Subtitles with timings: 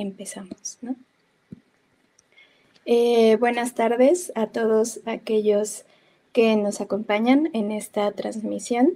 [0.00, 0.78] empezamos.
[2.86, 5.84] Eh, buenas tardes a todos aquellos
[6.32, 8.94] que nos acompañan en esta transmisión.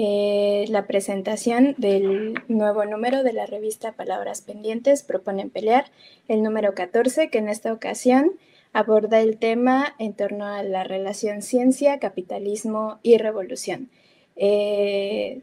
[0.00, 5.86] Eh, la presentación del nuevo número de la revista Palabras Pendientes proponen pelear,
[6.28, 8.32] el número 14, que en esta ocasión
[8.72, 13.90] aborda el tema en torno a la relación ciencia, capitalismo y revolución.
[14.36, 15.40] Eh,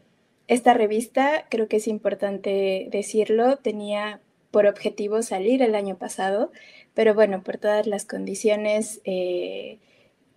[0.48, 4.20] esta revista, creo que es importante decirlo, tenía
[4.56, 6.50] por objetivo salir el año pasado,
[6.94, 9.80] pero bueno, por todas las condiciones eh,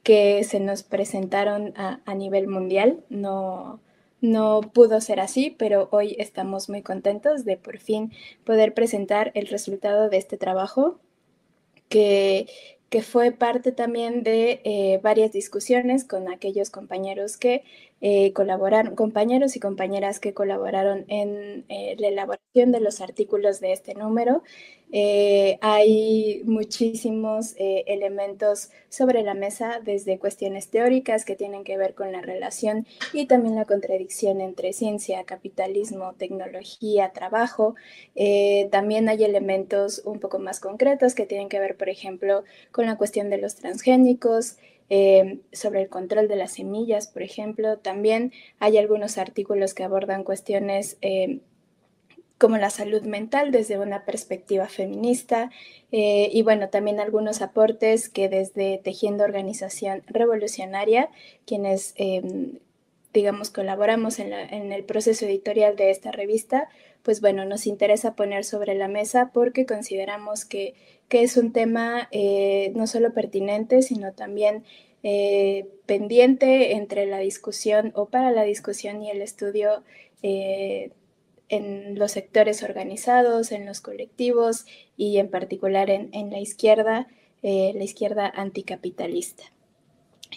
[0.04, 3.80] que se nos presentaron a, nivel mundial, no,
[4.20, 8.12] no pudo ser así, pero hoy estamos muy contentos de por fin
[8.44, 11.00] poder presentar el resultado de este trabajo
[11.88, 12.48] que
[12.90, 17.64] que fue parte también de eh, varias discusiones con aquellos compañeros que
[18.02, 23.74] eh, colaboraron, compañeros y compañeras que colaboraron en eh, la elaboración de los artículos de
[23.74, 24.42] este número
[24.92, 32.12] eh, hay muchísimos elementos sobre la mesa, desde cuestiones teóricas que tienen que ver con
[32.12, 37.76] la relación y también la contradicción entre ciencia, capitalismo, tecnología, trabajo.
[38.72, 42.98] También hay elementos un poco más concretos que tienen que ver, por ejemplo, con la
[42.98, 44.58] cuestión de los transgénicos.
[45.52, 47.78] Sobre el control de las semillas, por ejemplo.
[47.78, 50.98] También hay algunos artículos que abordan cuestiones
[52.40, 55.52] como la salud mental desde una perspectiva feminista
[55.92, 61.10] eh, y bueno, también algunos aportes que desde Tejiendo Organización Revolucionaria,
[61.46, 62.60] quienes em,
[63.14, 64.32] digamos colaboramos en,
[64.72, 66.70] el proceso editorial de esta revista,
[67.10, 70.76] pues bueno, nos interesa poner sobre la mesa porque consideramos que,
[71.08, 74.64] que es un tema eh, no solo pertinente, sino también
[75.02, 79.84] eh, pendiente entre la discusión o para la discusión y el estudio
[80.22, 87.08] en los sectores organizados, en los colectivos y en particular en, la izquierda,
[87.42, 89.46] eh, la izquierda anticapitalista.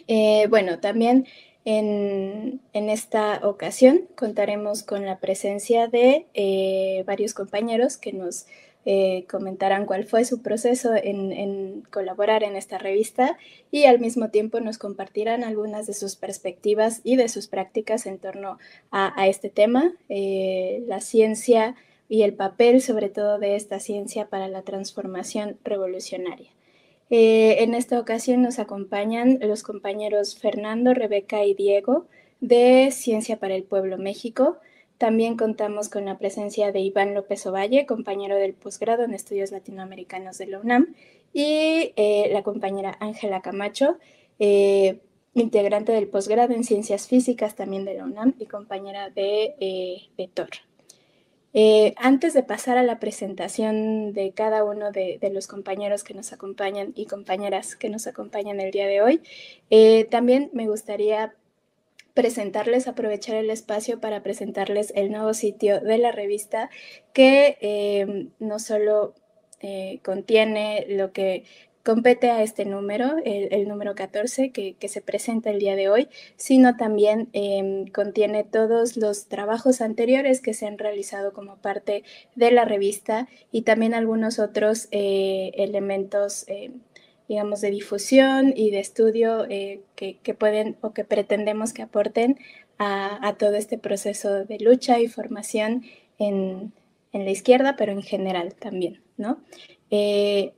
[0.08, 1.26] Eh, bueno, también
[1.64, 8.46] en, esta ocasión contaremos con la presencia de eh, varios compañeros que nos
[8.84, 13.38] eh, comentarán cuál fue su proceso en, colaborar en esta revista
[13.70, 18.18] y al mismo tiempo nos compartirán algunas de sus perspectivas y de sus prácticas en
[18.18, 18.58] torno
[18.90, 21.76] a, este tema, eh, la ciencia
[22.08, 26.50] y el papel sobre todo de esta ciencia para la transformación revolucionaria.
[27.14, 32.06] Eh, en esta ocasión nos acompañan los compañeros Fernando, Rebeca y Diego
[32.40, 34.56] de Ciencia para el Pueblo México,
[34.96, 40.38] también contamos con la presencia de Iván López Ovalle, compañero del posgrado en estudios latinoamericanos
[40.38, 40.94] de la UNAM,
[41.34, 43.98] y eh, la compañera Ángela Camacho,
[44.38, 45.00] eh,
[45.34, 50.48] integrante del posgrado en ciencias físicas también de la UNAM y compañera de, TOR.
[51.96, 56.92] Antes de pasar a la presentación de cada uno de, los compañeros que nos acompañan
[56.94, 59.22] y compañeras que nos acompañan el día de hoy,
[60.10, 61.34] también me gustaría
[62.14, 66.70] presentarles, aprovechar el espacio para presentarles el nuevo sitio de la revista
[67.12, 69.14] que eh, no solo
[69.60, 71.44] eh, contiene lo que
[71.84, 76.76] compete a este número, el, número 14 que, se presenta el día de hoy, sino
[76.76, 82.04] también em, contiene todos los trabajos anteriores que se han realizado como parte
[82.36, 86.46] de la revista y también algunos otros eh, elementos
[87.32, 92.38] digamos, de difusión y de estudio eh, que, pueden o que pretendemos que aporten
[92.78, 95.82] a, todo este proceso de lucha y formación
[96.18, 96.74] en,
[97.12, 99.38] la izquierda, pero en general también, ¿no?
[99.90, 100.52] Eh,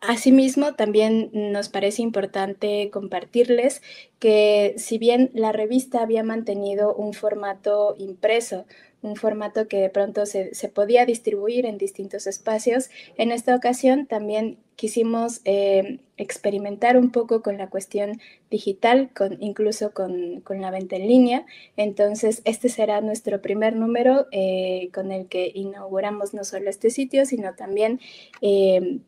[0.00, 3.82] asimismo, también nos parece importante compartirles
[4.18, 8.64] que si bien la revista había mantenido un formato impreso,
[9.02, 12.88] un formato que de pronto se, podía distribuir en distintos espacios.
[13.16, 19.92] En esta ocasión también quisimos eh, experimentar un poco con la cuestión digital, con, incluso
[19.92, 21.46] con, la venta en línea.
[21.76, 27.26] Entonces, este será nuestro primer número eh, con el que inauguramos no solo este sitio,
[27.26, 28.00] sino también...
[28.40, 29.00] Eh,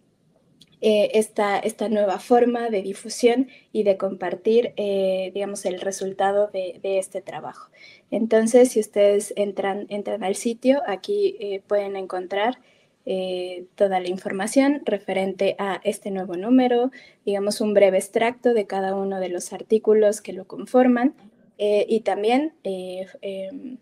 [0.86, 7.70] esta, esta, nueva forma de difusión y de compartir, digamos, el resultado de, este trabajo.
[8.10, 12.58] Entonces, si ustedes entran, entran al sitio, aquí eh, pueden encontrar
[13.06, 16.90] eh, toda la información referente a este nuevo número,
[17.26, 21.14] digamos un breve extracto de cada uno de los artículos que lo conforman
[21.58, 23.78] eh, y también, em,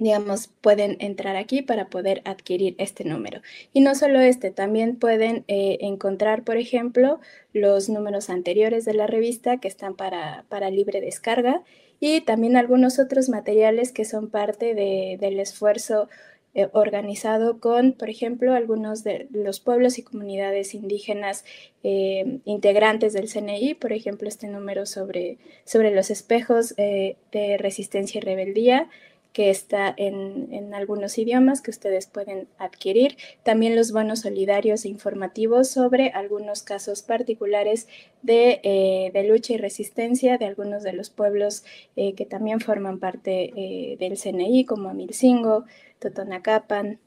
[0.00, 3.42] digamos, pueden entrar aquí para poder adquirir este número.
[3.72, 7.20] Y no solo este, también pueden encontrar, por ejemplo,
[7.52, 11.62] los números anteriores de la revista que están para, para libre descarga
[12.00, 16.08] y también algunos otros materiales que son parte del esfuerzo
[16.52, 21.44] eh, organizado con, por ejemplo, algunos de los pueblos y comunidades indígenas
[21.84, 28.22] eh, integrantes del CNI, por ejemplo, este número sobre, sobre los espejos de resistencia y
[28.22, 28.88] rebeldía,
[29.32, 33.16] que está en, algunos idiomas que ustedes pueden adquirir.
[33.42, 37.86] También los bonos solidarios e informativos sobre algunos casos particulares
[38.22, 41.64] de, eh, lucha y resistencia de algunos de los pueblos
[41.96, 45.64] eh, que también forman parte eh, del CNI, como Amilcingo,
[46.00, 46.98] Totonacapan,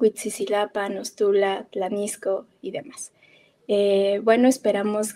[0.00, 3.12] Huitzisilapan, Ostula, Tlanisco y demás.
[4.22, 5.14] bueno, esperamos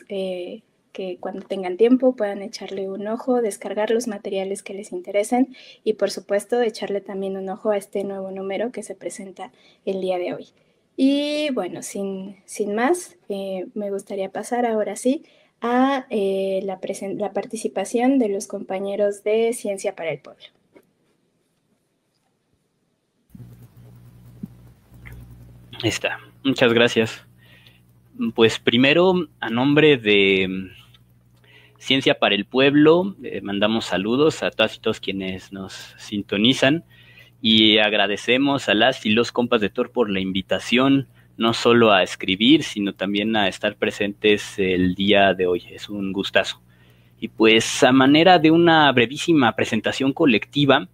[0.99, 5.55] que cuando tengan tiempo puedan echarle un ojo, descargar los materiales que les interesen
[5.85, 9.53] y por supuesto echarle también un ojo a este nuevo número que se presenta
[9.85, 10.49] el día de hoy.
[10.97, 15.23] Y bueno, sin, sin más, eh, me gustaría pasar ahora sí
[15.61, 16.81] a eh, la,
[17.15, 20.47] la participación de los compañeros de Ciencia para el Pueblo.
[25.85, 26.19] Está.
[26.43, 27.25] Muchas gracias.
[28.35, 30.73] Pues primero, a nombre de
[31.89, 33.17] Ciencia para el Pueblo.
[33.23, 36.85] Eh, mandamos saludos a todas y todos quienes nos sintonizan
[37.41, 41.09] y agradecemos a las y los compas de Tor por la invitación,
[41.39, 45.63] no solo a escribir, sino también a estar presentes el día de hoy.
[45.71, 46.61] Es un gustazo.
[47.19, 50.91] Y pues a manera de una brevísima presentación colectiva,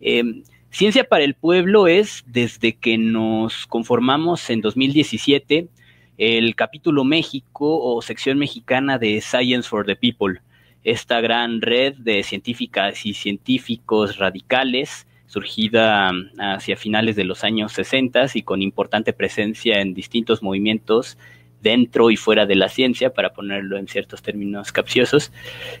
[0.00, 5.70] em, Ciencia para el Pueblo es desde que nos conformamos en 2017
[6.18, 10.40] el capítulo México o sección mexicana de Science for the People,
[10.84, 17.72] esta gran red de científicas y científicos radicales surgida um, hacia finales de los años
[17.72, 21.18] 60 y con importante presencia en distintos movimientos
[21.60, 25.32] dentro y fuera de la ciencia, para ponerlo en ciertos términos capciosos,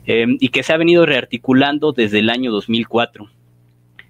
[0.04, 3.30] em, y que se ha venido rearticulando desde el año 2004.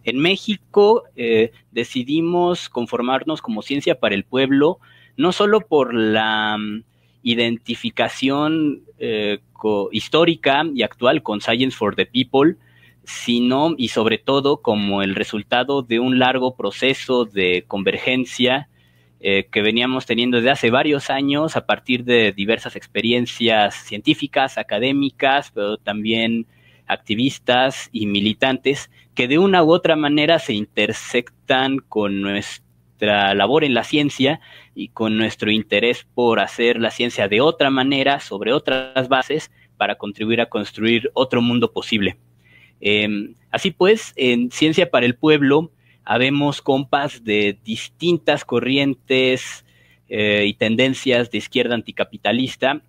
[0.04, 4.78] En México eh, decidimos conformarnos como Ciencia para el Pueblo,
[5.16, 6.82] no solo por la mm,
[7.22, 9.40] identificación eh,
[9.90, 12.56] histórica y actual con Science for the People,
[13.04, 18.68] sino y sobre todo como el resultado de un largo proceso de convergencia
[19.20, 25.50] eh, que veníamos teniendo desde hace varios años a partir de diversas experiencias científicas, académicas,
[25.54, 26.46] pero también
[26.86, 32.65] activistas y militantes que de una u otra manera se intersectan con nuestro
[32.96, 34.40] nuestra labor en la ciencia
[34.74, 39.96] y con nuestro interés por hacer la ciencia de otra manera, sobre otras bases, para
[39.96, 42.16] contribuir a construir otro mundo posible.
[42.80, 45.70] Em, así pues, en Ciencia para el Pueblo,
[46.04, 49.66] habemos compas de distintas corrientes
[50.08, 52.80] eh, y tendencias de izquierda anticapitalista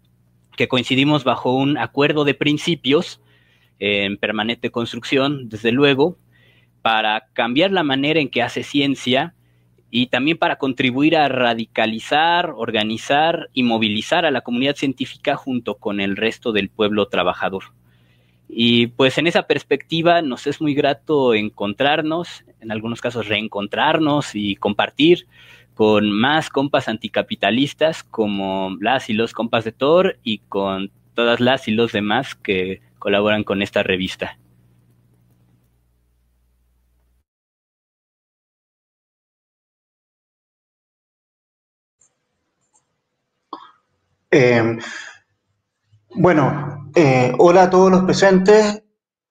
[0.56, 3.20] que coincidimos bajo un acuerdo de principios
[3.80, 6.18] en permanente construcción, desde luego,
[6.82, 9.34] para cambiar la manera en que hace ciencia
[9.90, 16.00] y también para contribuir a radicalizar, organizar y movilizar a la comunidad científica junto con
[16.00, 17.64] el resto del pueblo trabajador.
[18.50, 24.56] Y pues en esa perspectiva nos es muy grato encontrarnos, en algunos casos reencontrarnos y
[24.56, 25.28] compartir
[25.74, 31.68] con más compas anticapitalistas como las y los compas de Thor y con todas las
[31.68, 34.38] y los demás que colaboran con esta revista.
[44.30, 44.78] Eh,
[46.16, 48.84] bueno, eh, hola a todos los presentes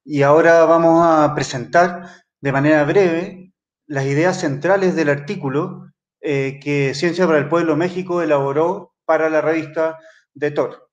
[0.05, 2.09] y ahora vamos a presentar
[2.41, 3.53] de manera breve
[3.87, 9.43] las ideas centrales del artículo eh, que Ciencia para el Pueblo México elaboró para la
[9.43, 9.99] revista
[10.33, 10.89] de TOR.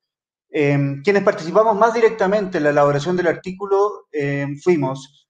[0.52, 4.08] quienes participamos más directamente en la elaboración del artículo
[4.64, 5.28] fuimos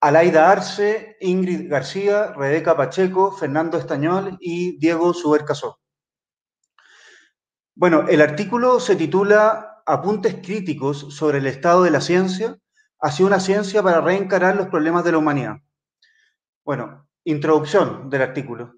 [0.00, 5.78] Alaida Arce, Ingrid García, Rebeca Pacheco, Fernando Estañol y Diego Subercasó.
[7.76, 12.56] Bueno, el artículo se titula Apuntes críticos sobre el estado de la ciencia
[13.00, 15.56] hacia una ciencia para reencarar los problemas de la humanidad.
[16.64, 18.76] Bueno, introducción del artículo.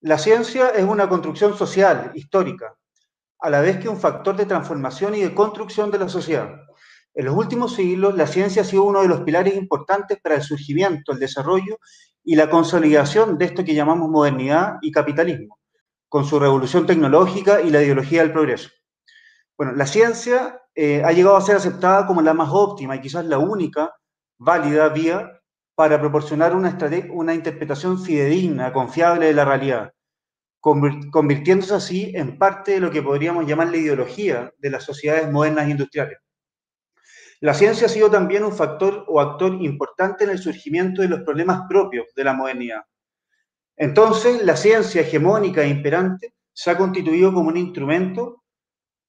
[0.00, 2.76] La ciencia es una construcción social, histórica,
[3.40, 6.60] a la vez que un factor de transformación y de construcción de la sociedad.
[7.14, 10.42] En los últimos siglos, la ciencia ha sido uno de los pilares importantes para el
[10.42, 11.80] surgimiento, el desarrollo
[12.22, 15.58] y la consolidación de esto que llamamos modernidad y capitalismo
[16.12, 18.68] con su revolución tecnológica y la ideología del progreso.
[19.56, 23.24] Bueno, la ciencia eh, ha llegado a ser aceptada como la más óptima y quizás
[23.24, 23.94] la única
[24.38, 25.40] válida vía
[25.74, 26.76] para proporcionar una,
[27.12, 29.94] una interpretación fidedigna, confiable de la realidad,
[30.60, 35.66] convirtiéndose así en parte de lo que podríamos llamar la ideología de las sociedades modernas
[35.66, 36.18] e industriales.
[37.40, 41.22] La ciencia ha sido también un factor o actor importante en el surgimiento de los
[41.22, 42.82] problemas propios de la modernidad,
[43.82, 48.44] Entonces, la ciencia hegemónica e imperante se ha constituido como un instrumento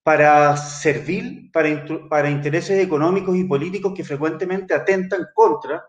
[0.02, 5.88] para servir para, para intereses económicos y políticos que frecuentemente atentan contra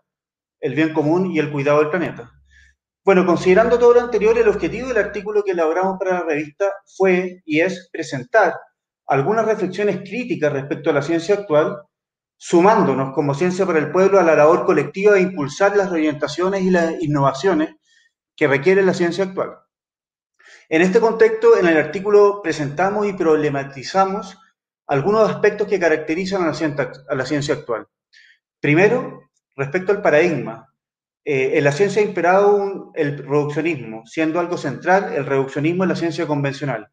[0.59, 2.31] el bien común y el cuidado del planeta.
[3.03, 7.41] Bueno, considerando todo lo anterior, el objetivo del artículo que elaboramos para la revista fue
[7.43, 8.53] y es presentar
[9.07, 11.75] algunas reflexiones críticas respecto a la ciencia actual,
[12.37, 16.69] sumándonos como ciencia para el pueblo a la labor colectiva de impulsar las orientaciones y
[16.69, 17.77] las innovaciones
[18.35, 19.59] que requiere la ciencia actual.
[20.69, 24.37] En este contexto, en el artículo presentamos y problematizamos
[24.87, 26.47] algunos aspectos que caracterizan a
[27.15, 27.87] la ciencia, actual.
[28.59, 30.71] Primero, respecto al paradigma.
[31.23, 35.95] Eh, en la ciencia ha imperado el reduccionismo, siendo algo central el reduccionismo en la
[35.95, 36.91] ciencia convencional.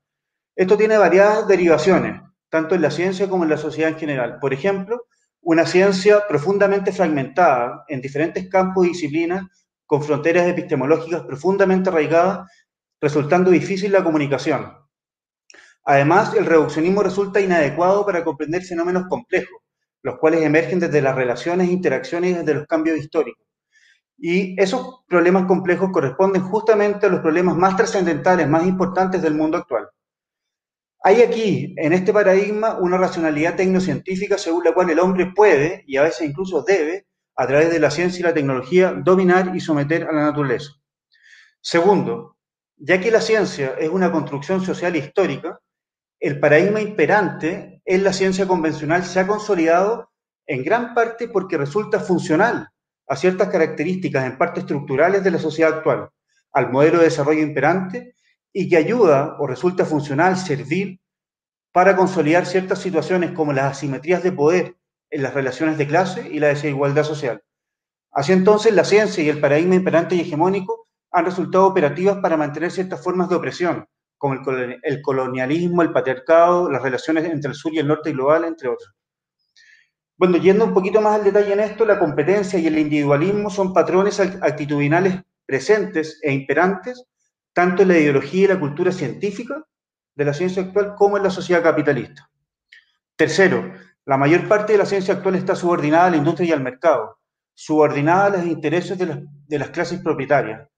[0.57, 4.39] Esto tiene variadas derivaciones, tanto en la ciencia como en la sociedad en general.
[4.41, 5.07] Por ejemplo,
[5.43, 9.43] una ciencia profundamente fragmentada en diferentes campos y disciplinas,
[9.93, 12.51] con fronteras epistemológicas profundamente arraigadas
[12.99, 14.75] resultando difícil la comunicación.
[15.85, 19.61] Además, el reduccionismo resulta inadecuado para comprender fenómenos complejos,
[20.03, 23.47] los cuales emergen desde las relaciones e interacciones y desde los cambios históricos.
[24.17, 29.59] Y esos problemas complejos corresponden justamente a los problemas más trascendentales, más importantes del mundo
[29.59, 29.91] actual.
[31.03, 35.99] Hay aquí, en este paradigma, una racionalidad tecnocientífica según la cual el hombre puede, y
[35.99, 40.05] a veces incluso debe, a través de la ciencia y la tecnología, dominar y someter
[40.05, 40.73] a la naturaleza.
[41.61, 42.37] Segundo,
[42.77, 45.61] ya que la ciencia es una construcción social histórica,
[46.19, 50.11] el paradigma imperante en la ciencia convencional se ha consolidado
[50.47, 52.69] en gran parte porque resulta funcional
[53.09, 56.11] a ciertas características en parte estructurales de la sociedad actual,
[56.53, 58.15] al modelo de desarrollo imperante
[58.53, 61.01] y que ayuda o resulta funcional, servir
[61.73, 64.77] para consolidar ciertas situaciones como las asimetrías de poder
[65.13, 67.43] en las relaciones de clase y la desigualdad social.
[68.11, 72.71] Así entonces, la ciencia y el paradigma imperante y hegemónico han resultado operativas para mantener
[72.71, 77.79] ciertas formas de opresión, como el, colonialismo, el patriarcado, las relaciones entre el sur y
[77.79, 78.91] el norte global, entre otros.
[80.17, 83.75] Bueno, yendo un poquito más al detalle en esto, la competencia y el individualismo son
[83.75, 87.05] patrones actitudinales presentes e imperantes,
[87.53, 89.63] tanto en la ideología y la cultura científica
[90.15, 92.31] de la ciencia actual como en la sociedad capitalista.
[93.17, 93.75] Tercero,
[94.07, 97.19] la mayor parte de la ciencia actual está subordinada a la industria y al mercado,
[97.55, 100.69] subordinada a los intereses de las clases propietarias,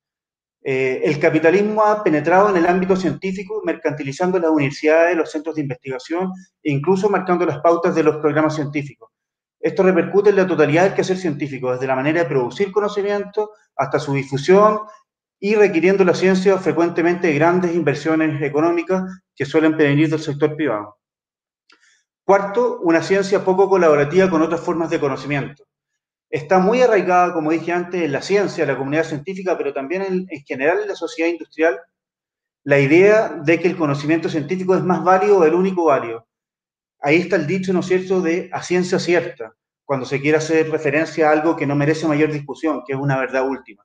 [0.66, 5.61] eh, el capitalismo ha penetrado en el ámbito científico, mercantilizando las universidades, los centros de
[5.61, 9.11] investigación e incluso marcando las pautas de los programas científicos.
[9.61, 13.99] Esto repercute en la totalidad del quehacer científico, desde la manera de producir conocimiento hasta
[13.99, 14.81] su difusión
[15.38, 19.02] y requiriendo la ciencia frecuentemente grandes inversiones económicas
[19.37, 20.97] que suelen venir del sector privado.
[22.25, 25.64] Cuarto, una ciencia poco colaborativa con otras formas de conocimiento
[26.35, 30.02] está muy arraigada, como dije antes, en la ciencia, en la comunidad científica, pero también
[30.02, 31.78] en, general en la sociedad industrial,
[32.64, 36.26] la idea de que el conocimiento científico es más válido o el único válido.
[36.99, 39.54] Ahí está el dicho, ¿no es cierto?, de a ciencia cierta,
[39.85, 43.16] cuando se quiere hacer referencia a algo que no merece mayor discusión, que es una
[43.16, 43.85] verdad última.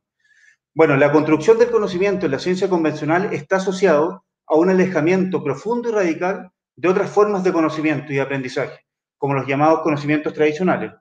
[0.73, 5.89] Bueno, la construcción del conocimiento en la ciencia convencional está asociado a un alejamiento profundo
[5.89, 8.85] y radical de otras formas de conocimiento y aprendizaje,
[9.17, 10.93] como los llamados conocimientos tradicionales.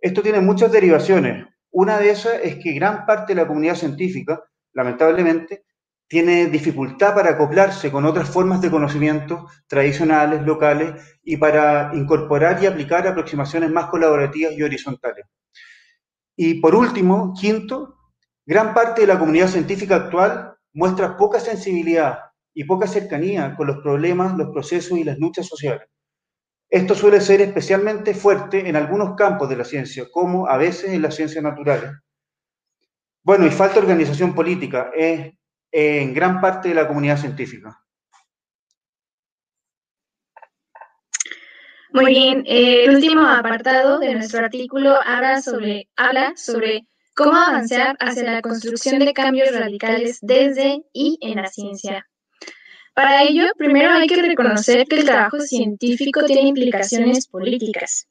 [0.00, 1.46] Esto tiene muchas derivaciones.
[1.72, 4.40] Una de esas es que gran parte de la comunidad científica,
[4.72, 5.64] lamentablemente,
[6.06, 12.66] tiene dificultad para acoplarse con otras formas de conocimiento tradicionales, locales, y para incorporar y
[12.66, 15.26] aplicar aproximaciones más colaborativas y horizontales.
[16.36, 17.96] Y por último, quinto,
[18.46, 23.78] gran parte de la comunidad científica actual muestra poca sensibilidad y poca cercanía con los
[23.78, 25.88] problemas, los procesos y las luchas sociales.
[26.68, 31.02] Esto suele ser especialmente fuerte en algunos campos de la ciencia, como a veces en
[31.02, 31.90] las ciencias naturales.
[33.22, 37.76] Bueno, y falta organización política en gran parte de la comunidad científica.
[41.92, 48.42] Muy bien, eh, el último apartado de nuestro artículo habla sobre cómo avanzar hacia la
[48.42, 52.06] construcción de cambios radicales desde y en la ciencia.
[52.94, 58.08] Para ello, primero hay que reconocer que el trabajo científico tiene implicaciones políticas.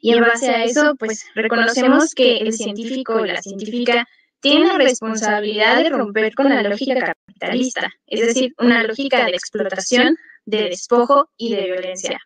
[0.00, 4.08] Y en base a eso, pues reconocemos que el científico o la científica
[4.40, 10.16] tiene la responsabilidad de romper con la lógica capitalista, es decir, una lógica de explotación,
[10.46, 12.18] de despojo y de violencia.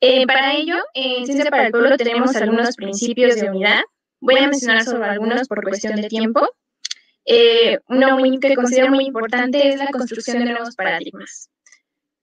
[0.00, 3.80] Eh, para ello, en Ciencia para el Pueblo tenemos algunos principios de unidad.
[4.20, 6.46] Voy a mencionar sobre algunos por cuestión de tiempo.
[7.28, 11.50] Eh, uno que considero muy importante es la construcción de nuevos paradigmas.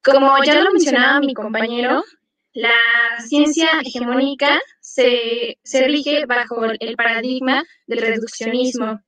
[0.02, 2.04] Como ya lo mencionaba mi compañero,
[2.54, 2.72] la
[3.20, 9.02] ciencia hegemónica se, se rige bajo el paradigma del reduccionismo.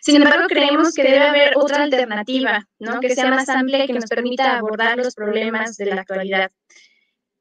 [0.00, 3.00] Sin embargo, creemos que debe haber otra alternativa, ¿no?
[3.00, 6.52] que sea más amplia y que nos permita abordar los problemas de la actualidad.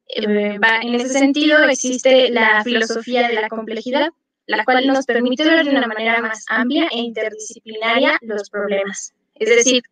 [0.08, 4.10] Eh, en ese sentido, existe la filosofía de la complejidad,
[4.48, 9.14] la cual nos permite ver de una manera más amplia e interdisciplinaria los problemas.
[9.36, 9.84] Es decir,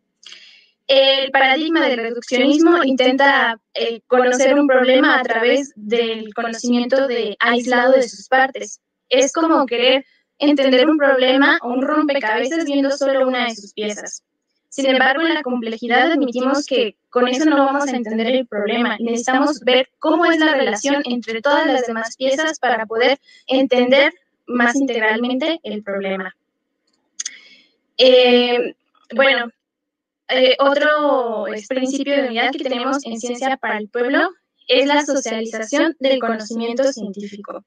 [0.87, 7.93] el paradigma del reduccionismo intenta eh, conocer un problema a través del conocimiento de aislado
[7.93, 8.81] de sus partes.
[9.09, 10.05] Es como querer
[10.39, 14.23] entender un problema o un rompecabezas viendo solo una de sus piezas.
[14.67, 18.97] Sin embargo, en la complejidad admitimos que con eso no vamos a entender el problema.
[18.99, 24.13] Necesitamos ver cómo es la relación entre todas las demás piezas para poder entender
[24.53, 26.35] más integralmente el problema.
[27.97, 28.75] Eh,
[29.15, 29.51] bueno,
[30.29, 34.29] eh, otro principio de unidad que tenemos en Ciencia para el Pueblo
[34.67, 37.63] es la socialización del conocimiento científico.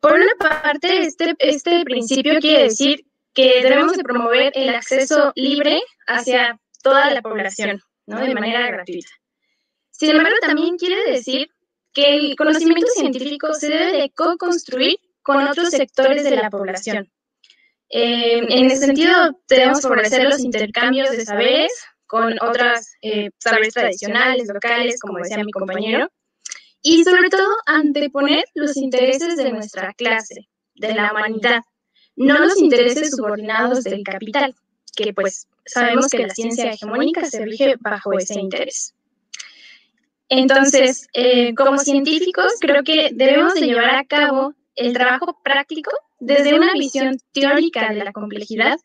[0.00, 5.80] Por una parte, este, este principio quiere decir que debemos de promover el acceso libre
[6.06, 8.20] hacia toda la población, ¿no?
[8.20, 9.10] De manera gratuita.
[9.90, 11.48] Sin embargo, también quiere decir
[11.92, 17.10] que el conocimiento científico se debe de co-construir con otros sectores de la población.
[17.88, 19.12] Eh, en ese sentido,
[19.48, 21.72] debemos favorecer los intercambios de saberes
[22.06, 26.08] con otras eh, saberes tradicionales, locales, como decía mi compañero,
[26.80, 31.62] y sobre todo anteponer los intereses de nuestra clase, de la humanidad,
[32.14, 34.54] no los intereses subordinados del capital,
[34.94, 38.94] que pues sabemos que la ciencia hegemónica se rige bajo ese interés.
[40.28, 46.54] Entonces, eh, como científicos, creo que debemos de llevar a cabo el trabajo práctico desde
[46.54, 48.78] una visión teórica de la complejidad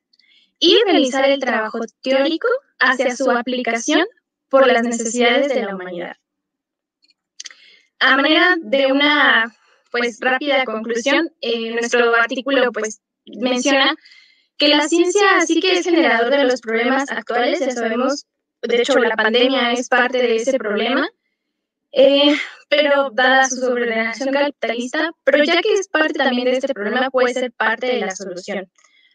[0.60, 2.48] y realizar el trabajo teórico
[2.79, 4.05] hacia su aplicación
[4.50, 6.15] por las necesidades de la humanidad.
[8.00, 9.53] A manera de una
[9.91, 13.95] pues rápida conclusión, eh, nuestro artículo pues menciona
[14.57, 18.25] que la ciencia sí que es generador de los problemas actuales, ya sabemos,
[18.62, 21.10] de hecho la pandemia es parte de ese problema,
[21.91, 22.35] eh,
[22.70, 27.33] pero dada su sobreordenación capitalista, pero ya que es parte también de este problema, puede
[27.33, 28.70] ser parte de la solución.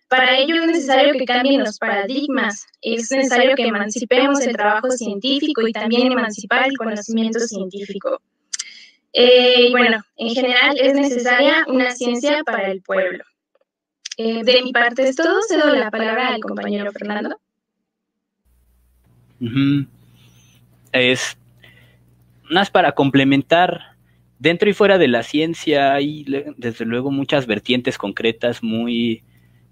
[0.08, 5.66] Para ello es necesario que cambien los paradigmas, es necesario que emancipemos el trabajo científico
[5.66, 8.20] y también emancipar el conocimiento científico.
[9.12, 13.24] Eh, bueno, en general es necesaria una ciencia para el pueblo.
[14.18, 17.40] Eh, de mi parte es todo, cedo la palabra al compañero Fernando.
[20.92, 21.36] Es
[22.50, 23.96] más para complementar,
[24.38, 26.24] dentro y fuera de la ciencia hay
[26.56, 29.22] desde luego muchas vertientes concretas muy,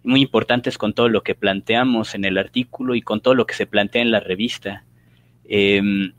[0.02, 3.54] muy importantes con todo lo que planteamos en el artículo y con todo lo que
[3.54, 4.84] se plantea en la revista.
[5.46, 6.12] Em,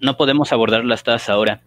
[0.00, 1.62] no podemos abordarlas todas ahora,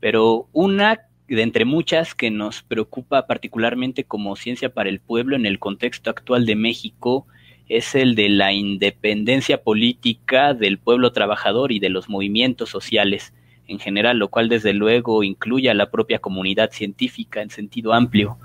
[0.00, 5.46] pero una de entre muchas que nos preocupa particularmente como ciencia para el pueblo en
[5.46, 7.26] el contexto actual de México
[7.68, 13.32] es el de la independencia política del pueblo trabajador y de los movimientos sociales
[13.68, 18.38] en general, lo cual desde luego incluye a la propia comunidad científica en sentido amplio.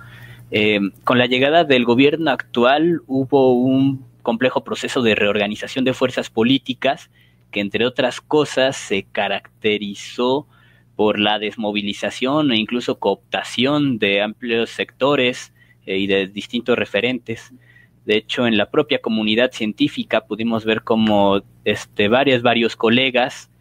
[0.49, 6.29] Eh, con la llegada del gobierno actual hubo un complejo proceso de reorganización de fuerzas
[6.29, 7.09] políticas
[7.51, 10.47] que entre otras cosas se caracterizó
[10.95, 15.53] por la desmovilización e incluso cooptación de amplios sectores
[15.85, 17.53] eh, y de distintos referentes.
[18.05, 23.51] De hecho, en la propia comunidad científica pudimos ver como este, varias, varios colegas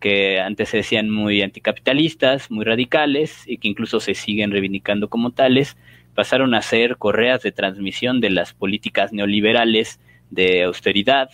[0.00, 5.32] que antes se decían muy anticapitalistas, muy radicales y que incluso se siguen reivindicando como
[5.32, 5.76] tales,
[6.14, 11.30] pasaron a ser correas de transmisión de las políticas neoliberales de austeridad,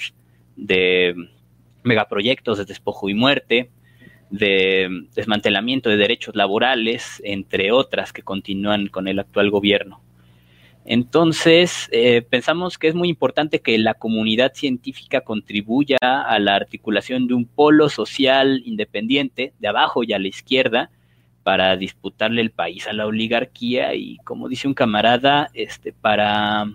[0.57, 1.15] de
[1.83, 3.71] megaproyectos de despojo y muerte,
[4.31, 10.04] de desmantelamiento de derechos laborales, entre otras que continúan con el actual gobierno.
[10.85, 17.27] Entonces, eh, pensamos que es muy importante que la comunidad científica contribuya a la articulación
[17.27, 20.91] de un polo social independiente, de abajo y a la izquierda,
[21.43, 26.67] para disputarle el país a la oligarquía y, como dice un camarada, este, para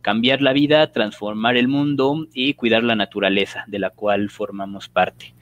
[0.00, 5.34] cambiar la vida, transformar el mundo y cuidar la naturaleza, de la cual formamos parte.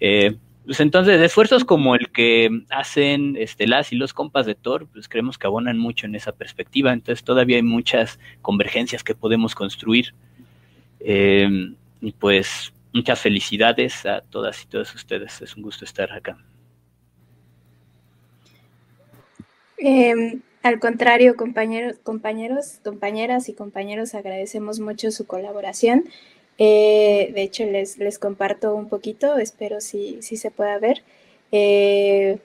[0.00, 0.36] Eh,
[0.68, 5.08] pues entonces, esfuerzos como el que hacen este, las y los compas de Thor, pues
[5.08, 6.92] creemos que abonan mucho en esa perspectiva.
[6.92, 10.12] Entonces, todavía hay muchas convergencias que podemos construir.
[11.00, 15.40] Em, y pues, muchas felicidades a todas y todos ustedes.
[15.40, 16.36] Es un gusto estar acá.
[19.78, 26.04] Em, al contrario, compañeros, compañeros, compañeras y compañeros, agradecemos mucho su colaboración.
[26.58, 31.02] Eh, de hecho, les, les, comparto un poquito, espero si, si se pueda ver,
[31.52, 32.38] eh,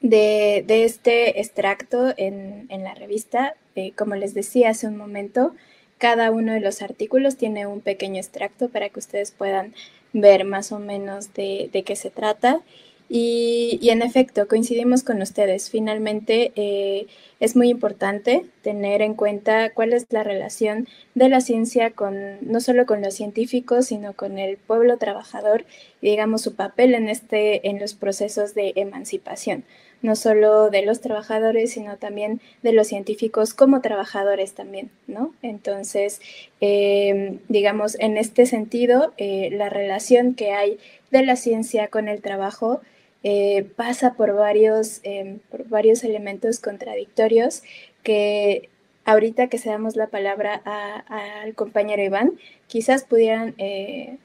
[0.00, 3.54] de, este extracto en, la revista.
[3.74, 5.54] Eh, como les decía hace un momento,
[5.98, 9.74] cada uno de los artículos tiene un pequeño extracto para que ustedes puedan
[10.12, 12.60] ver más o menos de, qué se trata.
[13.10, 15.70] Y, en efecto, coincidimos con ustedes.
[15.70, 17.06] Finalmente, eh,
[17.40, 22.60] es muy importante tener en cuenta cuál es la relación de la ciencia con no
[22.60, 25.64] solo con los científicos, sino con el pueblo trabajador
[26.02, 29.64] y digamos su papel en este en los procesos de emancipación
[30.02, 35.34] no solo de los trabajadores, sino también de los científicos como trabajadores también, ¿no?
[35.42, 36.20] Entonces,
[36.60, 40.78] eh, digamos, en este sentido, eh, la relación que hay
[41.10, 42.80] de la ciencia con el trabajo
[43.22, 45.02] eh, pasa por varios,
[45.50, 47.62] por varios elementos contradictorios
[48.02, 48.68] que
[49.04, 50.62] ahorita que se damos la palabra
[51.08, 52.32] al compañero Iván,
[52.66, 53.54] quizás pudieran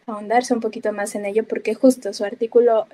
[0.05, 2.85] ahondarse un poquito más en ello, porque justo su artículo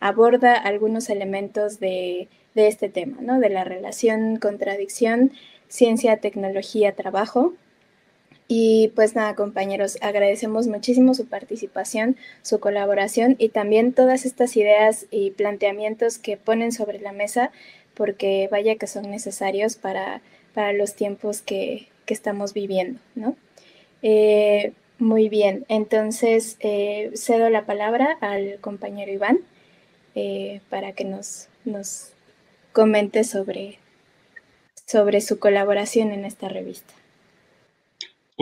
[0.00, 3.38] aborda algunos elementos de, este tema, ¿no?
[3.38, 5.32] De la relación, contradicción,
[5.68, 7.54] ciencia, tecnología, trabajo.
[8.52, 15.06] Y pues nada, compañeros, agradecemos muchísimo su participación, su colaboración y también todas estas ideas
[15.12, 17.52] y planteamientos que ponen sobre la mesa,
[17.94, 20.20] porque vaya que son necesarios para,
[20.52, 23.36] para los tiempos que, estamos viviendo, ¿no?
[24.02, 29.38] Eh, muy bien, entonces eh, cedo la palabra al compañero Iván.
[30.16, 32.14] Eh, para que nos, nos
[32.72, 33.78] comente sobre,
[34.86, 36.92] sobre su colaboración en esta revista.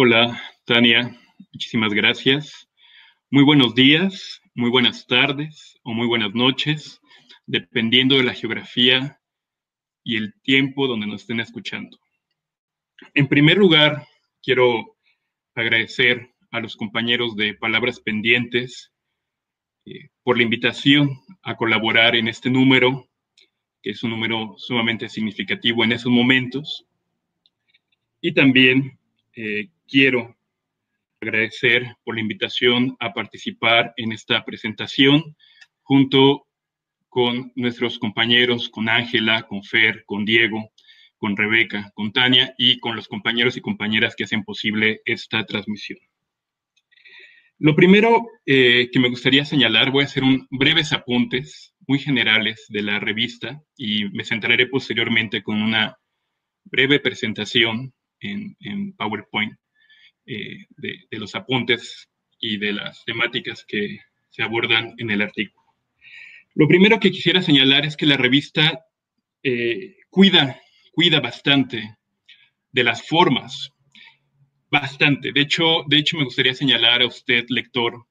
[0.00, 1.10] Hola, Tania,
[1.52, 2.68] muchísimas gracias.
[3.32, 7.00] Muy buenos días, muy buenas tardes o muy buenas noches,
[7.46, 9.20] dependiendo de la geografía
[10.04, 11.98] y el tiempo donde nos estén escuchando.
[13.12, 14.06] En primer lugar,
[14.40, 14.96] quiero
[15.56, 18.92] agradecer a los compañeros de Palabras Pendientes
[19.84, 21.10] eh, por la invitación
[21.42, 23.08] a colaborar en este número,
[23.82, 26.86] que es un número sumamente significativo en esos momentos.
[28.20, 28.96] Y también
[29.34, 30.36] eh, quiero
[31.20, 35.36] agradecer por la invitación a participar en esta presentación
[35.82, 36.46] junto
[37.08, 40.70] con nuestros compañeros, con Ángela, con Fer, con Diego,
[41.16, 45.98] con Rebeca, con Tania y con los compañeros y compañeras que hacen posible esta transmisión.
[47.60, 52.66] Lo primero eh, que me gustaría señalar, voy a hacer un breves apuntes muy generales
[52.68, 55.96] de la revista y me centraré posteriormente con una
[56.64, 59.54] breve presentación en, PowerPoint
[60.28, 62.08] eh, de, los apuntes
[62.40, 63.98] y de las temáticas que
[64.30, 65.64] se abordan en el artículo.
[66.54, 68.84] Lo primero que quisiera señalar es que la revista
[69.42, 70.60] eh, cuida,
[70.92, 71.96] cuida bastante
[72.72, 73.72] de las formas
[74.70, 75.32] Bastante.
[75.32, 78.06] De hecho, de hecho, me gustaría señalar a usted, lector,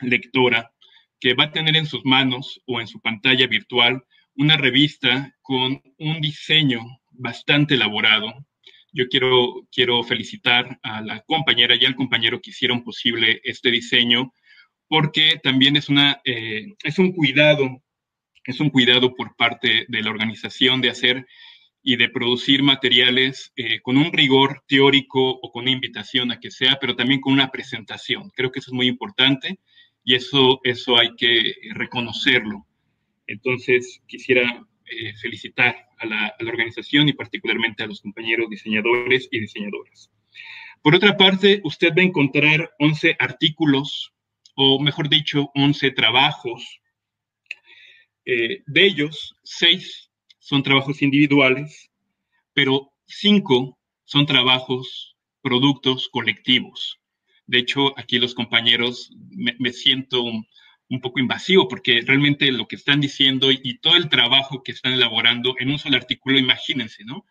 [0.00, 0.72] lectora,
[1.18, 4.04] que va a tener en sus manos o en su pantalla virtual
[4.36, 8.32] una revista con un diseño bastante elaborado.
[8.92, 14.32] Yo quiero, quiero felicitar a la compañera y al compañero que hicieron posible este diseño,
[14.88, 17.82] porque también es, una, eh, es un cuidado,
[18.44, 21.26] es un cuidado por parte de la organización de hacer
[21.82, 26.50] y de producir materiales eh, con un rigor teórico o con una invitación a que
[26.50, 28.30] sea, pero también con una presentación.
[28.34, 29.60] Creo que eso es muy importante
[30.04, 32.66] y eso, eso hay que reconocerlo.
[33.26, 39.28] Entonces, quisiera eh, felicitar a la, a la, organización y particularmente a los compañeros diseñadores
[39.30, 40.10] y diseñadoras.
[40.82, 44.12] Por otra parte, usted va a encontrar 11 artículos,
[44.54, 46.80] o mejor dicho, 11 trabajos.
[48.24, 51.90] Eh, de ellos, 6 son trabajos individuales,
[52.52, 56.98] pero cinco son trabajos, productos colectivos.
[57.46, 60.24] De hecho, aquí los compañeros me, siento
[60.90, 64.92] un, poco invasivo porque realmente lo que están diciendo y, todo el trabajo que están
[64.92, 67.24] elaborando en un solo artículo, imagínense, ¿no?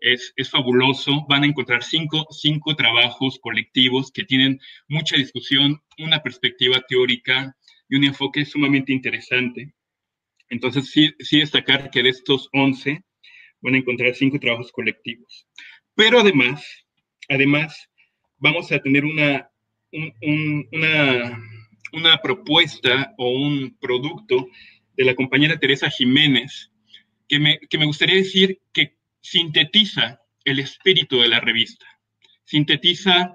[0.00, 1.26] Es, es, fabuloso.
[1.28, 7.56] Van a encontrar cinco, cinco trabajos colectivos que tienen mucha discusión, una perspectiva teórica
[7.88, 9.74] y un enfoque sumamente interesante.
[10.50, 13.02] Entonces, sí, sí destacar que de estos 11
[13.60, 15.46] van a encontrar cinco trabajos colectivos.
[15.94, 16.64] Pero además,
[17.28, 17.88] además,
[18.38, 19.50] vamos a tener una,
[19.92, 21.38] una,
[21.92, 24.48] una propuesta o un producto
[24.96, 26.70] de la compañera Teresa Jiménez,
[27.28, 31.86] que me, que me gustaría decir que sintetiza el espíritu de la revista,
[32.44, 33.34] sintetiza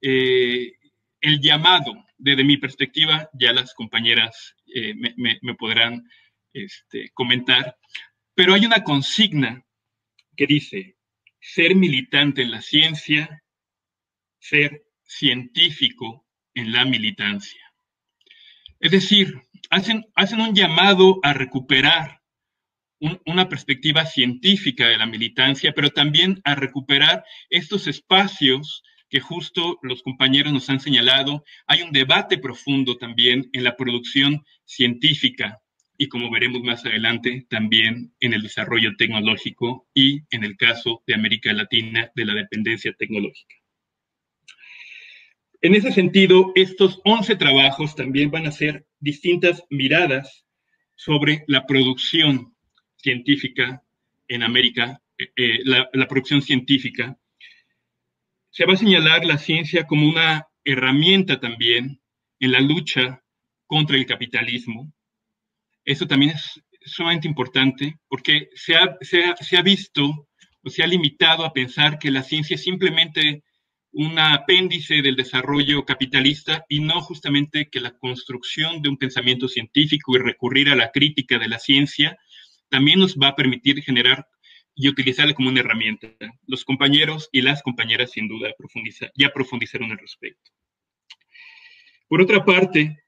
[0.00, 0.72] eh,
[1.20, 6.08] el llamado, desde mi perspectiva, ya las compañeras eh, me, podrán
[6.52, 7.76] este, comentar,
[8.34, 9.64] pero hay una consigna
[10.36, 10.96] que dice,
[11.40, 13.42] ser militante en la ciencia,
[14.38, 17.63] ser científico en la militancia.
[18.84, 22.20] Es decir, hacen, hacen un llamado a recuperar
[23.24, 30.02] una perspectiva científica de la militancia, pero también a recuperar estos espacios que justo los
[30.02, 35.62] compañeros nos han señalado, hay un debate profundo también en la producción científica
[35.96, 41.14] y como veremos más adelante, también en el desarrollo tecnológico y en el caso de
[41.14, 43.63] América Latina de la dependencia tecnológica.
[45.64, 50.44] En ese sentido, estos 11 trabajos también van a ser distintas miradas
[50.94, 52.54] sobre la producción
[52.96, 53.82] científica
[54.28, 57.16] en América, eh, eh, la, producción científica.
[58.50, 61.98] Se va a señalar la ciencia como una herramienta también
[62.40, 63.22] en la lucha
[63.66, 64.92] contra el capitalismo,
[65.82, 70.28] eso también es sumamente importante porque se ha, se, ha, visto
[70.62, 73.44] o se ha limitado a pensar que la ciencia es simplemente
[73.94, 80.16] un apéndice del desarrollo capitalista y no justamente que la construcción de un pensamiento científico
[80.16, 82.18] y recurrir a la crítica de la ciencia
[82.68, 84.26] también nos va a permitir generar
[84.74, 86.08] y utilizarla como una herramienta.
[86.48, 88.48] Los compañeros y las compañeras sin duda
[89.14, 90.50] ya profundizaron al respecto.
[92.08, 92.98] Por otra parte,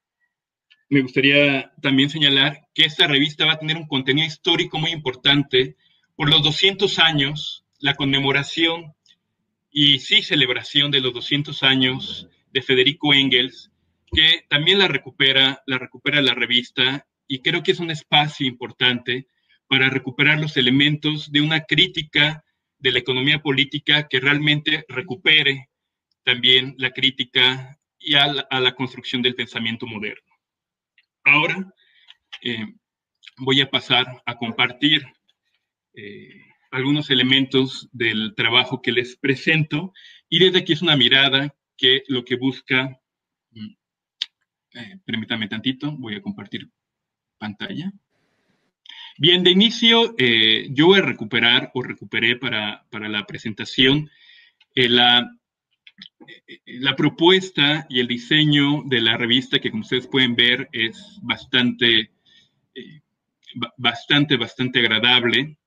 [0.89, 5.77] me gustaría también señalar que esta revista va a tener un contenido histórico muy importante
[6.15, 8.95] por los 200 años, la conmemoración
[9.79, 13.71] y sí celebración de los 200 años de Federico Engels,
[14.11, 19.27] que también la recupera, la recupera la revista y creo que es un espacio importante
[19.69, 22.43] para recuperar los elementos de una crítica
[22.79, 25.69] de la economía política que realmente recupere
[26.25, 30.33] también la crítica y a la construcción del pensamiento moderno.
[31.23, 31.71] Ahora
[32.41, 32.65] eh,
[33.37, 35.05] voy a pasar a compartir
[35.93, 39.93] eh, algunos elementos del trabajo que les presento
[40.29, 43.01] y desde aquí es una mirada que lo que busca,
[43.53, 43.75] mm,
[44.75, 46.69] eh, permítame tantito, voy a compartir
[47.39, 47.93] pantalla.
[49.19, 50.15] Bien, de inicio
[50.71, 54.11] yo voy a recuperar o recuperé para, para la presentación
[54.75, 55.27] la
[56.67, 62.11] la propuesta y el diseño de la revista, que como ustedes pueden ver, es bastante,
[62.75, 63.01] eh,
[63.77, 65.59] bastante, bastante agradable.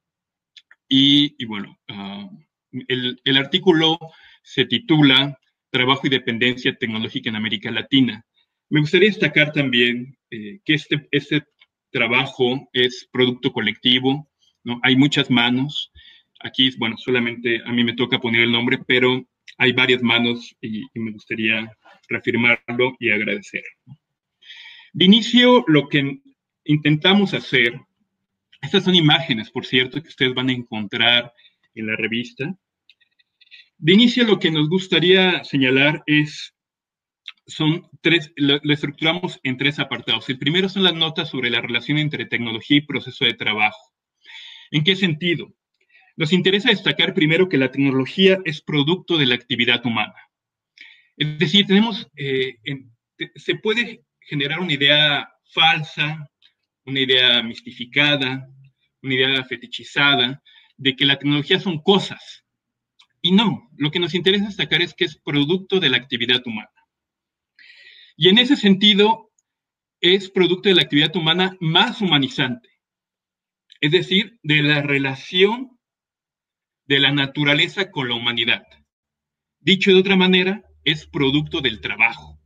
[0.90, 2.28] Y, bueno, ah,
[2.88, 3.98] el, artículo
[4.42, 8.26] se titula Trabajo y dependencia tecnológica en América Latina.
[8.70, 11.44] Me gustaría destacar también eh, que este, este
[11.92, 14.30] trabajo es producto colectivo,
[14.64, 14.80] ¿no?
[14.84, 15.92] Hay muchas manos.
[16.42, 19.24] Aquí, bueno, solamente a mí me toca poner el nombre, pero
[19.60, 21.72] hay varias manos y, me gustaría
[22.08, 23.64] reafirmarlo y agradecer.
[24.94, 26.20] De inicio, lo que
[26.64, 27.80] intentamos hacer,
[28.62, 31.34] estas son imágenes, por cierto, que ustedes van a encontrar
[31.76, 32.54] en la revista.
[33.78, 36.54] De inicio, lo que nos gustaría señalar es,
[37.48, 40.30] son tres, lo, lo estructuramos en tres apartados.
[40.30, 43.94] El primero son las notas sobre la relación entre tecnología y proceso de trabajo.
[44.72, 45.54] ¿En qué sentido?
[46.18, 50.16] Nos interesa destacar primero que la tecnología es producto de la actividad humana.
[51.16, 52.58] Es decir, tenemos, eh,
[53.36, 56.30] se puede generar una idea falsa,
[56.90, 58.50] una idea mistificada,
[59.02, 60.42] una idea fetichizada
[60.78, 62.44] de que la tecnología son cosas.
[63.22, 66.70] Y no, lo que nos interesa destacar es que es producto de la actividad humana.
[68.18, 69.32] Y en ese sentido,
[70.02, 72.70] es producto de la actividad humana más humanizante,
[73.82, 75.78] es decir, de la relación
[76.86, 78.64] de la naturaleza con la humanidad.
[79.60, 82.40] Dicho de otra manera, es producto del trabajo.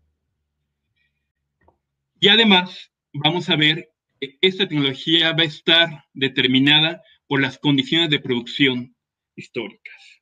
[2.20, 3.93] Y además, vamos a ver
[4.42, 8.96] esta tecnología va a estar determinada por las condiciones de producción
[9.36, 10.22] históricas.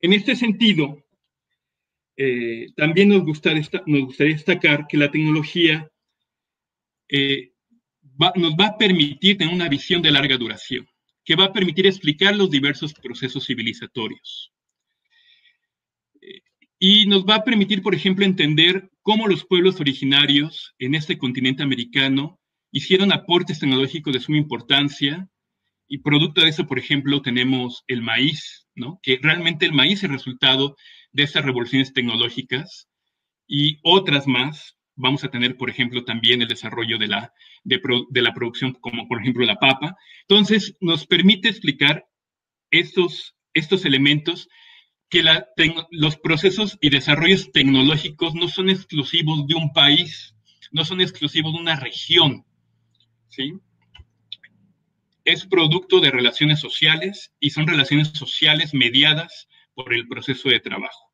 [0.00, 1.04] En este sentido,
[2.16, 3.62] eh, también nos gustaría,
[4.18, 5.90] destacar que la tecnología
[7.08, 7.52] eh,
[8.36, 10.86] nos va a permitir tener una visión de larga duración
[11.24, 14.50] que va a permitir explicar los diversos procesos civilizatorios.
[16.78, 21.62] Y nos va a permitir, por ejemplo, entender cómo los pueblos originarios en este continente
[21.62, 22.37] americano
[22.70, 25.28] hicieron aportes tecnológicos de suma importancia
[25.86, 29.00] y producto de eso, por ejemplo, tenemos el maíz, ¿no?
[29.02, 30.76] Que realmente el maíz es el resultado
[31.12, 32.88] de esas revoluciones tecnológicas
[33.46, 34.76] y otras más.
[34.94, 37.32] Vamos a tener, por ejemplo, también el desarrollo de la
[37.64, 39.96] de, la producción, como por ejemplo la papa.
[40.28, 42.06] Entonces, nos permite explicar
[42.70, 44.48] estos, estos elementos
[45.08, 45.24] que
[45.90, 50.34] los procesos y desarrollos tecnológicos no son exclusivos de un país,
[50.70, 52.44] no son exclusivos de una región,
[53.28, 53.54] ¿sí?
[55.24, 61.12] Es producto de relaciones sociales y son relaciones sociales mediadas por el proceso de trabajo.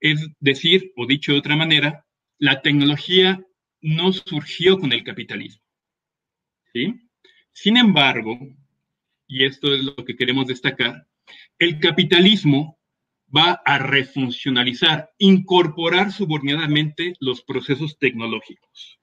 [0.00, 2.06] Es decir, o dicho de otra manera,
[2.38, 3.44] la tecnología
[3.80, 5.62] no surgió con el capitalismo.
[6.72, 6.94] ¿sí?
[7.52, 8.38] Sin embargo,
[9.26, 11.06] y esto es lo que queremos destacar,
[11.58, 12.78] el capitalismo
[13.34, 18.97] va a refuncionalizar, incorporar subordinadamente los procesos tecnológicos.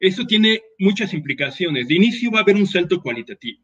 [0.00, 1.88] Eso tiene muchas implicaciones.
[1.88, 3.62] De inicio va a haber un salto cualitativo.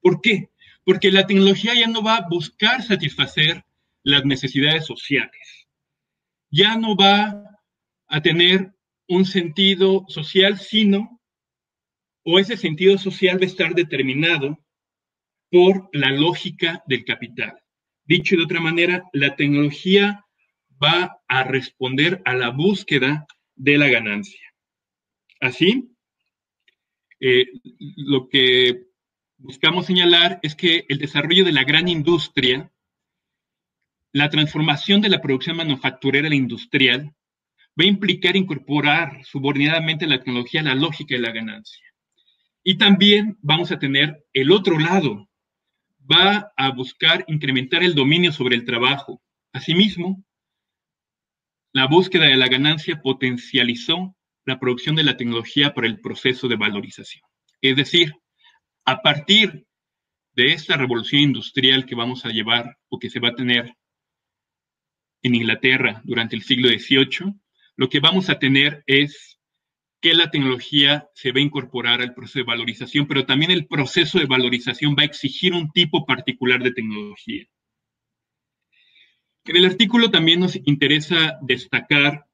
[0.00, 0.50] ¿Por qué?
[0.84, 3.64] Porque la tecnología ya no va a buscar satisfacer
[4.02, 5.68] las necesidades sociales.
[6.50, 7.42] Ya no va
[8.08, 8.72] a tener
[9.08, 11.20] un sentido social, sino,
[12.24, 14.58] o ese sentido social va a estar determinado
[15.50, 17.58] por la lógica del capital.
[18.04, 20.24] Dicho de otra manera, la tecnología
[20.82, 24.45] va a responder a la búsqueda de la ganancia.
[25.46, 25.96] Así,
[27.20, 27.46] eh,
[27.96, 28.88] lo que
[29.36, 32.72] buscamos señalar es que el desarrollo de la gran industria,
[34.12, 37.14] la transformación de la producción manufacturera a la industrial,
[37.78, 41.86] va a implicar incorporar subordinadamente la tecnología a la lógica de la ganancia.
[42.64, 45.28] Y también vamos a tener el otro lado,
[46.10, 49.22] va a buscar incrementar el dominio sobre el trabajo.
[49.52, 50.24] Asimismo,
[51.72, 56.56] la búsqueda de la ganancia potencializó la producción de la tecnología para el proceso de
[56.56, 57.24] valorización.
[57.60, 58.12] Es decir,
[58.84, 59.66] a partir
[60.34, 63.74] de esta revolución industrial que vamos a llevar o que se va a tener
[65.22, 67.34] en Inglaterra durante el siglo XVIII,
[67.76, 69.38] lo que vamos a tener es
[70.00, 74.18] que la tecnología se va a incorporar al proceso de valorización, pero también el proceso
[74.18, 77.44] de valorización va a exigir un tipo particular de tecnología.
[79.44, 82.26] En el artículo también nos interesa destacar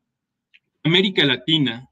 [0.83, 1.89] América Latina.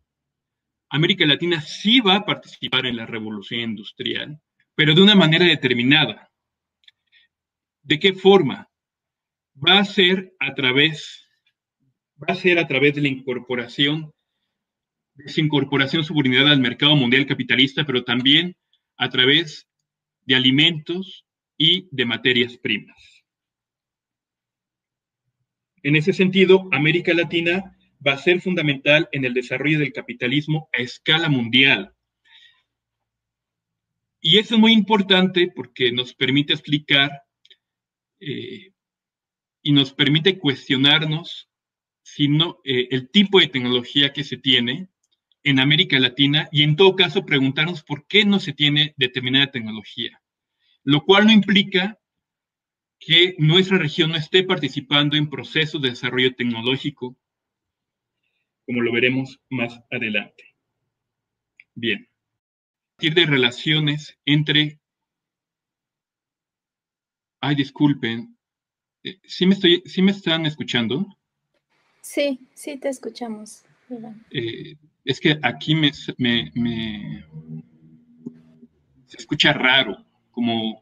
[0.90, 4.40] América Latina sí va a participar en la revolución industrial,
[4.74, 6.31] pero de una manera determinada.
[7.83, 8.68] ¿De qué forma?
[9.57, 11.29] Va a ser a través,
[12.20, 14.12] va a ser a través de la incorporación
[15.24, 18.57] esa incorporación subordinada al mercado mundial capitalista, pero también
[18.96, 19.68] a través
[20.24, 21.24] de alimentos
[21.57, 22.96] y de materias primas.
[25.83, 27.76] En ese sentido, América Latina
[28.07, 31.95] va a ser fundamental en el desarrollo del capitalismo a escala mundial.
[34.21, 37.11] Y eso es muy importante porque nos permite explicar
[38.21, 38.73] eh,
[39.63, 41.49] y nos permite cuestionarnos
[42.03, 44.89] si no, eh, el tipo de tecnología que se tiene
[45.43, 50.21] en América Latina y en todo caso preguntarnos por qué no se tiene determinada tecnología,
[50.83, 51.99] lo cual no implica
[52.99, 57.17] que nuestra región no esté participando en procesos de desarrollo tecnológico,
[58.71, 60.45] como lo veremos más adelante.
[61.75, 64.79] Bien, a partir de relaciones entre...
[67.41, 68.39] Ay, disculpen,
[69.03, 71.05] eh, ¿sí me, estoy, ¿sí me están escuchando?
[72.01, 73.65] Sí, sí te escuchamos.
[74.31, 76.15] Eh, es que aquí me, se
[79.19, 79.97] escucha raro,
[80.31, 80.81] como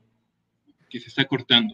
[0.91, 1.73] que se está cortando.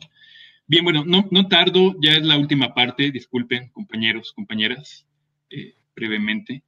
[0.68, 5.08] Bien, bueno, no, no tardo, ya es la última parte, disculpen compañeros, compañeras,
[5.50, 6.62] eh, brevemente.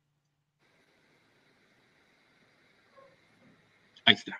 [4.05, 4.39] Ahí está.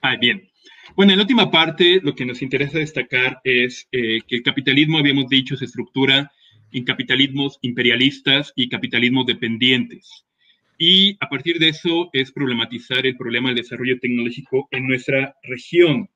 [0.00, 0.48] Ah, bien.
[0.94, 4.98] Bueno, en la última parte, lo que nos interesa destacar es eh, que el capitalismo,
[4.98, 6.32] habíamos dicho, se estructura
[6.72, 10.24] en capitalismos imperialistas y capitalismos dependientes.
[10.78, 16.08] Y a partir de eso es problematizar el problema del desarrollo tecnológico en nuestra región.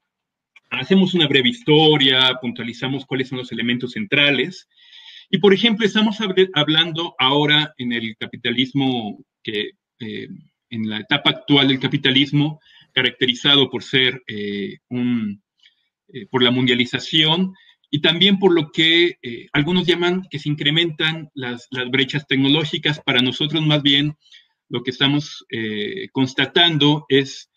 [0.71, 4.69] Hacemos una breve historia, puntualizamos cuáles son los elementos centrales.
[5.31, 6.19] Y, por ejemplo, estamos
[6.55, 10.29] hablando ahora en el capitalismo que, eh,
[10.71, 12.61] en la etapa actual del capitalismo,
[12.93, 15.43] caracterizado por ser eh, un,
[16.13, 17.53] eh, por la mundialización,
[17.91, 23.01] y también por lo que eh, algunos llaman que se incrementan las, brechas tecnológicas.
[23.01, 24.17] Para nosotros más bien
[24.69, 27.50] lo que estamos eh, constatando es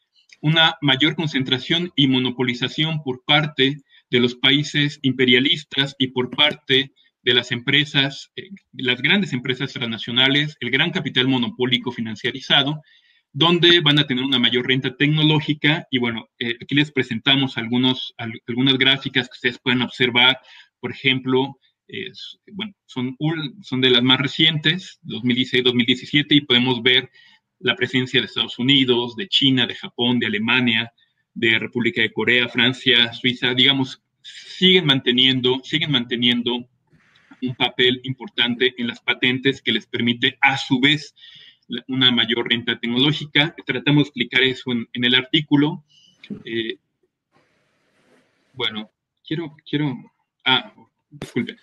[0.44, 3.78] una mayor concentración y monopolización por parte
[4.10, 10.58] de los países imperialistas y por parte de las empresas, eh, las grandes empresas transnacionales,
[10.60, 12.82] el gran capital monopólico financiarizado
[13.32, 15.88] donde van a tener una mayor renta tecnológica.
[15.90, 18.14] Y bueno, eh, aquí les presentamos algunos,
[18.46, 20.40] algunas gráficas que ustedes pueden observar.
[20.80, 21.58] Por ejemplo,
[22.52, 23.18] bueno, son,
[23.62, 27.10] son de las más recientes, 2016-2017, y podemos ver
[27.64, 30.94] la presencia de Estados Unidos, de China, de Japón, de Alemania,
[31.34, 36.70] de República de Corea, Francia, Suiza, digamos, siguen manteniendo, siguen manteniendo
[37.42, 41.16] un papel importante en las patentes que les permite a su vez
[41.88, 43.56] una mayor renta tecnológica.
[43.66, 45.84] Tratamos de explicar eso en, el artículo.
[46.46, 46.78] Eh,
[48.54, 48.92] bueno,
[49.26, 49.96] quiero, quiero,
[50.46, 50.74] ah,
[51.10, 51.56] disculpe.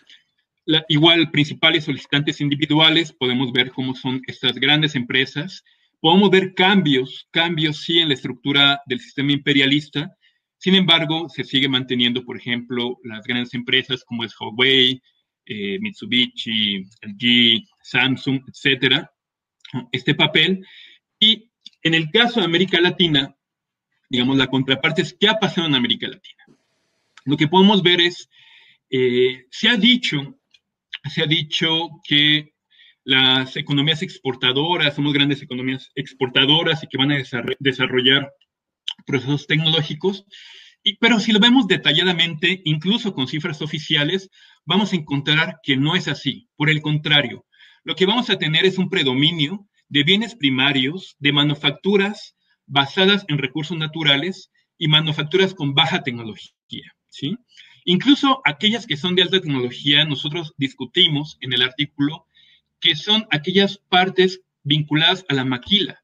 [0.89, 5.63] igual, principales solicitantes individuales, podemos ver cómo son estas grandes empresas.
[6.01, 10.17] Podemos ver cambios, cambios sí en la estructura del sistema imperialista,
[10.63, 15.01] Sin embargo, se sigue manteniendo, por ejemplo, las grandes empresas como es Huawei,
[15.47, 19.11] eh, Mitsubishi, LG, Samsung, etcétera,
[19.91, 20.63] este papel.
[21.19, 21.51] Y
[21.83, 23.35] en el caso de América Latina,
[24.11, 26.45] digamos, la contraparte es qué ha pasado en América Latina.
[27.25, 28.29] Lo que podemos ver es,
[28.91, 30.39] eh, se ha dicho,
[31.09, 32.53] se ha dicho que
[33.11, 37.19] las economías exportadoras, somos grandes economías exportadoras y que van a
[37.59, 38.33] desarrollar
[39.05, 40.25] procesos tecnológicos,
[40.85, 44.31] y, pero si lo vemos detalladamente, incluso con cifras oficiales,
[44.65, 46.49] vamos a encontrar que no es así.
[46.55, 47.45] Por el contrario,
[47.83, 52.37] lo que vamos a tener es un predominio de bienes primarios, de manufacturas
[52.67, 57.37] basadas en recursos naturales y manufacturas con baja tecnología, ¿sí?
[57.85, 62.29] Incluso aquellas que son de alta tecnología, nosotros discutimos en el artículo
[62.81, 66.03] que son aquellas partes vinculadas a la maquila,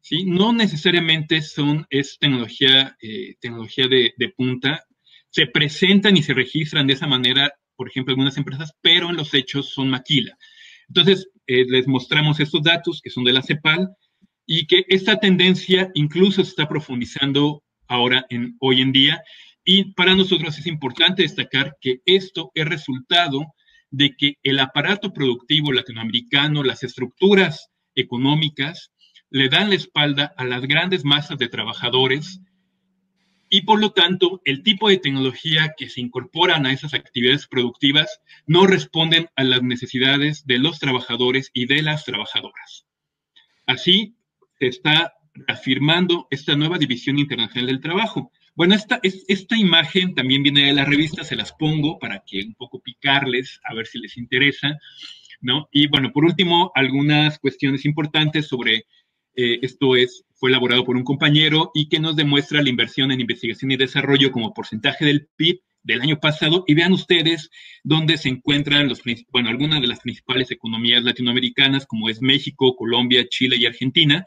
[0.00, 0.24] ¿sí?
[0.24, 4.84] No necesariamente son, es tecnología, eh, tecnología de, de, punta,
[5.30, 9.32] se presentan y se registran de esa manera, por ejemplo, algunas empresas, pero en los
[9.34, 10.36] hechos son maquila.
[10.88, 13.88] Entonces, eh, les mostramos estos datos que son de la CEPAL
[14.46, 19.22] y que esta tendencia incluso se está profundizando ahora, en, hoy en día,
[19.64, 23.54] y para nosotros es importante destacar que esto es resultado
[23.90, 28.92] de que el aparato productivo latinoamericano, las estructuras económicas,
[29.30, 32.40] le dan la espalda a las grandes masas de trabajadores
[33.48, 38.20] y por lo tanto el tipo de tecnología que se incorporan a esas actividades productivas
[38.46, 42.86] no responden a las necesidades de los trabajadores y de las trabajadoras.
[43.66, 44.14] Así
[44.58, 45.14] se está
[45.48, 48.32] afirmando esta nueva división internacional del trabajo.
[48.54, 52.54] Bueno, esta, esta imagen también viene de la revista, se las pongo para que un
[52.54, 54.78] poco picarles, a ver si les interesa,
[55.40, 55.68] ¿no?
[55.72, 58.86] Y bueno, por último, algunas cuestiones importantes sobre
[59.36, 63.20] eh, esto es, fue elaborado por un compañero y que nos demuestra la inversión en
[63.20, 67.50] investigación y desarrollo como porcentaje del PIB del año pasado y vean ustedes
[67.82, 73.26] dónde se encuentran los, bueno, algunas de las principales economías latinoamericanas como es México, Colombia,
[73.28, 74.26] Chile y Argentina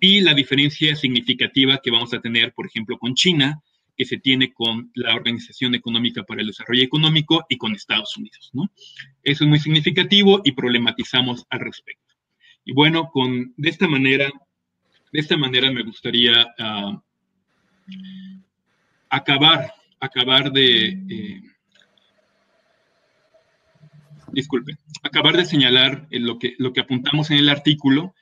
[0.00, 3.62] y la diferencia significativa que vamos a tener, por ejemplo, con China,
[3.94, 8.48] que se tiene con la Organización Económica para el Desarrollo Económico y con Estados Unidos,
[8.54, 8.70] ¿no?
[9.22, 12.14] Eso es muy significativo y problematizamos al respecto.
[12.64, 14.30] Y bueno, con, de esta manera,
[15.12, 16.98] de esta manera me gustaría uh,
[19.10, 19.70] acabar,
[20.00, 21.42] acabar de, eh,
[25.02, 28.14] acabar de señalar lo que, lo que apuntamos en el artículo,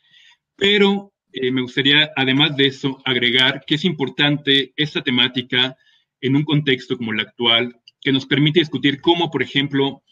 [0.56, 5.76] pero eh, me gustaría, además de eso, agregar que es importante esta temática
[6.20, 10.02] en un contexto como el actual, que nos permite discutir cómo, por ejemplo,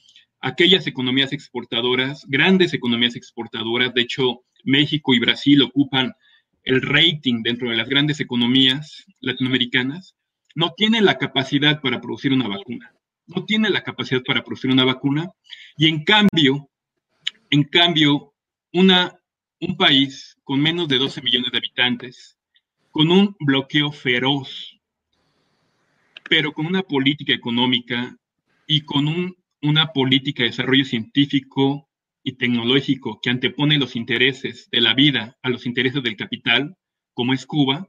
[0.41, 6.15] aquellas economías exportadoras, grandes economías exportadoras, de hecho México y Brasil ocupan
[6.65, 10.17] el rating dentro de las grandes economías latinoamericanas,
[10.55, 12.93] no tienen la capacidad para producir una vacuna,
[13.27, 15.31] no tienen la capacidad para producir una vacuna.
[15.77, 16.69] Y en cambio,
[17.51, 18.35] en cambio,
[18.73, 19.17] una,
[19.61, 22.39] un país con menos de 12 millones de habitantes,
[22.91, 24.79] con un bloqueo feroz,
[26.29, 28.17] pero con una política económica
[28.67, 31.89] y con un una política de desarrollo científico
[32.23, 36.77] y tecnológico que antepone los intereses de la vida a los intereses del capital,
[37.15, 37.89] como es Cuba,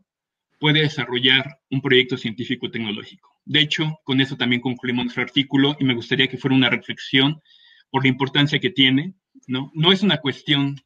[0.59, 3.29] puede desarrollar un proyecto científico-tecnológico.
[3.45, 7.41] De hecho, con eso también concluimos nuestro artículo y me gustaría que fuera una reflexión
[7.89, 9.13] por la importancia que tiene.
[9.45, 10.81] No, no es una cuestión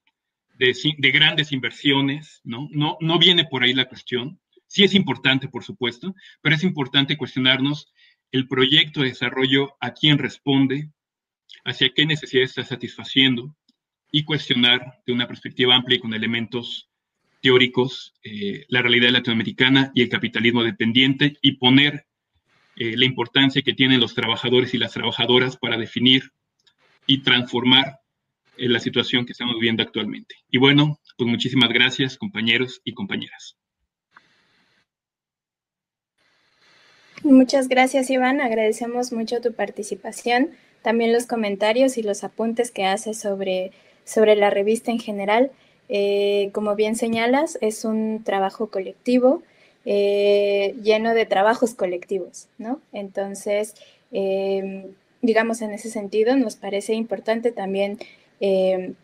[0.62, 2.70] de, de grandes inversiones, ¿no?
[2.72, 2.98] ¿no?
[3.00, 4.40] No viene por ahí la cuestión.
[4.68, 7.92] Sí es importante, por supuesto, pero es importante cuestionarnos
[8.32, 10.92] el proyecto de desarrollo a quién responde,
[11.66, 13.56] hacia qué necesidades está satisfaciendo
[14.12, 16.90] y cuestionar de una perspectiva amplia y con elementos
[17.42, 22.06] teóricos eh, la realidad latinoamericana y el capitalismo dependiente y poner
[22.76, 26.32] eh, la importancia que tienen los trabajadores y las trabajadoras para definir
[27.08, 28.01] y transformar
[28.70, 30.36] la situación que estamos viviendo actualmente.
[30.50, 33.58] Y bueno, pues muchísimas gracias compañeros y compañeras.
[37.24, 38.42] Muchas gracias, Iván.
[38.42, 40.50] Agradecemos mucho tu participación,
[40.82, 43.72] también los comentarios y los apuntes que haces sobre,
[44.06, 45.52] sobre la revista en general.
[45.90, 49.44] Eh, como bien señalas, es un trabajo colectivo
[49.86, 52.80] eh, lleno de trabajos colectivos, ¿no?
[52.94, 53.76] Entonces,
[55.22, 57.98] digamos, en ese sentido, nos parece importante también
[58.42, 58.96] em,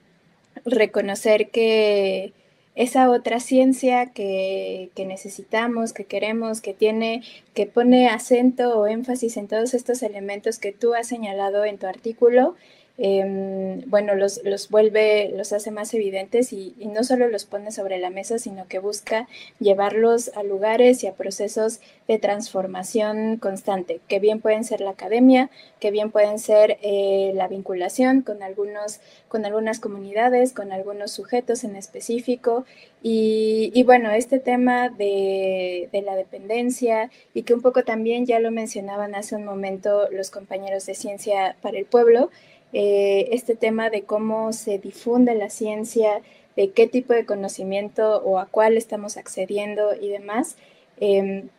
[0.65, 2.33] reconocer que
[2.75, 7.23] esa otra ciencia que, necesitamos, que queremos, que tiene,
[7.55, 11.88] que pone acento o énfasis en todos estos elementos que tú has señalado en tu
[11.88, 12.55] artículo,
[12.99, 17.99] Em, bueno, los, los, vuelve, los hace más evidentes y, no solo los pone sobre
[17.99, 19.27] la mesa, sino que busca
[19.59, 25.51] llevarlos a lugares y a procesos de transformación constante, que bien pueden ser la academia,
[25.79, 31.63] que bien pueden ser eh, la vinculación con, algunos, con algunas comunidades, con algunos sujetos
[31.63, 32.65] en específico.
[33.03, 38.51] Y, bueno, este tema de, de la dependencia y que un poco también ya lo
[38.51, 42.31] mencionaban hace un momento los compañeros de Ciencia para el Pueblo,
[42.74, 46.22] eh, este tema de cómo se difunde la ciencia,
[46.55, 50.57] de qué tipo de conocimiento o a cuál estamos accediendo y demás.
[50.99, 51.49] Em,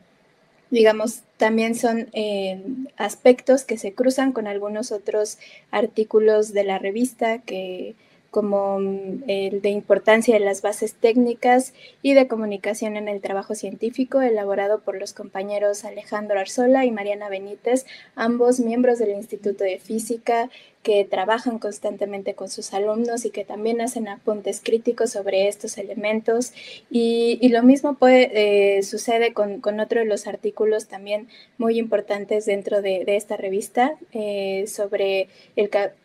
[0.70, 2.62] digamos, también son eh,
[2.96, 5.38] aspectos que se cruzan con algunos otros
[5.70, 7.94] artículos de la revista que
[8.30, 13.54] como mm, el de importancia de las bases técnicas y de comunicación en el trabajo
[13.54, 19.78] científico, elaborado por los compañeros Alejandro Arzola y Mariana Benítez, ambos miembros del Instituto de
[19.78, 20.50] Física
[20.82, 26.52] que trabajan constantemente con sus alumnos y que también hacen apuntes críticos sobre estos elementos.
[26.90, 32.82] Y, lo mismo puede, eh, sucede con, otro de los artículos también muy importantes dentro
[32.82, 35.28] de, esta revista eh, sobre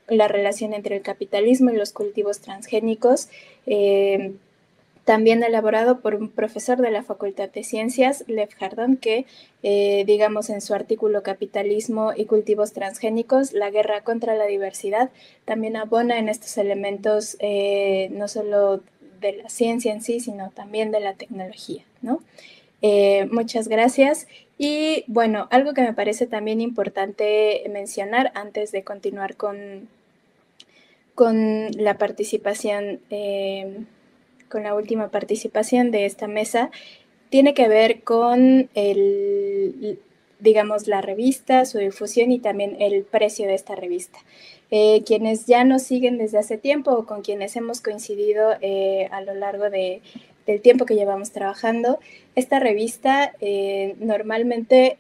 [0.08, 3.30] la relación entre el capitalismo y los cultivos transgénicos.
[3.66, 4.34] Eh,
[5.06, 9.26] también elaborado por un profesor de la Facultad de Ciencias, Lev Jardón, que,
[9.62, 15.10] eh, digamos, en su artículo Capitalismo y cultivos transgénicos, la guerra contra la diversidad,
[15.44, 18.82] también abona en estos elementos eh, no solo
[19.20, 22.20] de la ciencia en sí, sino también de la tecnología, ¿no?
[22.82, 24.28] Eh, muchas gracias.
[24.58, 29.90] Y bueno, algo que me parece también importante mencionar antes de continuar con,
[31.16, 33.00] con la participación
[34.54, 36.70] con la última participación de esta mesa,
[37.30, 40.00] tiene que ver con el,
[40.40, 44.20] digamos, la revista, su difusión y también el precio de esta revista.
[44.70, 49.22] Eh, quienes ya nos siguen desde hace tiempo o con quienes hemos coincidido eh, a
[49.22, 50.02] lo largo de,
[50.46, 52.00] del tiempo que llevamos trabajando,
[52.36, 54.98] esta revista eh, normalmente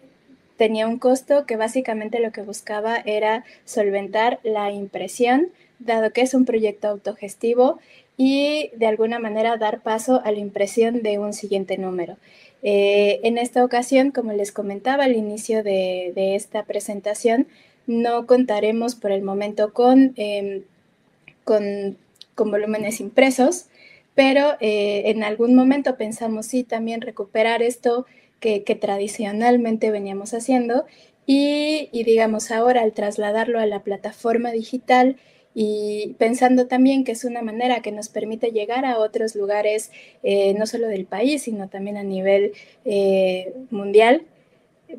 [0.58, 6.34] tenía un costo que básicamente lo que buscaba era solventar la impresión, dado que es
[6.34, 7.78] un proyecto autogestivo
[8.18, 12.18] y de alguna manera dar paso a la impresión de un siguiente número.
[12.62, 17.48] Eh, en esta ocasión, como les comentaba al inicio de, esta presentación,
[17.88, 20.64] no contaremos por el momento con, em,
[21.44, 21.98] con,
[22.38, 23.66] volúmenes impresos,
[24.16, 28.06] pero eh, en algún momento pensamos sí también recuperar esto
[28.40, 30.86] que, tradicionalmente veníamos haciendo
[31.26, 35.18] y digamos ahora al trasladarlo a la plataforma digital,
[35.56, 39.92] y pensando también que es una manera que nos permite llegar a otros lugares,
[40.24, 42.54] eh, no solo del país, sino también a nivel
[42.86, 44.24] eh, mundial.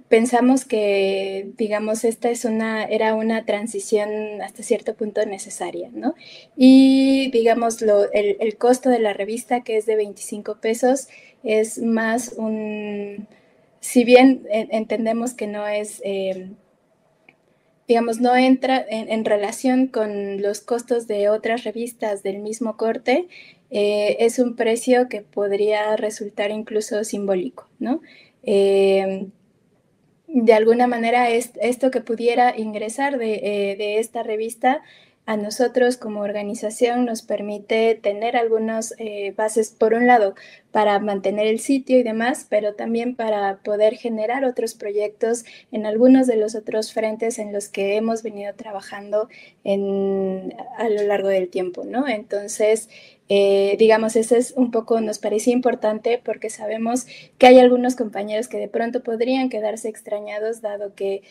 [0.09, 6.15] Pensamos que, digamos, esta es una, era una transición hasta cierto punto necesaria, ¿no?
[6.57, 11.09] Y, digamos, lo, el, el, costo de la revista, que es de 25 pesos,
[11.45, 13.29] es más un,
[13.85, 16.01] si bien entendemos que no es...
[16.05, 16.49] Eh,
[17.87, 23.29] digamos, no entra en, relación con los costos de otras revistas del mismo corte,
[23.71, 28.01] eh, es un precio que podría resultar incluso simbólico, ¿no?
[28.43, 29.27] Eh,
[30.29, 34.83] de alguna manera, esto que pudiera ingresar de, eh, de esta revista
[35.27, 40.35] a nosotros como organización nos permite tener algunas eh, bases, por un lado,
[40.71, 46.27] para mantener el sitio y demás, pero también para poder generar otros proyectos en algunos
[46.27, 49.29] de los otros frentes en los que hemos venido trabajando
[49.65, 52.07] a lo largo del tiempo, ¿no?
[52.07, 52.91] Entonces,
[53.31, 57.07] eh, digamos, eso es un poco, nos parecía importante porque sabemos
[57.39, 61.23] que hay algunos compañeros que de pronto podrían quedarse extrañados dado que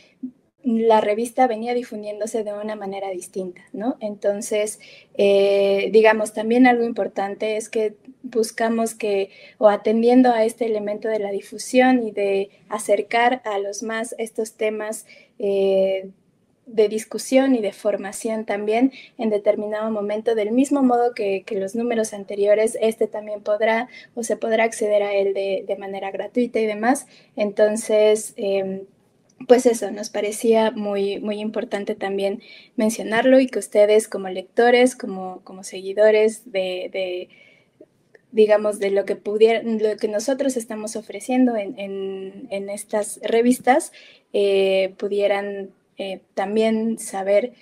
[0.63, 3.97] la revista venía difundiéndose de una manera distinta, ¿no?
[3.99, 4.79] Entonces,
[5.15, 11.19] eh, digamos, también algo importante es que buscamos que, o atendiendo a este elemento de
[11.19, 15.05] la difusión y de acercar a los más estos temas
[15.37, 16.09] eh,
[16.65, 22.13] de discusión y de formación también en determinado momento, del mismo modo que, los números
[22.13, 27.05] anteriores, este también podrá o se podrá acceder a él de, manera gratuita y demás.
[27.35, 28.85] Entonces, em,
[29.47, 32.41] pues eso, nos parecía muy, muy importante también
[32.75, 37.29] mencionarlo y que ustedes como lectores, como, como seguidores de,
[38.31, 43.91] digamos, de lo que pudieran, lo que nosotros estamos ofreciendo en, estas revistas,
[44.33, 47.53] eh, pudieran eh, también saber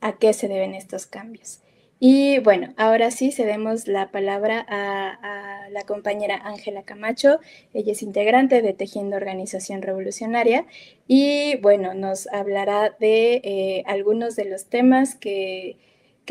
[0.00, 1.63] a qué se deben estos cambios.
[2.06, 7.40] Y bueno, ahora sí cedemos la palabra a, la compañera Ángela Camacho.
[7.72, 10.66] Ella es integrante de Tejiendo Organización Revolucionaria
[11.08, 15.78] y bueno, nos hablará de eh, algunos de los temas que,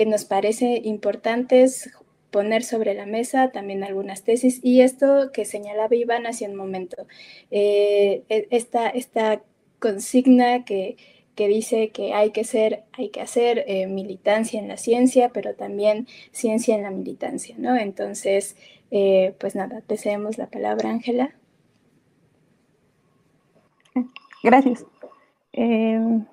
[0.06, 1.90] nos parece importantes
[2.30, 7.08] poner sobre la mesa, también algunas tesis y esto que señalaba Iván hace un momento,
[7.50, 9.42] eh, e, esta, esta
[9.80, 10.98] consigna que
[11.36, 15.56] que dice que hay que ser, hay que hacer eh, militancia en la ciencia, pero
[15.56, 17.76] también ciencia en la militancia, ¿no?
[17.76, 18.56] Entonces,
[18.92, 21.34] eh, pues nada, te cedemos la palabra, Ángela.
[24.44, 24.86] Gracias.
[25.54, 26.26] Em,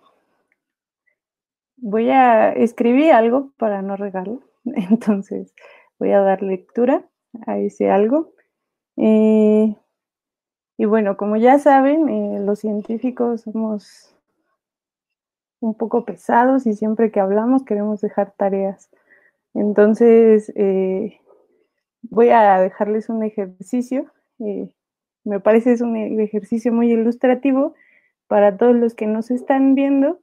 [1.77, 5.55] voy a escribir algo para no regarlo, entonces
[5.99, 7.09] voy a dar lectura
[7.47, 8.33] a ese algo.
[8.97, 9.77] Eh,
[10.77, 14.10] y bueno, como ya saben, los científicos somos
[15.61, 18.91] un poco pesados y siempre que hablamos queremos dejar tareas.
[19.55, 21.21] Entonces, eh,
[22.03, 24.07] voy a dejarles un ejercicio.
[24.41, 24.75] Eh,
[25.25, 27.75] me parece es un ejercicio muy ilustrativo
[28.27, 30.21] para todos los que nos están viendo,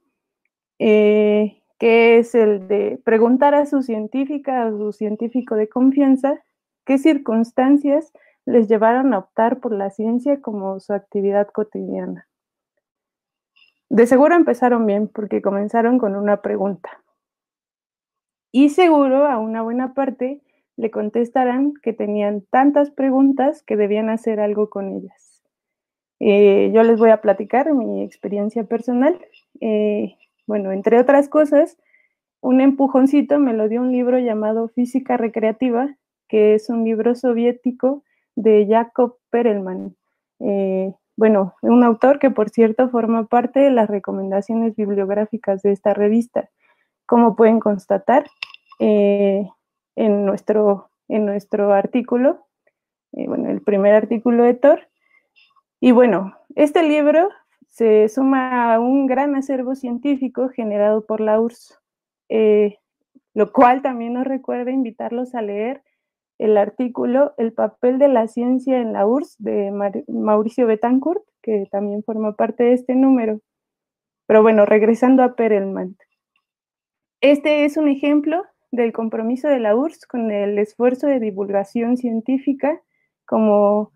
[0.78, 6.42] eh, que es el de preguntar a su científica, a su científico de confianza,
[6.84, 8.12] qué circunstancias
[8.46, 12.26] les llevaron a optar por la ciencia como su actividad cotidiana.
[13.90, 17.02] De seguro empezaron bien porque comenzaron con una pregunta.
[18.52, 20.42] Y seguro a una buena parte
[20.76, 25.42] le contestarán que tenían tantas preguntas que debían hacer algo con ellas.
[26.20, 29.18] Eh, yo les voy a platicar mi experiencia personal.
[29.60, 30.16] Eh,
[30.46, 31.76] bueno, entre otras cosas,
[32.40, 35.96] un empujoncito me lo dio un libro llamado Física Recreativa,
[36.28, 38.04] que es un libro soviético
[38.36, 39.96] de Jakob Perelman.
[40.40, 45.92] Eh, bueno, un autor que por cierto forma parte de las recomendaciones bibliográficas de esta
[45.92, 46.48] revista.
[47.06, 48.24] Como pueden constatar
[48.78, 49.44] eh,
[49.96, 52.46] en, nuestro, en nuestro artículo,
[53.14, 54.88] eh, bueno, el primer artículo de Thor.
[55.80, 57.28] Y bueno, este libro
[57.66, 61.80] se suma a un gran acervo científico generado por la URSS,
[62.28, 62.78] eh,
[63.34, 65.82] lo cual también nos recuerda invitarlos a leer
[66.38, 72.02] el artículo El papel de la ciencia en la URSS de Mauricio Betancourt, que también
[72.04, 73.40] forma parte de este número.
[74.26, 75.96] Pero bueno, regresando a Perelman.
[77.20, 82.80] Este es un ejemplo del compromiso de la URSS con el esfuerzo de divulgación científica
[83.24, 83.92] como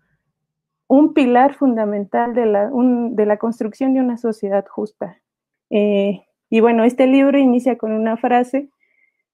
[0.87, 5.21] un pilar fundamental de la, de la construcción de una sociedad justa.
[5.69, 8.69] Eh, y bueno, este libro inicia con una frase,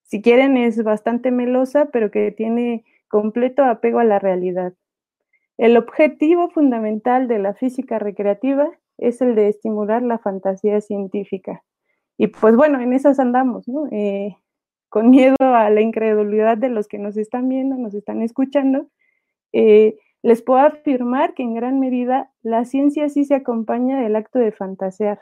[0.04, 4.74] si quieren es bastante melosa, pero que tiene completo apego a la realidad.
[5.58, 11.64] El objetivo fundamental de la física recreativa es el de estimular la fantasía científica.
[12.18, 13.88] Y pues bueno, en esas andamos, ¿no?
[13.92, 14.38] Eh,
[14.90, 18.88] con miedo a la incredulidad de los que nos están viendo, nos están escuchando,
[19.52, 24.40] eh, les puedo afirmar que en gran medida la ciencia sí se acompaña del acto
[24.40, 25.20] de fantasear.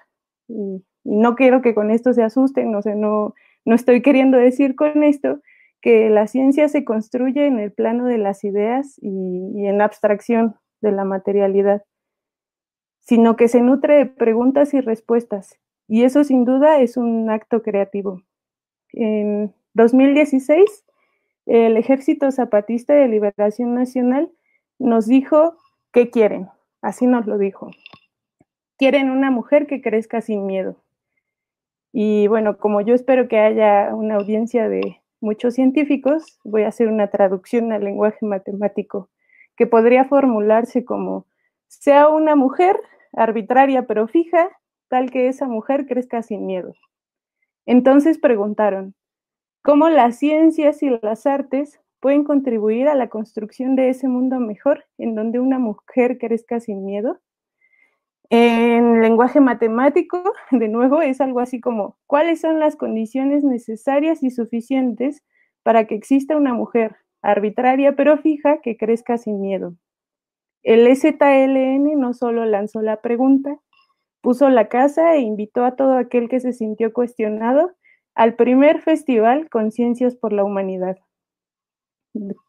[0.48, 3.34] Y, no quiero que con esto se asusten, no, sé, no,
[3.64, 5.40] no estoy queriendo decir con esto
[5.82, 10.92] que la ciencia se construye en el plano de las ideas y, en abstracción de
[10.92, 11.84] la materialidad,
[13.00, 15.60] sino que se nutre de preguntas y respuestas.
[15.88, 18.22] Y eso sin duda es un acto creativo.
[18.92, 20.86] En 2016,
[21.46, 24.32] el Ejército Zapatista de Liberación Nacional
[24.80, 25.56] nos dijo
[25.94, 26.50] que quieren,
[26.82, 27.72] así nos lo dijo.
[28.78, 30.84] Quieren una mujer que crezca sin miedo.
[31.94, 36.88] Y bueno, como yo espero que haya una audiencia de, muchos científicos, voy a hacer
[36.88, 39.10] una traducción al lenguaje matemático
[39.56, 41.26] que podría formularse como
[41.68, 42.80] sea una mujer
[43.14, 44.50] arbitraria pero fija,
[44.90, 46.74] tal que esa mujer crezca sin miedo.
[47.66, 48.96] Entonces preguntaron,
[49.64, 54.86] ¿cómo las ciencias y las artes pueden contribuir a la construcción de ese mundo mejor
[54.98, 57.20] en donde una mujer crezca sin miedo?
[58.30, 60.22] En lenguaje matemático,
[60.52, 65.24] de nuevo, es algo así como, ¿cuáles son las condiciones necesarias y suficientes
[65.64, 69.76] para que exista una mujer arbitraria pero fija que crezca sin miedo?
[70.62, 73.60] El ZLN no solo lanzó la pregunta,
[74.22, 77.72] puso la casa e invitó a todo aquel que se sintió cuestionado
[78.14, 80.98] al primer festival Conciencias por la Humanidad.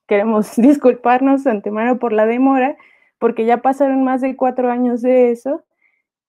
[0.08, 2.76] Queremos disculparnos antemano por la demora,
[3.20, 5.62] porque ya pasaron más de cuatro años de eso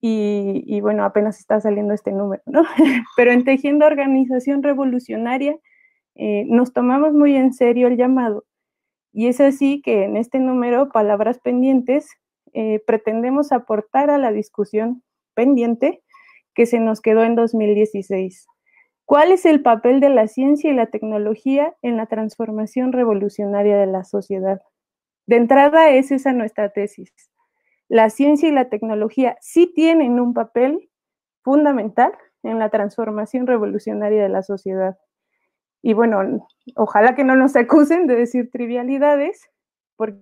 [0.02, 2.64] y, bueno, apenas está saliendo este número, ¿no?
[3.18, 5.58] Pero en Tejiendo Organización Revolucionaria
[6.16, 8.45] eh, nos tomamos muy en serio el llamado
[9.12, 12.10] y es así que en este número, Palabras Pendientes,
[12.54, 16.02] eh, pretendemos aportar a la discusión pendiente
[16.54, 18.47] que se nos quedó en 2016.
[19.06, 23.88] ¿Cuál es el papel de la ciencia y la tecnología en la transformación revolucionaria de
[23.88, 24.62] la sociedad?
[25.26, 27.12] De entrada es esa nuestra tesis.
[27.89, 30.89] La ciencia y la tecnología sí tienen un papel
[31.43, 32.13] fundamental
[32.43, 34.97] en la transformación revolucionaria de la sociedad.
[35.81, 39.49] Y bueno, ojalá que no nos acusen de decir trivialidades,
[39.95, 40.21] porque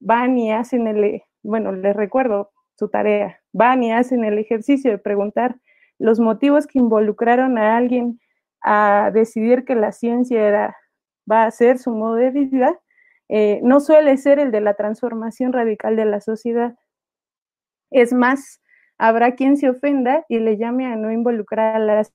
[0.00, 4.98] van y hacen el, bueno, les recuerdo su tarea, van y hacen el ejercicio de
[4.98, 5.56] preguntar
[5.98, 8.20] los motivos que involucraron a alguien
[8.62, 10.76] a decidir que la ciencia era,
[11.30, 12.78] va a ser su modo de vida,
[13.28, 16.76] eh, no suele ser el de la transformación radical de la sociedad.
[17.90, 18.60] Es más,
[18.96, 22.12] habrá quien se ofenda y le llame a no involucrar a las...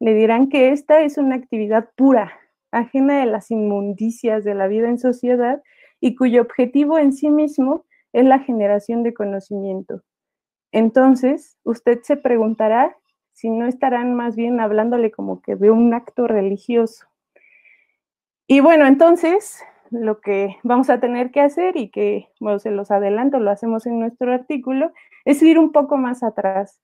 [0.00, 2.38] Le dirán que esta es una actividad pura,
[2.70, 5.62] ajena de las inmundicias de la vida en sociedad
[6.00, 10.02] y cuyo objetivo en sí mismo es la generación de conocimiento.
[10.72, 12.96] Entonces, usted se preguntará
[13.32, 17.06] si no estarán más bien hablándole como que de un acto religioso.
[18.46, 22.90] Y bueno, entonces, lo que vamos a tener que hacer y que, bueno, se los
[22.90, 24.92] adelanto, lo hacemos en nuestro artículo,
[25.24, 26.80] es ir un poco más atrás.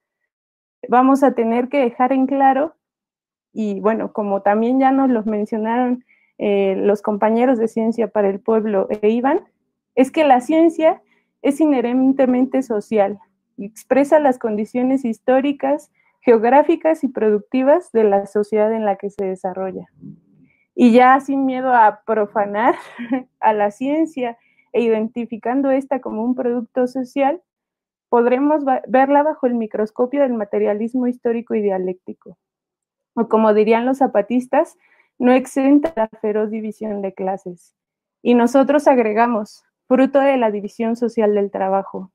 [0.88, 2.74] Vamos a tener que dejar en claro,
[3.52, 6.04] y bueno, como también ya nos lo mencionaron
[6.38, 9.40] eh, los compañeros de Ciencia para el Pueblo e Iván,
[9.94, 11.02] es que la ciencia
[11.42, 13.18] es inherentemente social,
[13.58, 15.90] expresa las condiciones históricas,
[16.20, 19.88] geográficas y productivas de la sociedad en la que se desarrolla.
[20.82, 22.74] Y ya sin miedo a profanar
[23.40, 24.38] a la ciencia
[24.72, 27.42] e identificando esta como un producto social,
[28.08, 32.38] podremos verla bajo el microscopio del materialismo histórico y dialéctico.
[33.12, 34.78] O como dirían los zapatistas,
[35.18, 37.74] no exenta la feroz división de clases.
[38.22, 42.10] Y nosotros agregamos, fruto de la división social del trabajo,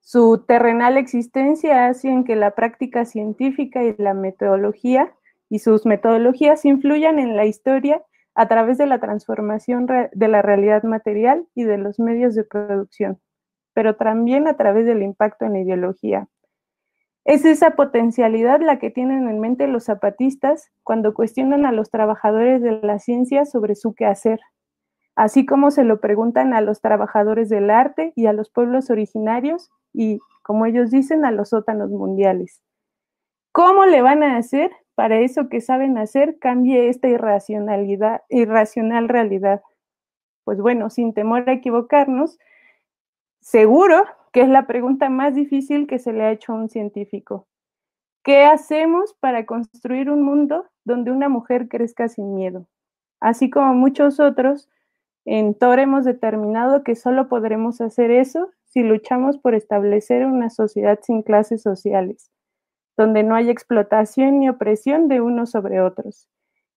[0.00, 5.14] su terrenal existencia hacen que la práctica científica y la metodología
[5.54, 8.02] y sus metodologías influyan en la historia
[8.34, 13.20] a través de la transformación de la realidad material y de los medios de producción,
[13.72, 16.26] pero también a través del impacto en la ideología.
[17.24, 22.60] Es esa potencialidad la que tienen en mente los zapatistas cuando cuestionan a los trabajadores
[22.60, 24.40] de la ciencia sobre su quehacer,
[25.14, 29.70] así como se lo preguntan a los trabajadores del arte y a los pueblos originarios
[29.92, 32.60] y, como ellos dicen, a los sótanos mundiales.
[33.52, 39.62] ¿Cómo le van a hacer para eso que saben hacer cambie esta irracionalidad, irracional realidad?
[40.44, 42.38] Pues bueno, sin temor a equivocarnos,
[43.40, 47.46] seguro que es la pregunta más difícil que se le ha hecho a un científico.
[48.24, 52.66] ¿Qué hacemos para construir un mundo donde una mujer crezca sin miedo?
[53.20, 54.68] Así como muchos otros,
[55.24, 60.98] en Tor hemos determinado que solo podremos hacer eso si luchamos por establecer una sociedad
[61.02, 62.30] sin clases sociales,
[62.96, 66.28] donde no hay explotación ni opresión de unos sobre otros.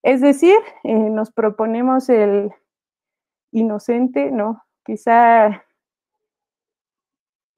[0.04, 2.52] Es decir, eh, nos proponemos el
[3.52, 5.66] inocente, no, quizá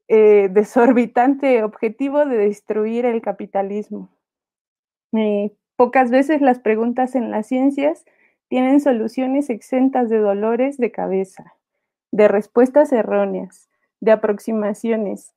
[0.08, 4.10] eh, desorbitante objetivo de destruir el capitalismo.
[5.14, 8.06] Eh, pocas veces las preguntas en las ciencias
[8.48, 11.54] tienen soluciones exentas de dolores de cabeza,
[12.12, 13.70] de respuestas erróneas,
[14.02, 15.36] de aproximaciones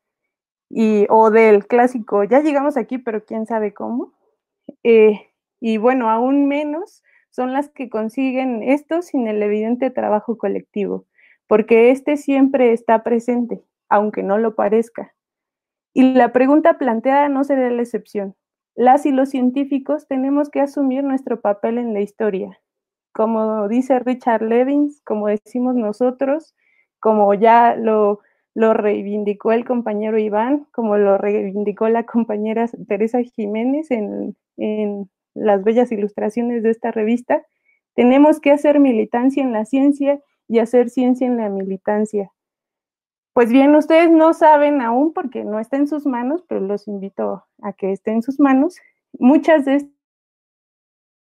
[0.75, 4.15] y, o del clásico, ya llegamos aquí, pero quién sabe cómo.
[4.83, 5.21] Eh,
[5.61, 11.05] y bueno, aún menos son las que consiguen esto sin el evidente trabajo colectivo,
[11.47, 15.15] porque este siempre está presente, aunque no lo parezca.
[15.93, 18.35] Y la pregunta planteada no será la excepción.
[18.75, 22.59] Las y los científicos tenemos que asumir nuestro papel en la historia.
[23.13, 26.55] Como dice Richard Levins, como decimos nosotros,
[26.99, 28.21] como ya lo
[28.55, 34.37] lo reivindicó el compañero Iván, como lo reivindicó la compañera Teresa Jiménez en,
[35.35, 37.43] las bellas ilustraciones de esta revista.
[37.95, 42.31] Tenemos que hacer militancia en la ciencia y hacer ciencia en la militancia.
[43.33, 47.47] Pues bien, ustedes no saben aún porque no está en sus manos, pero los invito
[47.63, 48.77] a que esté en sus manos.
[49.19, 49.89] Muchas de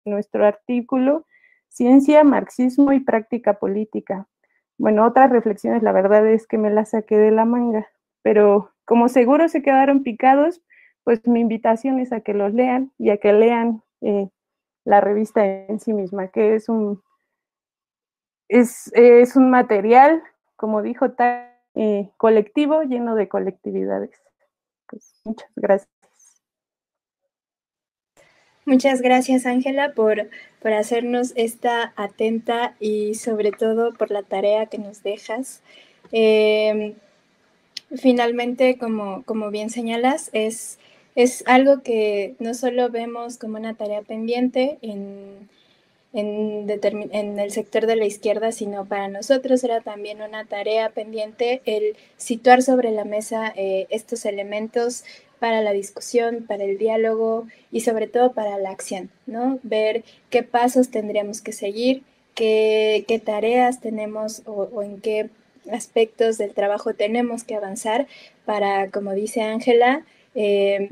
[0.03, 1.25] nuestro artículo
[1.73, 4.27] Ciencia, Marxismo y Práctica Política,
[4.77, 7.87] bueno, otras reflexiones, la verdad es que me las saqué de la manga,
[8.21, 10.61] pero como seguro se quedaron picados,
[11.03, 14.29] pues mi invitación es a que los lean y a que lean eh,
[14.85, 17.01] la revista en sí misma, que es un,
[18.49, 20.21] es, un material,
[20.55, 24.21] como dijo, tan, eh, colectivo lleno de colectividades.
[24.87, 25.92] Pues muchas gracias.
[28.65, 30.29] Muchas gracias, Ángela, por,
[30.61, 35.61] por hacernos esta atenta y sobre todo por la tarea que nos dejas.
[36.11, 36.93] Em,
[37.95, 40.79] finalmente, como, como bien señalas, es
[41.15, 45.49] es algo que no solo vemos como una tarea pendiente en,
[46.13, 46.67] en,
[47.11, 51.95] en, el sector de la izquierda, sino para nosotros era también una tarea pendiente el
[52.17, 55.03] situar sobre la mesa eh, estos elementos
[55.43, 59.59] para la discusión, para el diálogo y sobre todo para la acción, ¿no?
[59.61, 65.29] Ver qué pasos tendríamos que seguir, qué, tareas tenemos o, en qué
[65.69, 68.07] aspectos del trabajo tenemos que avanzar
[68.45, 70.91] para, como dice Ángela, eh,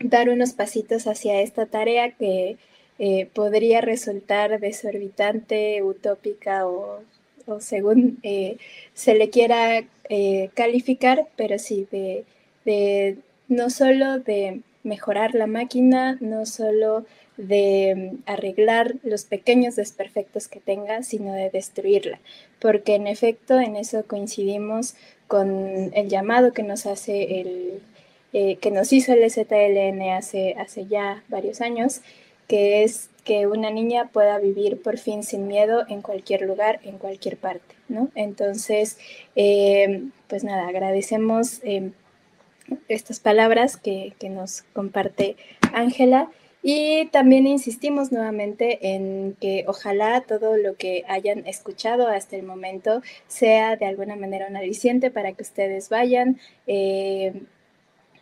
[0.00, 2.56] dar unos pasitos hacia esta tarea que
[2.98, 7.02] eh, podría resultar desorbitante, utópica o,
[7.60, 8.56] según eh,
[8.94, 9.84] se le quiera
[10.54, 12.24] calificar, pero sí de
[13.48, 20.60] no solo de mejorar la máquina, no solo de mm, arreglar los pequeños desperfectos que
[20.60, 22.20] tenga, sino de destruirla,
[22.60, 24.94] porque en efecto en eso coincidimos
[25.26, 27.80] con el llamado que nos hace el,
[28.32, 32.02] eh, que nos hizo el ZLN hace, hace ya varios años,
[32.46, 36.98] que es que una niña pueda vivir por fin sin miedo en cualquier lugar, en
[36.98, 38.10] cualquier parte, ¿no?
[38.14, 38.98] Entonces,
[39.34, 41.90] eh, pues nada, agradecemos eh,
[42.88, 45.36] estas palabras que, que nos comparte
[45.72, 46.30] Ángela
[46.66, 53.02] y también insistimos nuevamente en que ojalá todo lo que hayan escuchado hasta el momento
[53.28, 57.34] sea de alguna manera un aliciente para que ustedes vayan, eh,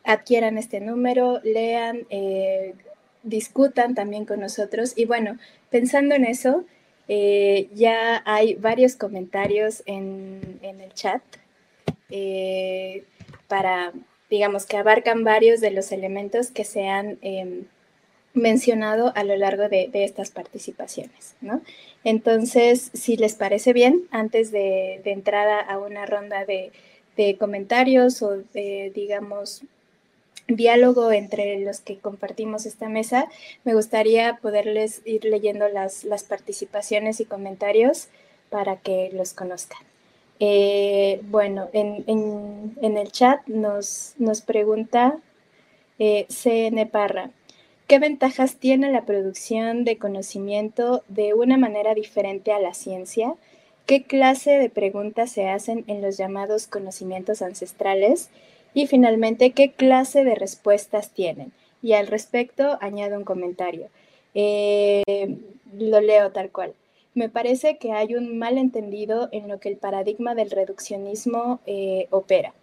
[0.02, 2.74] adquieran este número, lean, eh,
[3.22, 4.94] discutan también con nosotros.
[4.96, 5.38] Y bueno,
[5.70, 6.64] pensando en eso,
[7.06, 11.22] eh, ya hay varios comentarios en, en el chat
[13.46, 13.92] para,
[14.32, 17.66] digamos, que abarcan varios de los elementos que se han em,
[18.32, 21.34] mencionado a lo largo de, estas participaciones.
[21.42, 21.60] ¿no?
[22.02, 26.72] Entonces, si les parece bien, antes de, entrar a, una ronda de,
[27.38, 29.64] comentarios o de, digamos,
[30.48, 33.28] diálogo entre los que compartimos esta mesa,
[33.64, 38.08] me gustaría poderles ir leyendo las, participaciones y comentarios
[38.48, 39.91] para que los conozcan.
[40.44, 45.20] Eh, bueno, en, el chat nos, pregunta
[46.00, 47.30] eh, CN Parra,
[47.86, 53.34] ¿Qué ventajas tiene la producción de conocimiento de una manera diferente a la ciencia?
[53.86, 58.28] ¿Qué clase de preguntas se hacen en los llamados conocimientos ancestrales?
[58.74, 61.52] Y finalmente, ¿qué clase de respuestas tienen?
[61.82, 63.90] Y al respecto, añado un comentario.
[64.34, 65.04] Eh,
[65.78, 66.74] lo leo tal cual.
[67.14, 72.54] Me parece que hay un malentendido en lo que el paradigma del reduccionismo eh, opera.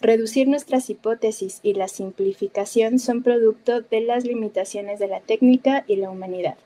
[0.00, 5.96] Reducir nuestras hipótesis y la simplificación son producto de las limitaciones de la técnica y
[5.96, 6.56] la humanidad.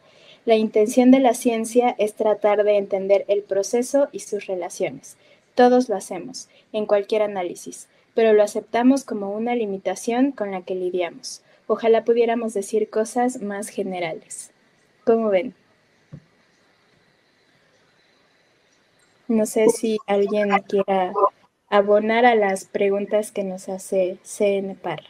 [0.45, 5.17] La intención de la ciencia es tratar de entender el proceso y sus relaciones.
[5.55, 10.75] Todos lo hacemos, en cualquier análisis, pero lo aceptamos como una limitación con la que
[10.75, 11.43] lidiamos.
[11.67, 14.51] Ojalá pudiéramos decir cosas más generales.
[15.05, 15.55] ¿Cómo ven?
[19.31, 21.13] No sé si alguien quiera
[21.69, 25.07] abonar a las preguntas que nos hace CN Parra.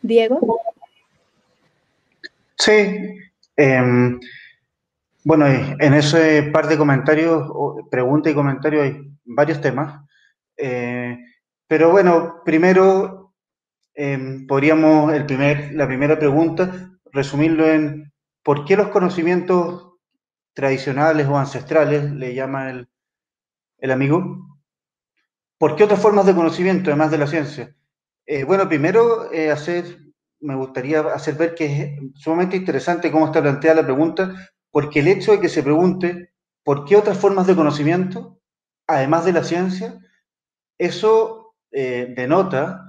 [0.00, 0.60] Diego.
[2.58, 3.20] Sí.
[3.54, 4.18] Em,
[5.22, 7.48] bueno, en ese par de comentarios,
[7.88, 10.04] pregunta y comentario, hay varios temas.
[10.56, 11.16] Eh,
[11.68, 13.32] pero bueno, primero
[13.94, 19.91] em, podríamos, el primer, la primera pregunta, resumirlo en ¿por qué los conocimientos
[20.54, 22.88] tradicionales o ancestrales, le llama el,
[23.78, 24.58] el amigo.
[25.58, 27.76] ¿Por qué otras formas de conocimiento, además de la ciencia?
[28.26, 29.98] Eh, bueno, primero, eh, hacer,
[30.40, 34.34] me gustaría hacer ver que es sumamente interesante cómo está planteada la pregunta,
[34.70, 36.32] porque el hecho de que se pregunte
[36.64, 38.40] por qué otras formas de conocimiento,
[38.86, 39.98] además de la ciencia,
[40.78, 42.84] eso eh, denota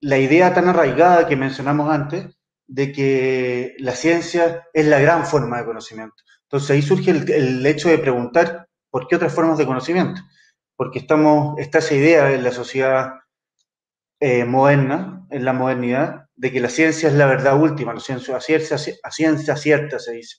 [0.00, 2.35] la idea tan arraigada que mencionamos antes
[2.66, 6.16] de que la ciencia es la gran forma de conocimiento.
[6.42, 10.22] Entonces ahí surge el hecho de preguntar ¿Por qué otras formas de conocimiento?
[10.74, 13.10] Porque estamos, está esa idea en la sociedad
[14.20, 18.40] eh, moderna, en la modernidad, de que la ciencia es la verdad última, la ciencia,
[18.40, 20.36] ciencia, ciencia cierta se dice.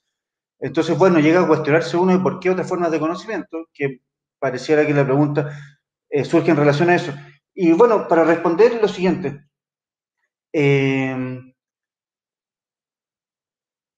[0.60, 4.00] Entonces, bueno, llega a cuestionarse uno de por qué otras formas de conocimiento, que
[4.40, 5.52] pareciera que la pregunta
[6.10, 7.14] eh, surge en relación a eso.
[7.54, 9.46] Y bueno, para responder lo siguiente,
[10.52, 11.47] eh,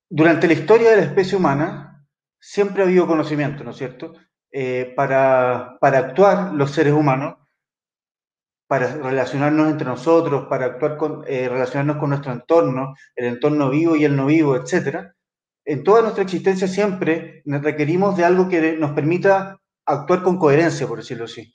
[0.10, 2.06] durante la historia de la especie humana
[2.40, 4.14] siempre ha habido conocimiento, ¿no es cierto?
[4.52, 7.36] Eh, para, actuar los seres humanos,
[8.68, 13.96] para relacionarnos entre nosotros, para actuar con, eh, relacionarnos con nuestro entorno, el entorno vivo
[13.96, 15.12] y el no vivo, etc.
[15.66, 20.88] En toda nuestra existencia siempre nos requerimos de algo que nos permita actuar con coherencia,
[20.88, 21.54] por decirlo así.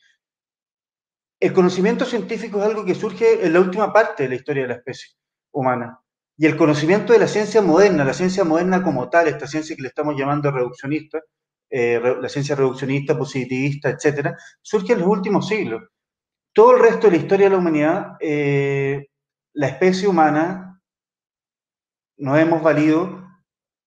[1.40, 4.68] el conocimiento científico es algo que surge en la última parte de la historia de
[4.68, 5.10] la especie
[5.52, 6.03] humana.
[6.36, 9.82] Y el conocimiento de la ciencia moderna, la ciencia moderna como tal, esta ciencia que
[9.82, 11.20] le estamos llamando reduccionista,
[11.70, 15.82] eh, la ciencia reduccionista, positivista, etcétera, surge en los últimos siglos.
[16.52, 19.08] Todo el resto de la historia de la humanidad, eh,
[19.54, 20.80] la especie humana
[22.16, 23.28] nos hemos valido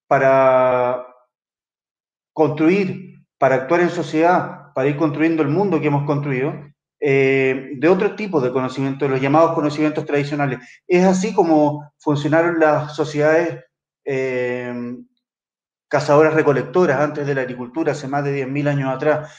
[0.08, 1.06] para
[2.34, 6.54] construir, para actuar en sociedad, para ir construyendo el mundo que hemos construido,
[7.00, 10.60] eh, de otro tipo de conocimientos, los llamados conocimientos tradicionales.
[10.88, 13.66] Es así como funcionaron las sociedades
[14.04, 14.74] eh,
[15.88, 19.36] cazadoras recolectoras antes de la agricultura, hace más de 10.000 años atrás.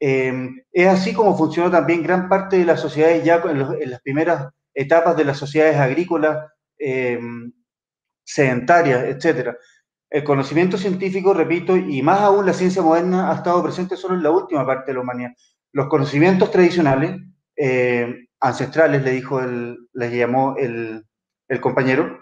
[0.00, 0.32] Eh,
[0.72, 5.16] es así como funcionó también gran parte de las sociedades ya en, las primeras etapas
[5.16, 6.50] de las sociedades agrícolas,
[8.24, 9.54] sedentarias, etc.
[10.10, 14.22] El conocimiento científico, repito, y más aún la ciencia moderna ha estado presente solo en
[14.22, 15.32] la última parte de la humanidad
[15.72, 17.20] los conocimientos tradicionales,
[17.56, 21.04] eh, ancestrales, le dijo, el, les llamó el,
[21.60, 22.18] compañero,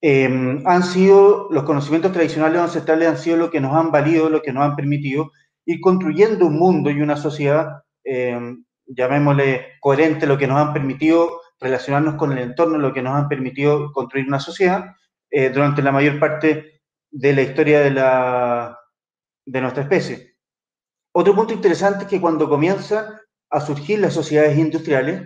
[0.00, 4.40] em, han sido, los conocimientos tradicionales ancestrales han sido lo que nos han valido, lo
[4.40, 5.32] que nos han permitido
[5.66, 11.40] ir construyendo un mundo y una sociedad, em, llamémosle coherente, lo que nos han permitido
[11.60, 14.96] relacionarnos con el entorno, lo que nos han permitido construir una sociedad
[15.30, 18.78] eh, durante la mayor parte de la historia de, la,
[19.44, 20.29] de nuestra especie.
[21.12, 25.22] Otro punto interesante es que cuando comienzan a surgir las sociedades industriales,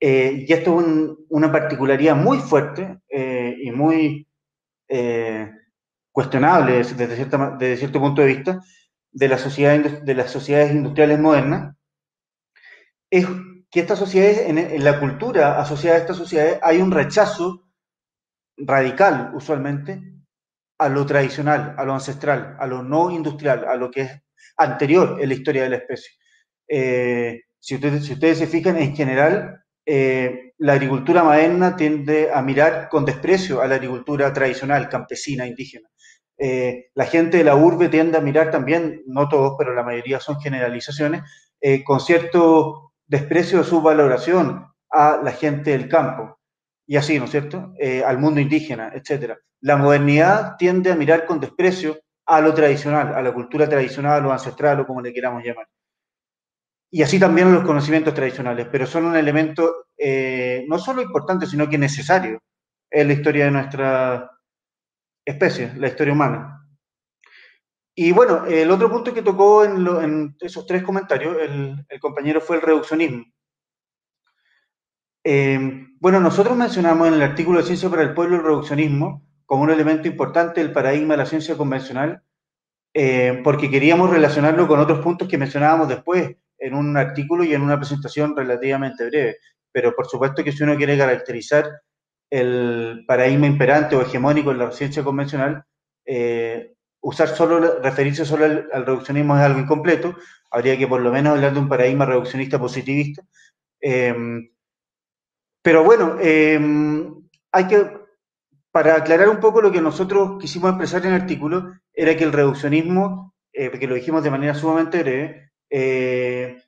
[0.00, 0.86] eh, y esto es
[1.28, 4.26] una particularidad muy fuerte eh, y muy
[4.88, 5.50] eh,
[6.10, 8.60] cuestionable desde, cierto punto de vista
[9.12, 11.76] de, las sociedades industriales modernas,
[13.10, 13.26] es
[13.70, 17.68] que estas sociedades, en, en la cultura asociada a estas sociedades, hay un rechazo
[18.56, 20.00] radical, usualmente,
[20.78, 24.24] a lo tradicional, a lo ancestral, a lo no industrial, a lo que es
[24.56, 26.12] anterior en la historia de la especie.
[26.68, 32.42] Eh, si, ustedes, si, ustedes, se fijan, en general, eh, la agricultura moderna tiende a
[32.42, 35.88] mirar con desprecio a la agricultura tradicional, campesina, indígena.
[36.36, 40.20] Eh, la gente de la urbe tiende a mirar también, no todos, pero la mayoría
[40.20, 41.22] son generalizaciones,
[41.86, 46.38] con cierto desprecio de su valoración a la gente del campo,
[46.86, 47.72] y así, ¿no es cierto?,
[48.04, 49.38] al mundo indígena, etc.
[49.62, 54.20] La modernidad tiende a mirar con desprecio a lo tradicional, a la cultura tradicional, a
[54.20, 55.68] lo ancestral o como le queramos llamar.
[56.90, 61.68] Y así también los conocimientos tradicionales, pero son un elemento eh, no solo importante, sino
[61.68, 62.40] que necesario
[62.90, 64.30] en la historia de nuestra
[65.24, 66.68] especie, la historia humana.
[67.96, 72.62] Y bueno, el otro punto que tocó en, esos tres comentarios, el, compañero fue el
[72.62, 73.24] reduccionismo.
[75.24, 79.62] Eh, bueno, nosotros mencionamos en el artículo de Ciencia para el Pueblo el reduccionismo como
[79.62, 82.22] un elemento importante del paradigma de la ciencia convencional,
[82.94, 87.62] eh, porque queríamos relacionarlo con otros puntos que mencionábamos después en un artículo y en
[87.62, 89.38] una presentación relativamente breve.
[89.72, 91.68] Pero por supuesto que si uno quiere caracterizar
[92.30, 95.64] el paradigma imperante o hegemónico en la ciencia convencional,
[96.06, 100.16] eh, usar solo, referirse solo al, reduccionismo es algo incompleto,
[100.50, 103.22] habría que por lo menos hablar de un paradigma reduccionista positivista.
[103.80, 104.14] Eh,
[105.62, 108.03] pero bueno, hay que
[108.74, 112.32] para aclarar un poco lo que nosotros quisimos expresar en el artículo, era que el
[112.32, 116.60] reduccionismo, eh, que lo dijimos de manera sumamente breve, eh,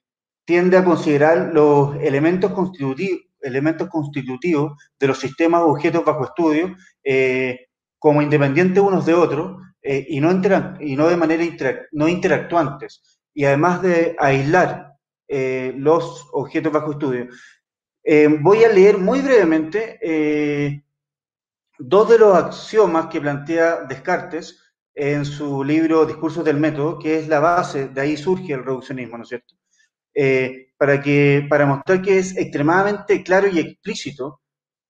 [0.44, 6.76] tiende a considerar los elementos constitutivos, elementos constitutivos de los sistemas o objetos bajo estudio
[7.02, 7.66] eh,
[7.98, 10.30] como independientes unos de otros y, no
[10.80, 11.44] y no de manera
[11.90, 13.02] no interactuantes,
[13.34, 14.92] y además de aislar
[15.28, 17.26] los objetos bajo estudio.
[18.40, 20.84] voy a leer muy brevemente
[21.78, 24.62] dos de los axiomas que plantea Descartes
[24.94, 29.18] en su libro Discursos del Método, que es la base, de ahí surge el reduccionismo,
[29.18, 29.54] ¿no es cierto?
[30.14, 34.40] Eh, para, que, para mostrar que es extremadamente claro y explícito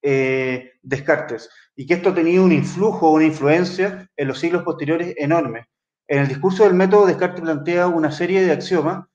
[0.00, 5.14] eh, Descartes, y que esto ha tenido un influjo, una influencia en los siglos posteriores
[5.16, 5.66] enorme.
[6.06, 9.06] En el discurso del método, Descartes plantea una serie de axiomas,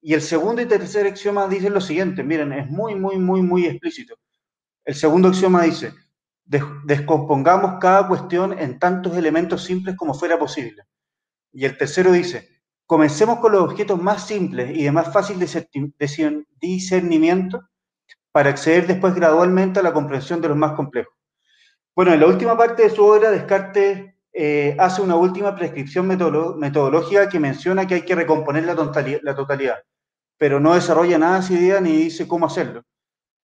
[0.00, 3.66] y el segundo y tercer axioma dicen lo siguiente, miren, es muy, muy, muy, muy
[3.66, 4.14] explícito.
[4.84, 5.92] El segundo axioma dice,
[6.46, 10.84] descompongamos cada cuestión en tantos elementos simples como fuera posible.
[11.52, 12.48] Y el tercero dice,
[12.86, 15.38] comencemos con los objetos más simples y de más fácil
[16.60, 17.68] discernimiento
[18.30, 21.14] para acceder después gradualmente a la comprensión de los más complejos.
[21.94, 27.28] Bueno, en la última parte de su obra, Descartes eh, hace una última prescripción metodológica
[27.28, 29.78] que menciona que hay que recomponer la totalidad,
[30.36, 32.82] pero no desarrolla nada esa idea ni dice cómo hacerlo.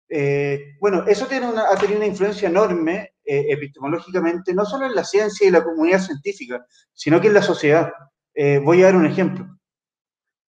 [0.09, 5.05] Eh, bueno, eso tiene ha tenido una influencia enorme eh, epistemológicamente, no solo en la
[5.05, 7.93] ciencia y la comunidad científica, sino que en la sociedad.
[8.35, 9.47] Eh, voy a dar un ejemplo.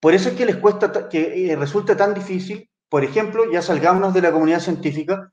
[0.00, 4.22] Por eso es que les cuesta, que resulta tan difícil por ejemplo, ya salgámonos de
[4.22, 5.32] la comunidad científica,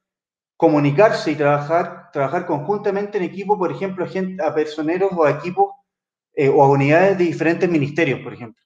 [0.57, 5.71] comunicarse y trabajar, trabajar conjuntamente en equipo, por ejemplo, a, a personeros o a equipos
[6.35, 8.63] eh, o a unidades de diferentes ministerios, por ejemplo.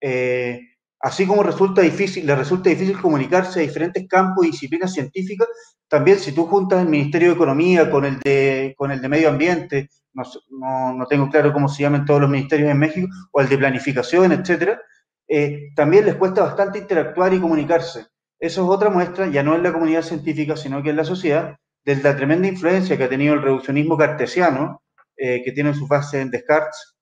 [0.00, 0.60] Eh,
[1.00, 5.48] así como resulta difícil, le resulta difícil comunicarse a diferentes campos y disciplinas científicas,
[5.88, 9.28] también si tú juntas el Ministerio de Economía con el de, con el de Medio
[9.28, 13.48] Ambiente, no, no, tengo claro cómo se llaman todos los ministerios en México, o el
[13.48, 14.80] de Planificación, etcétera,
[15.28, 18.06] eh, también les cuesta bastante interactuar y comunicarse.
[18.38, 21.56] Eso es otra muestra, ya no en la comunidad científica, sino que en la sociedad,
[21.84, 24.82] de la tremenda influencia que ha tenido el reduccionismo cartesiano,
[25.16, 26.96] eh, que tiene su base en Descartes,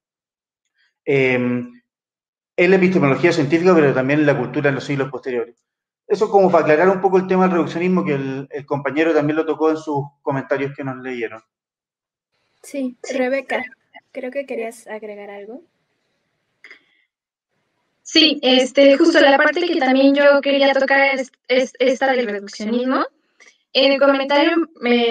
[1.07, 1.39] eh,
[2.57, 5.65] en la epistemología científica, pero también en la cultura en los siglos posteriores.
[6.07, 9.37] Eso como para aclarar un poco el tema del reduccionismo, que el, el compañero también
[9.37, 11.41] lo tocó en sus comentarios que nos leyeron.
[12.63, 13.63] Sí, Rebeca,
[14.13, 15.63] creo que querías agregar algo.
[18.03, 23.05] Sí, este, justo la parte que también yo quería tocar es, esta del reduccionismo.
[23.73, 24.53] En el comentario,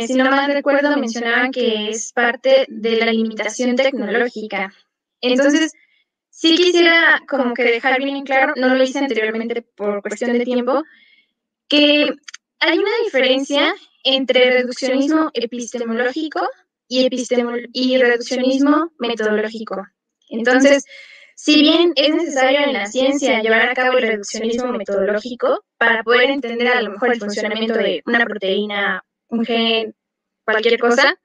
[0.07, 4.71] si no mal recuerdo, mencionaban que es parte de la limitación tecnológica.
[5.19, 5.73] Entonces,
[6.43, 10.43] sí quisiera como que dejar bien en claro, no lo hice anteriormente por cuestión de
[10.43, 10.83] tiempo,
[11.69, 12.09] que
[12.59, 13.73] hay una diferencia
[14.03, 16.41] entre reduccionismo epistemológico
[16.89, 17.07] y,
[17.71, 19.87] y reduccionismo metodológico.
[20.29, 20.83] Entonces,
[21.33, 26.29] si bien es necesario en la ciencia llevar a cabo el reduccionismo metodológico para poder
[26.29, 29.95] entender a lo mejor el funcionamiento de una proteína, un gen,
[30.43, 31.17] cualquier cosa,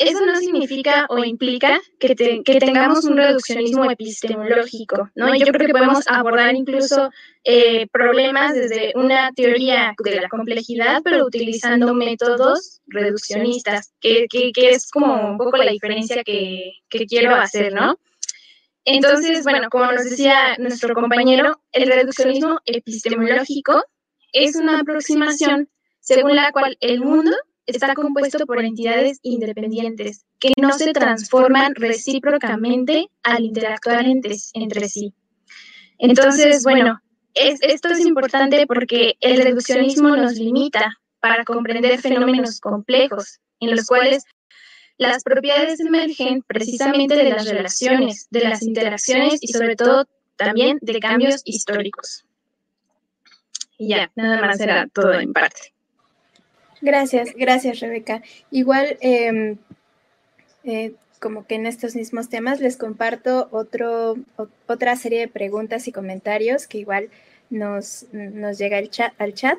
[0.00, 5.34] eso no significa o implica que, tengamos un reduccionismo epistemológico, ¿no?
[5.34, 7.10] Yo creo que podemos abordar incluso
[7.44, 15.32] eh, problemas desde una teoría de la complejidad, pero utilizando métodos reduccionistas, que, es como
[15.32, 17.98] un poco la diferencia que, que quiero hacer, ¿no?
[18.84, 23.84] Entonces, bueno, como nos decía nuestro compañero, el reduccionismo epistemológico
[24.32, 25.68] es una aproximación
[26.00, 27.36] según la cual el mundo
[27.70, 34.36] está compuesto por entidades independientes que no se transforman recíprocamente al interactuar entre,
[34.88, 35.12] sí.
[35.98, 37.00] Entonces, bueno,
[37.34, 44.24] esto es importante porque el reduccionismo nos limita para comprender fenómenos complejos en los cuales
[44.96, 50.06] las propiedades emergen precisamente de las relaciones, de las interacciones y sobre todo
[50.36, 52.24] también de cambios históricos.
[53.78, 55.72] Y ya, nada más era todo en parte.
[56.80, 58.22] Gracias, gracias Rebeca.
[58.50, 59.58] Igual, em,
[60.64, 64.16] eh, como que en estos mismos temas les comparto otro,
[64.66, 67.10] otra serie de preguntas y comentarios que igual
[67.50, 69.12] nos, nos llega al chat.
[69.18, 69.58] Al chat.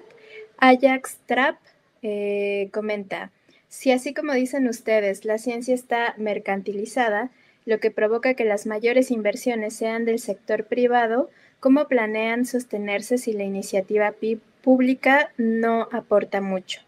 [0.58, 1.58] Ajax Trap
[2.04, 3.32] eh, comenta,
[3.68, 7.32] si así como dicen ustedes, la ciencia está mercantilizada,
[7.66, 13.34] lo que provoca que las mayores inversiones sean del sector privado, ¿cómo planean sostenerse si
[13.34, 14.14] la iniciativa
[14.62, 16.82] pública no aporta mucho?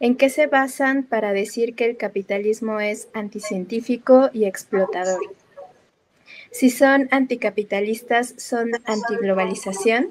[0.00, 5.20] ¿En qué se basan para decir que el capitalismo es anticientífico y explotador?
[6.52, 10.10] Si son anticapitalistas, son antiglobalización.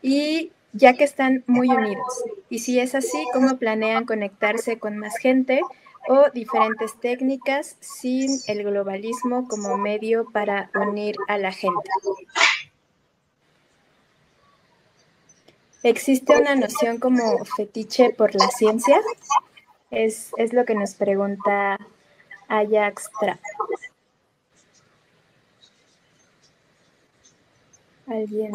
[0.00, 2.24] Y ya que están muy unidos.
[2.50, 5.60] Y si es así, ¿cómo planean conectarse con más gente
[6.08, 11.90] o diferentes técnicas sin el globalismo como medio para unir a la gente?
[15.82, 19.00] ¿Existe una noción como fetiche por la ciencia?
[19.90, 21.78] Es, lo que nos pregunta
[22.48, 23.40] Ajax Trap.
[28.06, 28.52] ¿Alguien?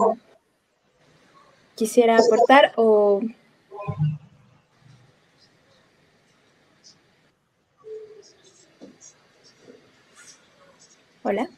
[1.81, 3.21] quisiera aportar o...
[11.23, 11.49] Hola.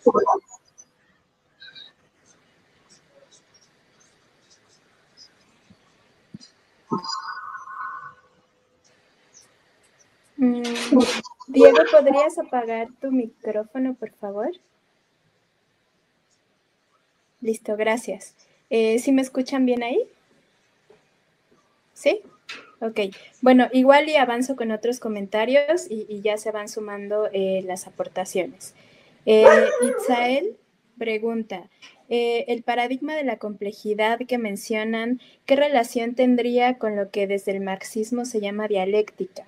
[10.37, 10.63] Mm,
[11.47, 14.51] Diego, ¿podrías apagar tu micrófono, por favor?
[17.41, 18.35] Listo, gracias.
[18.69, 19.99] Eh, ¿Sí me escuchan bien ahí?
[21.93, 22.21] ¿Sí?
[22.79, 22.99] Ok.
[23.41, 28.73] Bueno, igual y avanzo con otros comentarios y, ya se van sumando eh, las aportaciones.
[29.25, 29.45] Eh,
[29.81, 30.57] Itzael
[30.97, 31.69] pregunta,
[32.09, 37.51] eh, el paradigma de la complejidad que mencionan, ¿qué relación tendría con lo que desde
[37.51, 39.45] el marxismo se llama dialéctica?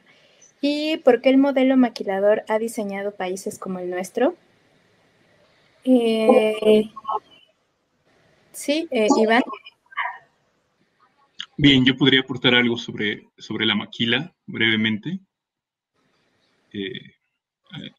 [0.62, 4.36] ¿Y por qué el modelo maquilador ha diseñado países como el nuestro?
[8.52, 9.44] Sí, eh, Iván.
[11.58, 15.20] Bien, yo podría aportar algo sobre, sobre la maquila brevemente.
[16.74, 17.16] Eh,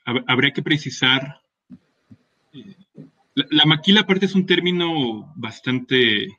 [0.05, 1.41] habría que precisar,
[3.37, 6.39] eh, la, maquila aparte es un término bastante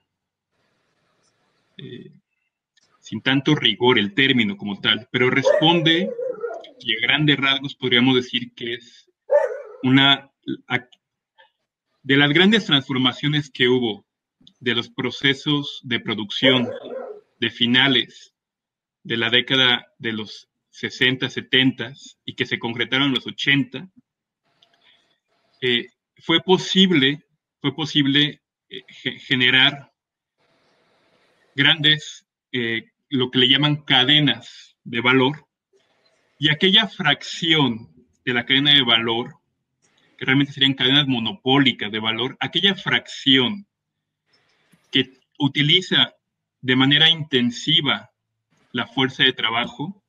[2.99, 6.09] sin tanto rigor el término como tal, pero responde,
[6.79, 9.09] y a grandes rasgos podríamos decir que es
[9.83, 10.29] una
[12.03, 14.05] de las grandes transformaciones que hubo
[14.59, 16.69] de los procesos de producción
[17.39, 18.33] de finales
[19.03, 21.93] de la década de los 60, 70
[22.25, 23.89] y que se concretaron en los 80,
[25.61, 25.87] eh,
[26.19, 27.23] fue posible,
[27.61, 28.83] fue posible eh,
[29.19, 29.91] generar
[31.55, 35.47] grandes eh, lo que le llaman cadenas de valor,
[36.39, 37.89] y aquella fracción
[38.25, 39.35] de la cadena de valor,
[40.17, 43.67] que realmente serían cadenas monopólicas de valor, aquella fracción
[44.91, 46.13] que utiliza
[46.61, 48.11] de manera intensiva
[48.71, 50.03] la fuerza de trabajo,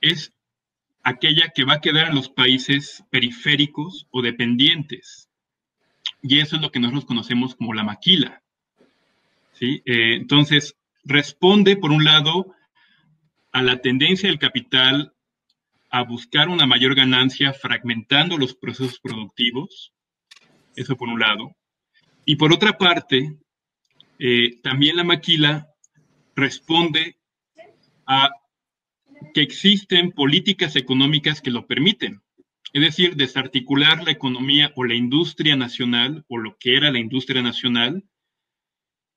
[0.00, 0.33] es
[1.04, 5.28] aquella que va a quedar en los países periféricos o dependientes.
[6.22, 8.42] Y eso es lo que nosotros conocemos como la maquila.
[9.52, 9.82] ¿sí?
[9.84, 12.54] Eh, entonces, responde, por un lado,
[13.52, 15.12] a la tendencia del capital
[15.90, 19.92] a buscar una mayor ganancia fragmentando los procesos productivos,
[20.74, 21.54] eso por un lado.
[22.24, 23.36] Y por otra parte,
[24.18, 25.68] eh, también la maquila
[26.34, 27.18] responde
[28.06, 28.30] a
[29.32, 32.20] que existen políticas económicas que lo permiten.
[32.72, 37.40] Es decir, desarticular la economía o la industria nacional o lo que era la industria
[37.40, 38.04] nacional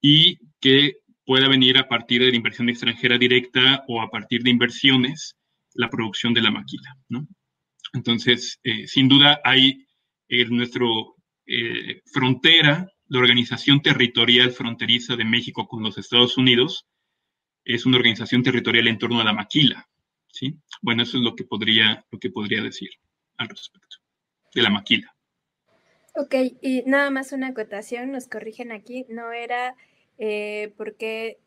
[0.01, 4.51] y que pueda venir a partir de la inversión extranjera directa o a partir de
[4.51, 5.35] inversiones
[5.73, 6.95] la producción de la maquila.
[7.09, 7.27] ¿no?
[7.93, 9.85] Entonces, eh, sin duda hay
[10.29, 10.85] en nuestra
[11.45, 16.85] eh, frontera, la organización territorial fronteriza de México con los Estados Unidos
[17.67, 19.87] es una organización territorial en torno a la maquila.
[20.37, 20.57] ¿Sí?
[20.81, 22.89] Bueno, eso es lo que podría, lo que podría decir
[23.37, 23.97] al respecto
[24.53, 25.13] de la maquila.
[26.15, 29.75] Ok, y nada más una acotación, nos corrigen aquí, no era
[30.17, 31.37] eh, porque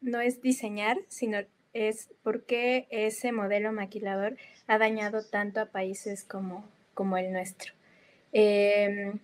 [0.00, 1.38] no es diseñar, sino
[1.72, 4.36] es porque ese modelo maquilador
[4.66, 7.72] ha dañado tanto a países como, como el nuestro.
[8.32, 9.18] Em,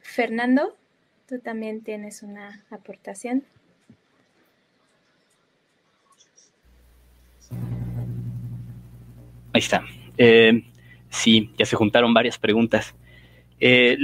[0.00, 0.76] Fernando,
[1.28, 3.44] tú también tienes una aportación.
[9.52, 9.84] Ahí está.
[10.16, 10.64] Eh,
[11.10, 12.94] sí, ya se juntaron varias preguntas.
[13.60, 13.96] Eh,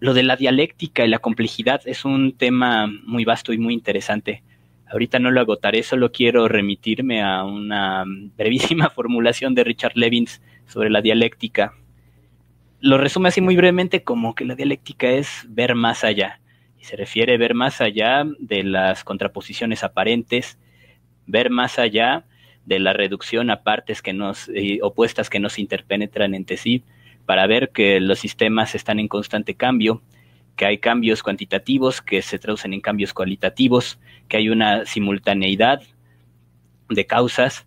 [0.00, 4.42] lo de la dialéctica y la complejidad es un tema muy vasto y muy interesante.
[4.90, 8.04] Ahorita no lo agotaré, solo quiero remitirme a una
[8.36, 11.74] brevísima formulación de Richard Levins sobre la dialéctica.
[12.80, 16.40] Lo resume así muy brevemente como que la dialéctica es ver más allá.
[16.80, 20.58] Y se refiere a ver más allá de las contraposiciones aparentes,
[21.26, 22.24] ver más allá
[22.68, 26.84] de la reducción a partes que nos, eh, opuestas que nos interpenetran entre sí,
[27.24, 30.02] para ver que los sistemas están en constante cambio,
[30.54, 35.80] que hay cambios cuantitativos que se traducen en cambios cualitativos, que hay una simultaneidad
[36.90, 37.66] de causas,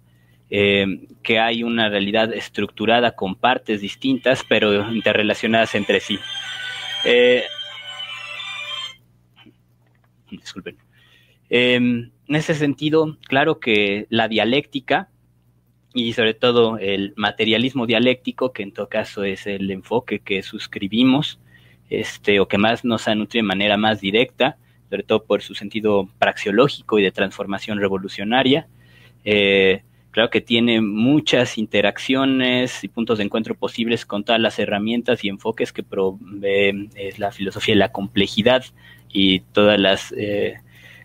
[0.52, 6.20] eh, que hay una realidad estructurada con partes distintas pero interrelacionadas entre sí.
[7.06, 7.44] Eh,
[10.30, 10.78] disculpen.
[11.50, 15.10] Em, en ese sentido, claro que la dialéctica
[15.94, 21.42] y sobre todo el materialismo dialéctico, que en todo caso es el enfoque que suscribimos,
[21.90, 24.56] este, o que más nos ha nutrido de manera más directa,
[24.90, 28.66] sobre todo por su sentido praxiológico y de transformación revolucionaria.
[29.26, 35.22] Eh, claro que tiene muchas interacciones y puntos de encuentro posibles con todas las herramientas
[35.26, 38.64] y enfoques que provee es la filosofía de la complejidad
[39.12, 40.62] y todas las, eh,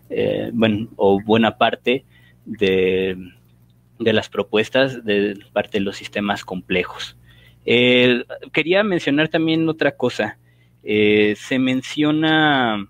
[0.09, 2.05] eh, bueno, o buena parte
[2.45, 3.17] de
[3.99, 7.17] de las propuestas de parte de los sistemas complejos.
[7.65, 8.23] Eh,
[8.53, 10.37] quería mencionar también otra cosa.
[10.83, 12.87] Eh, se menciona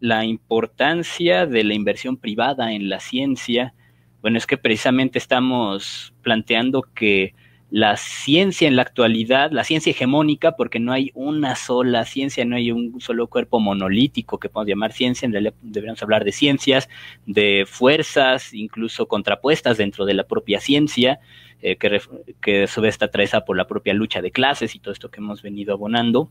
[0.00, 3.74] la importancia de la inversión privada en la ciencia.
[4.20, 7.34] Bueno, es que precisamente estamos planteando que
[7.74, 12.54] la ciencia en la actualidad, la ciencia hegemónica, porque no hay una sola ciencia, no
[12.54, 16.88] hay un solo cuerpo monolítico que podemos llamar ciencia, en realidad deberíamos hablar de ciencias,
[17.26, 21.18] de fuerzas, incluso contrapuestas dentro de la propia ciencia,
[21.62, 22.00] eh, que,
[22.40, 25.10] que a su vez está atravesada por la propia lucha de clases y todo esto
[25.10, 26.30] que hemos venido abonando.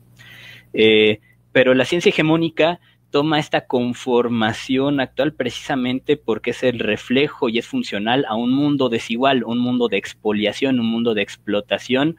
[0.71, 1.19] Eh,
[1.51, 2.79] pero la ciencia hegemónica
[3.13, 8.89] toma esta conformación actual precisamente porque es el reflejo y es funcional a un mundo
[8.89, 12.17] desigual, un mundo de expoliación, un mundo de explotación,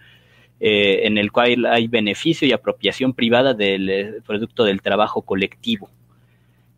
[0.61, 5.91] eh, en el cual hay beneficio y apropiación privada del eh, producto del trabajo colectivo.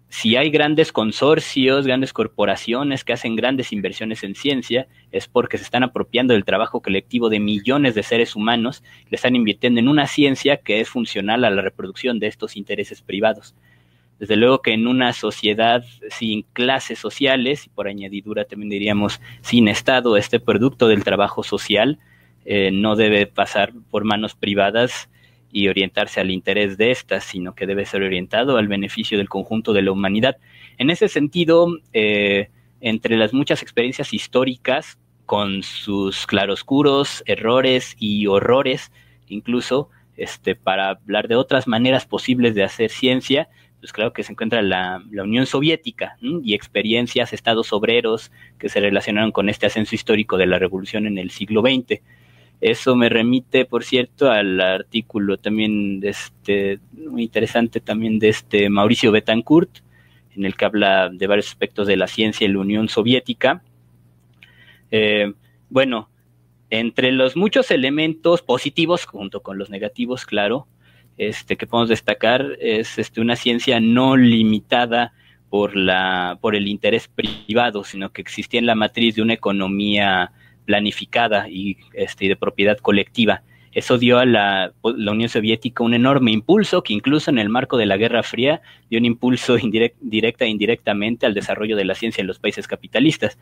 [0.09, 5.65] Si hay grandes consorcios, grandes corporaciones que hacen grandes inversiones en ciencia, es porque se
[5.65, 10.07] están apropiando del trabajo colectivo de millones de seres humanos, le están invirtiendo en una
[10.07, 13.55] ciencia que es funcional a la reproducción de estos intereses privados
[14.19, 19.69] Desde luego que en una sociedad sin clases sociales, y por añadidura también diríamos sin
[19.69, 21.99] Estado, este producto del trabajo social
[22.45, 25.11] eh, no debe pasar por manos privadas
[25.53, 29.73] y orientarse al interés de estas, sino que debe ser orientado al beneficio del conjunto
[29.73, 30.37] de la humanidad.
[30.79, 38.93] En ese sentido, eh, entre las muchas experiencias históricas, con sus claroscuros, errores y horrores,
[39.27, 43.49] incluso, este, para hablar de otras maneras posibles de hacer ciencia,
[43.87, 49.31] pues claro que se encuentra la, Unión Soviética y experiencias, estados obreros que se relacionaron
[49.31, 52.01] con este ascenso histórico de la revolución en el siglo XX.
[52.61, 58.69] Eso me remite, por cierto, al artículo también de este, muy interesante también de este
[58.71, 59.71] Mauricio Betancourt,
[60.35, 63.63] en el que habla de varios aspectos de la ciencia y la Unión Soviética.
[64.91, 65.33] Eh,
[65.71, 66.11] bueno,
[66.71, 70.67] entre los muchos elementos positivos, junto con los negativos, claro,
[71.19, 75.13] este, que podemos destacar es este, una ciencia no limitada
[75.49, 80.33] por, la, por el interés privado, sino que existía en la matriz de una economía
[80.65, 83.43] planificada y, este, de propiedad colectiva.
[83.73, 87.85] Eso dio a la, Unión Soviética un enorme impulso que incluso en el marco de
[87.85, 89.57] la Guerra Fría dio un impulso
[90.01, 93.39] directa e indirectamente al desarrollo de la ciencia en los países capitalistas.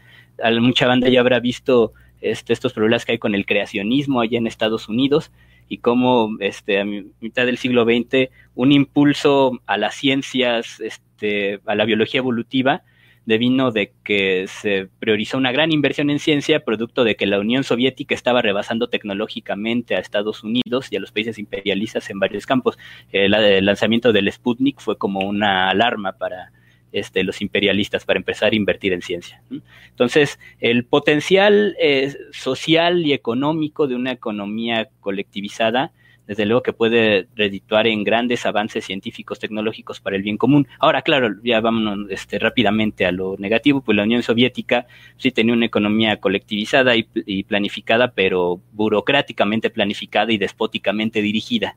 [0.60, 4.46] mucha banda ya habrá visto este, estos problemas que hay con el creacionismo allá en
[4.46, 5.30] Estados Unidos
[5.68, 11.74] y cómo este, a mitad del siglo XX un impulso a las ciencias, este, a
[11.74, 12.82] la biología evolutiva,
[13.26, 17.64] devino de que se priorizó una gran inversión en ciencia, producto de que la Unión
[17.64, 22.78] Soviética estaba rebasando tecnológicamente a Estados Unidos y a los países imperialistas en varios campos.
[23.12, 23.32] El,
[23.64, 26.52] lanzamiento del Sputnik fue como una alarma para
[26.94, 29.42] este, los imperialistas para empezar a invertir en ciencia.
[29.90, 35.92] Entonces, el potencial eh, social y económico de una economía colectivizada
[36.26, 40.66] desde luego que puede redituar en grandes avances científicos tecnológicos para el bien común.
[40.78, 45.52] Ahora, claro, ya vámonos este, rápidamente a lo negativo, pues la Unión Soviética sí tenía
[45.52, 51.76] una economía colectivizada y, planificada, pero burocráticamente planificada y despóticamente dirigida.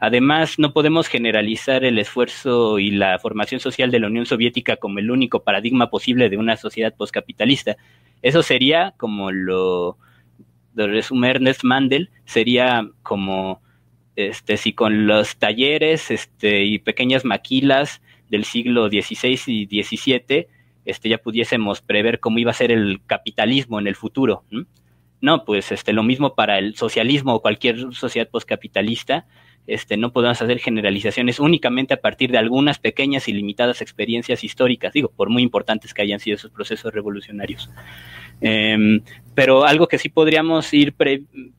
[0.00, 4.98] Además, no podemos generalizar el esfuerzo y la formación social de la Unión Soviética como
[4.98, 7.76] el único paradigma posible de una sociedad postcapitalista.
[8.22, 9.98] Eso sería como lo
[10.74, 13.60] de resume Ernest Mandel sería como
[14.14, 18.00] este si con los talleres este y pequeñas maquilas
[18.30, 20.46] del siglo XVI y XVII
[20.84, 24.44] este ya pudiésemos prever cómo iba a ser el capitalismo en el futuro
[25.20, 29.26] no pues este lo mismo para el socialismo o cualquier sociedad postcapitalista
[29.68, 34.94] este, no podemos hacer generalizaciones únicamente a partir de algunas pequeñas y limitadas experiencias históricas,
[34.94, 37.68] digo, por muy importantes que hayan sido esos procesos revolucionarios.
[38.40, 39.02] Em,
[39.34, 40.94] pero algo que sí podríamos ir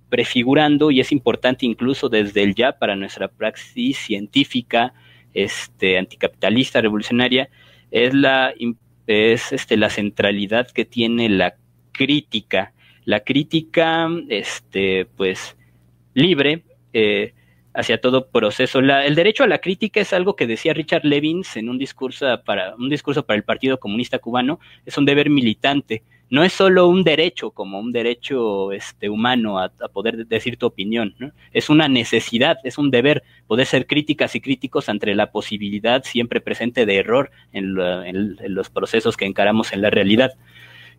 [0.10, 4.96] prefigurando y es importante incluso desde el ya para nuestra praxis científica,
[5.36, 7.50] este, anticapitalista, revolucionaria,
[7.92, 8.56] es la,
[9.06, 11.54] es, este, la centralidad que tiene la
[11.92, 12.74] crítica.
[13.06, 15.56] La crítica, este, pues,
[16.14, 16.64] libre,
[16.94, 17.34] eh,
[17.74, 18.80] hacia todo proceso.
[18.80, 22.76] el derecho a la crítica es algo que decía Richard Levins en un discurso para
[22.76, 26.04] un discurso para el Partido Comunista Cubano, es un deber militante.
[26.32, 31.16] No es solo un derecho como un derecho este, humano a, poder decir tu opinión,
[31.54, 36.40] es una necesidad, es un deber poder ser críticas y críticos ante la posibilidad siempre
[36.40, 40.34] presente de error en, los procesos que encaramos en la realidad.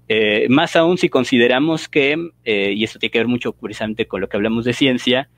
[0.08, 4.20] Eh, más aún si consideramos que, eh, y esto tiene que ver mucho precisamente con
[4.20, 5.28] lo que hablamos de ciencia,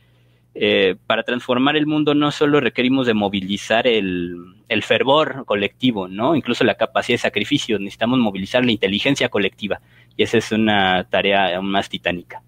[0.55, 6.35] eh, para transformar el mundo no solo requerimos de movilizar el, fervor colectivo, ¿no?
[6.35, 9.81] Incluso la capacidad de sacrificio, necesitamos movilizar la inteligencia colectiva.
[10.17, 12.43] Y esa es una tarea aún más titánica.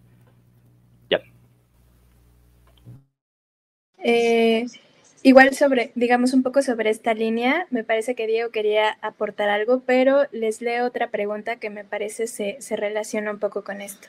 [1.11, 1.21] Ya.
[5.27, 9.81] Igual sobre, digamos un poco sobre esta línea, me parece que Diego quería aportar algo,
[9.87, 14.09] pero les leo otra pregunta que me parece se, se relaciona un poco con esto.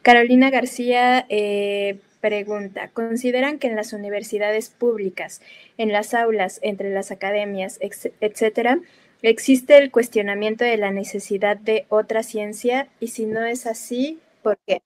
[0.00, 5.42] Carolina García eh, pregunta, ¿consideran que en las universidades públicas,
[5.76, 7.78] en las aulas, entre las academias,
[8.22, 8.78] etcétera,
[9.20, 12.88] existe el cuestionamiento de la necesidad de otra ciencia?
[13.00, 14.80] Y si no es así, ¿por qué?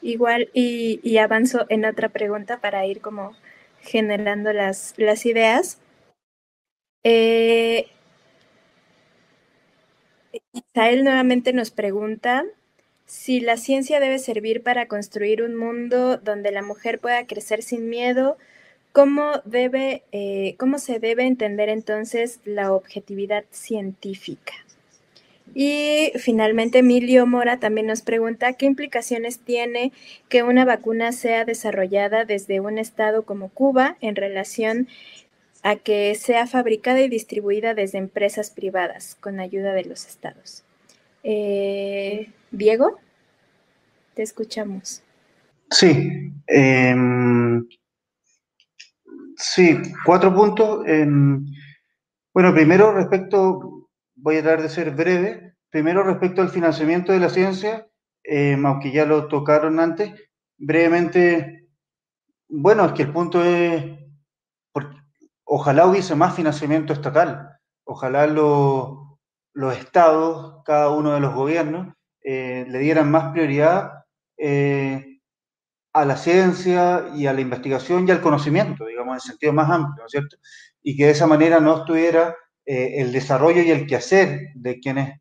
[0.00, 3.32] Igual, y, avanzo en otra pregunta para ir como
[3.82, 5.78] generando las, las ideas.
[7.04, 7.88] Eh,
[10.74, 12.44] nuevamente nos pregunta
[13.06, 17.88] si la ciencia debe servir para construir un mundo donde la mujer pueda crecer sin
[17.88, 18.38] miedo,
[18.92, 24.52] ¿cómo, debe, eh, cómo se debe entender entonces la objetividad científica?
[25.54, 29.92] Y finalmente Emilio Mora también nos pregunta qué implicaciones tiene
[30.28, 34.88] que una vacuna sea desarrollada desde un estado como Cuba en relación
[35.62, 40.64] a que sea fabricada y distribuida desde empresas privadas con ayuda de los estados.
[41.22, 42.98] Eh, Diego,
[44.14, 45.02] te escuchamos.
[45.70, 47.68] Sí, em,
[49.36, 50.86] sí, cuatro puntos.
[50.86, 51.44] Em,
[52.32, 53.79] bueno, primero respecto,
[54.22, 57.86] voy a tratar de ser breve, primero respecto al financiamiento de la ciencia,
[58.22, 60.12] em, aunque ya lo tocaron antes,
[60.58, 61.68] brevemente,
[62.48, 63.84] bueno, es que el punto es,
[65.44, 67.48] ojalá hubiese más financiamiento estatal,
[67.84, 74.04] ojalá los estados, cada uno de los gobiernos, eh, le dieran más prioridad
[74.36, 75.20] eh,
[75.92, 80.02] a la ciencia y a la investigación y al conocimiento, digamos, en sentido más amplio,
[80.02, 80.36] ¿no es cierto?
[80.82, 82.36] Y que de esa manera no estuviera
[82.70, 85.20] eh, el desarrollo y el quehacer de quienes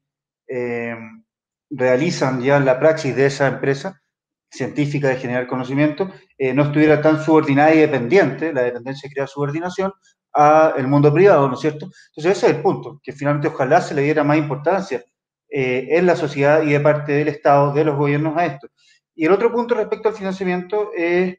[1.69, 4.01] realizan ya la praxis de esa empresa
[4.49, 6.11] científica de generar conocimiento,
[6.55, 9.93] no estuviera tan subordinada y dependiente, la dependencia crea subordinación,
[10.33, 11.89] al mundo privado, ¿no es cierto?
[12.09, 15.03] Entonces ese es el punto, que finalmente ojalá se le diera más importancia
[15.49, 18.67] eh, en la sociedad y de parte del Estado, de los gobiernos a esto.
[19.15, 21.37] Y el otro punto respecto al financiamiento es,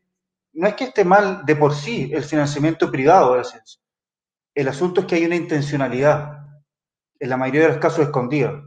[0.53, 3.81] no es que esté mal de por sí el financiamiento privado de la ciencia.
[4.55, 6.39] El asunto es que hay una intencionalidad,
[7.19, 8.63] en la mayoría de los casos escondida,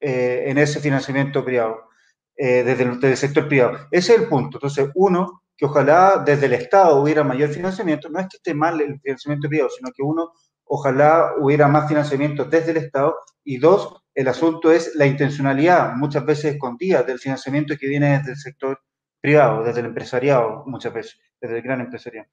[0.00, 1.88] eh, en ese financiamiento privado,
[2.36, 3.78] eh, desde, el, desde el sector privado.
[3.90, 4.58] Ese es el punto.
[4.58, 8.80] Entonces, uno, que ojalá desde el Estado hubiera mayor financiamiento, no es que esté mal
[8.80, 10.32] el financiamiento privado, sino que uno,
[10.64, 16.24] ojalá hubiera más financiamiento desde el Estado, y dos, el asunto es la intencionalidad, muchas
[16.26, 18.80] veces escondida, del financiamiento que viene desde el sector
[19.20, 22.28] privado, desde el empresariado, muchas veces, desde el gran empresariado.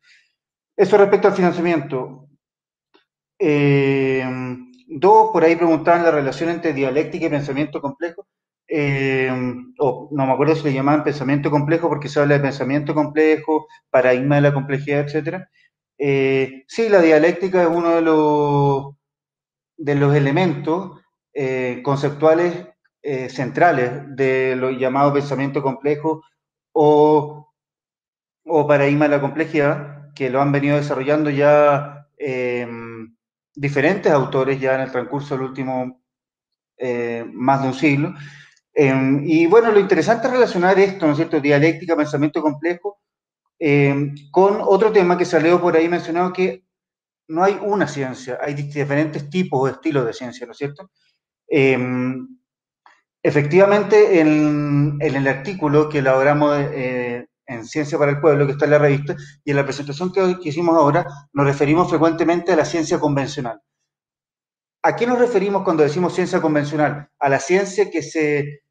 [0.75, 2.27] Eso respecto al financiamiento.
[3.43, 4.23] Eh,
[4.87, 8.27] dos, por ahí preguntaban la relación entre dialéctica y pensamiento complejo.
[8.67, 9.29] Eh,
[9.79, 13.67] o no me acuerdo si le llamaban pensamiento complejo porque se habla de pensamiento complejo,
[13.89, 15.45] paradigma de la complejidad, etc.
[15.97, 18.95] Eh, sí, la dialéctica es uno de los,
[19.77, 21.01] de los elementos
[21.33, 22.67] eh, conceptuales
[23.29, 26.23] centrales de lo llamado pensamiento complejo
[26.71, 27.51] o,
[28.45, 32.07] o, paradigma de la complejidad, que lo han venido desarrollando ya
[33.55, 36.01] diferentes autores ya en el transcurso del último
[37.33, 38.13] más de un siglo.
[38.73, 42.99] Em, y bueno, lo interesante es relacionar esto, ¿no es cierto?, dialéctica, pensamiento complejo,
[43.59, 46.63] em, con otro tema que salió por ahí mencionado, que
[47.27, 50.91] no hay una ciencia, hay diferentes tipos o estilos de ciencia, ¿no es cierto?
[51.47, 52.27] Em,
[53.23, 58.71] efectivamente, en, el artículo que elaboramos eh, en Ciencia para el Pueblo, que está en
[58.71, 62.99] la revista, y en la presentación que, hicimos ahora, nos referimos frecuentemente a la ciencia
[62.99, 63.61] convencional.
[64.83, 67.09] ¿A qué nos referimos cuando decimos ciencia convencional?
[67.19, 68.63] A la ciencia que se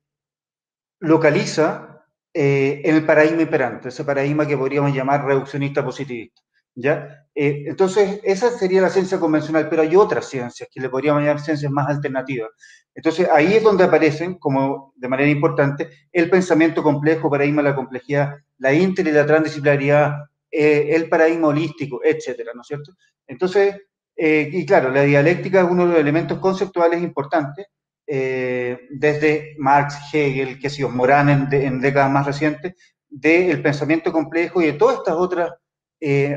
[1.00, 2.04] localiza
[2.34, 6.42] eh, en el paradigma imperante, ese paradigma que podríamos llamar reduccionista positivista.
[6.74, 7.26] ¿ya?
[7.34, 11.40] Eh, entonces, esa sería la ciencia convencional, pero hay otras ciencias que le podríamos llamar
[11.40, 12.50] ciencias más alternativas.
[12.94, 17.76] Entonces, ahí es donde aparecen, como de manera importante, el pensamiento complejo, paradigma de la
[17.76, 20.14] complejidad, la inter y la transdisciplinaridad,
[20.50, 22.92] eh, el paradigma holístico, etcétera, ¿no es cierto?
[23.26, 23.76] Entonces,
[24.16, 27.66] eh, y claro, la dialéctica es uno de los elementos conceptuales importantes,
[28.06, 32.74] eh, desde Marx, Hegel, que si Morán en, décadas más recientes,
[33.08, 35.52] del pensamiento complejo y de todas estas otras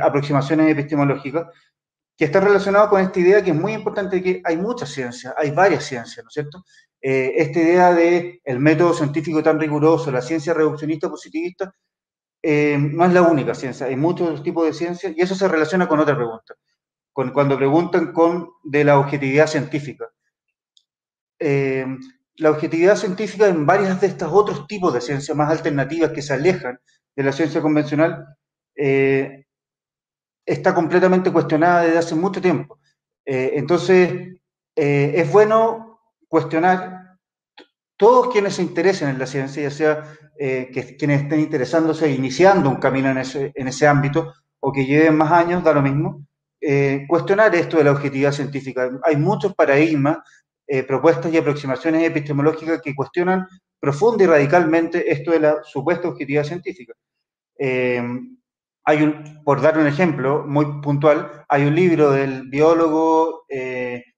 [0.02, 1.46] aproximaciones epistemológicas
[2.18, 5.52] que están relacionadas con esta idea que es muy importante, que hay muchas ciencias, hay
[5.52, 6.64] varias ciencias, ¿no es cierto?
[7.06, 11.76] esta idea de el método científico tan riguroso, la ciencia reduccionista positivista,
[12.46, 16.00] no es la única ciencia, hay muchos tipos de ciencias y eso se relaciona con
[16.00, 16.56] otra pregunta
[17.14, 20.10] cuando preguntan con, de la objetividad científica.
[21.40, 21.86] Eh,
[22.38, 26.34] la objetividad científica en varias de estos otros tipos de ciencias más alternativas que se
[26.34, 26.80] alejan
[27.16, 28.26] de la ciencia convencional
[28.76, 29.46] eh,
[30.46, 32.80] está completamente cuestionada desde hace mucho tiempo.
[33.26, 34.30] Eh, entonces,
[34.76, 37.18] es bueno cuestionar
[37.96, 42.70] todos quienes se interesen en la ciencia, ya sea que, quienes estén interesándose e iniciando
[42.70, 46.26] un camino en ese, en ese ámbito o que lleven más años, da lo mismo,
[46.66, 48.90] eh, cuestionar esto de la objetividad científica.
[49.04, 50.20] Hay muchos paradigmas,
[50.66, 53.46] eh, propuestas y aproximaciones epistemológicas que cuestionan
[53.82, 56.94] profunda y radicalmente esto de la supuesta objetividad científica.
[58.86, 63.46] Eh, hay un, por dar un ejemplo muy puntual, hay un libro del biólogo,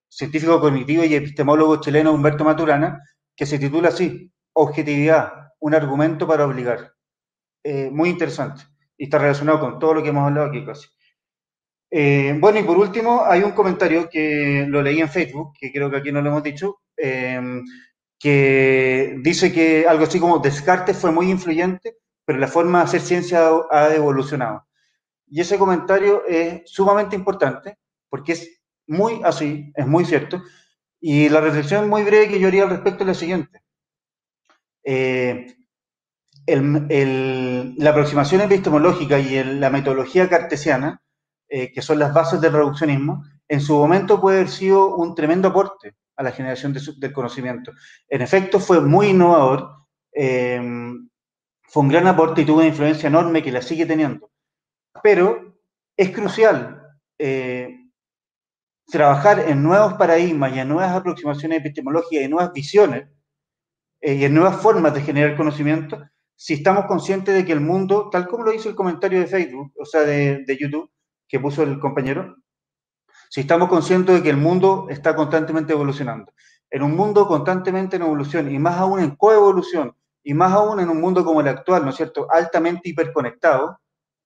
[0.09, 3.01] científico cognitivo y epistemólogo chileno Humberto Maturana
[3.35, 6.93] que se titula así, Objetividad, un argumento para obligar.
[7.91, 8.63] muy interesante
[8.97, 10.87] y está relacionado con todo lo que hemos hablado aquí casi.
[11.91, 15.89] Eh, bueno, y por último, hay un comentario que lo leí en Facebook, que creo
[15.89, 17.63] que aquí no lo hemos dicho, em,
[18.19, 23.02] que dice que algo así como Descartes fue muy influyente, pero la forma de hacer
[23.02, 24.65] ciencia ha evolucionado.
[25.27, 27.77] Y ese comentario es sumamente importante
[28.10, 30.41] porque es muy así, es muy cierto.
[30.99, 33.61] Y la reflexión muy breve que yo haría al respecto es la siguiente.
[34.84, 35.56] Eh,
[36.47, 41.02] la aproximación epistemológica y la metodología cartesiana,
[41.49, 45.47] eh, que son las bases del reduccionismo, en su momento puede haber sido un tremendo
[45.47, 47.72] aporte a la generación del conocimiento.
[48.07, 49.69] En efecto, fue muy innovador,
[50.14, 50.61] eh,
[51.76, 54.31] fue un gran aporte y tuvo una influencia enorme que la sigue teniendo.
[55.03, 55.57] Pero
[55.97, 56.88] es crucial
[57.19, 57.68] eh,
[58.88, 63.10] trabajar en nuevos paradigmas y en nuevas aproximaciones epistemológicas y nuevas visiones
[64.02, 66.02] y en nuevas formas de generar conocimiento
[66.38, 69.73] si estamos conscientes de que el mundo, tal como lo hizo el comentario de Facebook,
[69.77, 70.89] o sea, de, YouTube,
[71.27, 72.38] que puso el compañero,
[73.30, 76.31] si estamos conscientes de que el mundo está constantemente evolucionando.
[76.69, 79.93] En un mundo constantemente en evolución y más aún en coevolución
[80.26, 83.80] y más aún en un mundo como el actual, ¿no es cierto?, altamente hiperconectado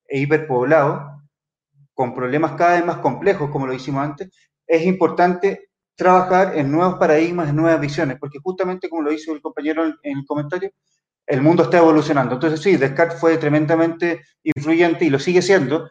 [0.08, 1.20] e hiperpoblado,
[1.92, 4.30] con problemas cada vez más complejos, como lo hicimos antes,
[4.66, 9.42] es importante trabajar en nuevos paradigmas, en nuevas visiones, porque justamente como lo hizo el
[9.42, 10.70] compañero en el comentario,
[11.26, 12.34] el mundo está evolucionando.
[12.34, 15.90] Entonces sí, Descartes fue tremendamente influyente y lo sigue siendo,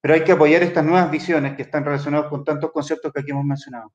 [0.00, 3.30] pero hay que apoyar estas nuevas visiones que están relacionadas con tantos conceptos que aquí
[3.32, 3.92] hemos mencionado.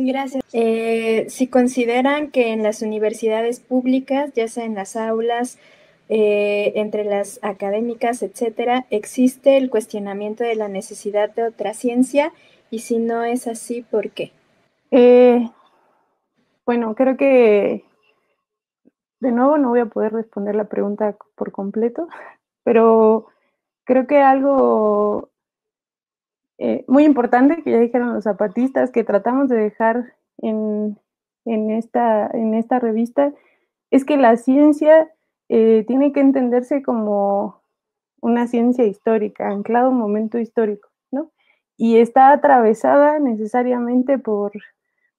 [0.00, 0.44] Gracias.
[0.52, 5.58] Eh, si consideran que en las universidades públicas, ya sea en las aulas,
[6.08, 12.32] eh, entre las académicas, etcétera, existe el cuestionamiento de la necesidad de otra ciencia
[12.70, 14.30] y si no es así, ¿por qué?
[14.92, 15.50] Eh,
[16.64, 17.84] bueno, creo que
[19.18, 22.06] de nuevo no voy a poder responder la pregunta por completo,
[22.62, 23.26] pero
[23.82, 25.30] creo que algo
[26.58, 30.98] eh, muy importante que ya dijeron los zapatistas, que tratamos de dejar en,
[31.44, 33.32] esta, en esta revista,
[33.90, 35.10] es que la ciencia
[35.48, 37.62] eh, tiene que entenderse como
[38.20, 41.30] una ciencia histórica, anclada a un momento histórico, ¿no?
[41.76, 44.52] Y está atravesada necesariamente por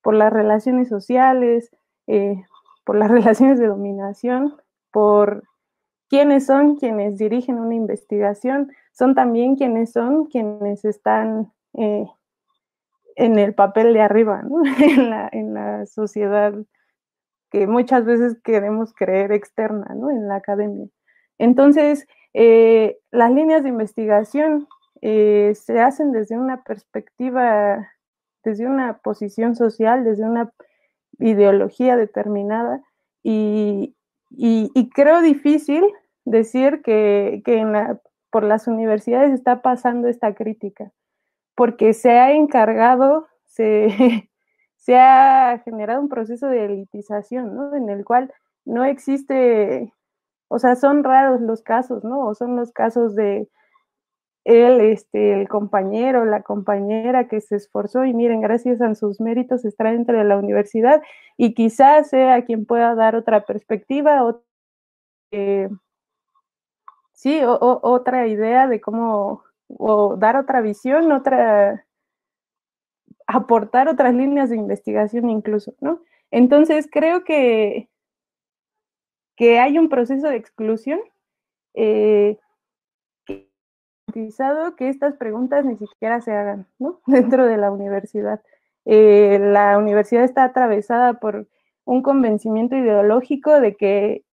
[0.01, 1.71] por las relaciones sociales,
[2.07, 2.43] eh,
[2.83, 4.55] por las relaciones de dominación,
[4.91, 5.43] por
[6.09, 12.05] quiénes son quienes dirigen una investigación, son también quienes son quienes están eh,
[13.15, 14.43] en el papel de arriba,
[15.31, 16.53] en, la, sociedad
[17.49, 20.87] que muchas veces queremos creer externa, en la academia.
[21.39, 24.67] Entonces, eh, las líneas de investigación
[25.01, 27.87] se hacen desde una perspectiva
[28.43, 30.51] desde una posición social, desde una
[31.19, 32.81] ideología determinada
[33.23, 33.95] y,
[34.93, 35.83] creo difícil
[36.25, 37.41] decir que,
[38.31, 40.91] por las universidades está pasando esta crítica,
[41.55, 43.89] porque se ha encargado, se,
[44.77, 47.75] se ha generado un proceso de elitización, ¿no?
[47.75, 48.33] En el cual
[48.65, 49.93] no existe,
[50.49, 52.25] o sea, son raros los casos, ¿no?
[52.27, 53.49] O son los casos de,
[54.49, 59.65] él, este, el compañero, la compañera que se esforzó y miren, gracias a sus méritos
[59.65, 61.01] está dentro de la universidad
[61.37, 64.41] y quizás sea quien pueda dar otra perspectiva, o,
[65.31, 65.69] eh,
[67.19, 71.85] sí, otra idea de cómo, o dar otra visión, otra,
[73.27, 76.01] aportar otras líneas de investigación incluso, ¿no?
[76.31, 77.89] Entonces creo que,
[79.35, 81.01] que hay un proceso de exclusión.
[81.73, 82.39] Eh,
[84.77, 87.01] que estas preguntas ni siquiera se hagan ¿no?
[87.05, 88.41] dentro de la universidad.
[88.85, 91.47] Eh, la universidad está atravesada por
[91.83, 94.23] un convencimiento ideológico de que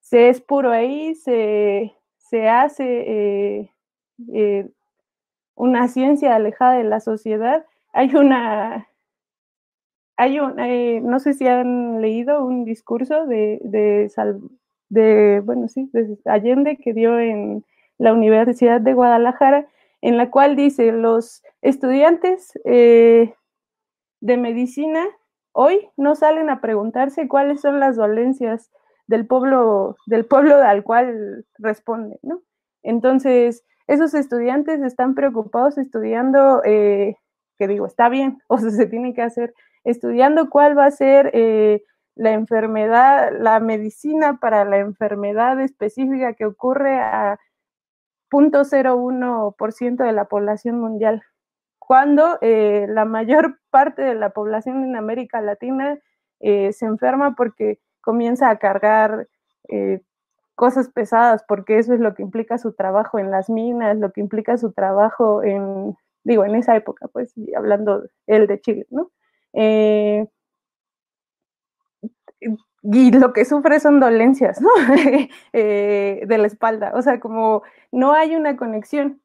[0.00, 1.97] se es puro ahí, se,
[2.48, 3.72] hace eh,
[4.32, 4.68] eh,
[5.54, 7.64] una ciencia alejada de la sociedad.
[7.92, 8.88] Hay una,
[10.16, 10.56] hay un,
[11.08, 14.10] no sé si han leído un discurso de, de,
[14.88, 17.64] de bueno, sí, de Allende que dio en
[17.98, 19.66] la Universidad de Guadalajara,
[20.00, 23.34] en la cual dice, los estudiantes eh,
[24.20, 25.04] de medicina
[25.52, 28.70] hoy no salen a preguntarse cuáles son las dolencias
[29.08, 32.42] del pueblo, del pueblo al cual responden, ¿no?
[32.82, 37.16] Entonces, esos estudiantes están preocupados estudiando, eh,
[37.58, 41.30] que digo, está bien, o sea, se tiene que hacer, estudiando cuál va a ser
[41.34, 41.82] eh,
[42.14, 47.38] la enfermedad, la medicina para la enfermedad específica que ocurre a
[48.30, 51.22] 0.01% de la población mundial,
[51.78, 55.98] cuando eh, la mayor parte de la población en América Latina
[56.40, 59.28] eh, se enferma porque comienza a cargar
[59.68, 60.00] eh,
[60.54, 64.22] cosas pesadas, porque eso es lo que implica su trabajo en las minas, lo que
[64.22, 65.94] implica su trabajo en,
[66.24, 69.10] digo, en esa época, pues, hablando él de Chile, ¿no?
[72.82, 74.70] y lo que sufre son dolencias, ¿no?
[75.52, 77.62] Eh, de la espalda, o sea, como
[77.92, 79.20] no hay una conexión.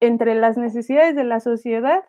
[0.00, 2.04] entre las necesidades de la sociedad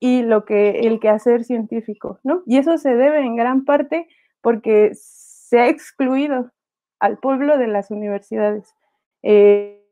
[0.00, 2.42] y lo que el quehacer científico, ¿no?
[2.46, 4.08] Y eso se debe en gran parte
[4.42, 4.92] porque
[5.48, 6.50] se ha excluido
[7.00, 8.74] al pueblo de las universidades.
[9.22, 9.82] Eh,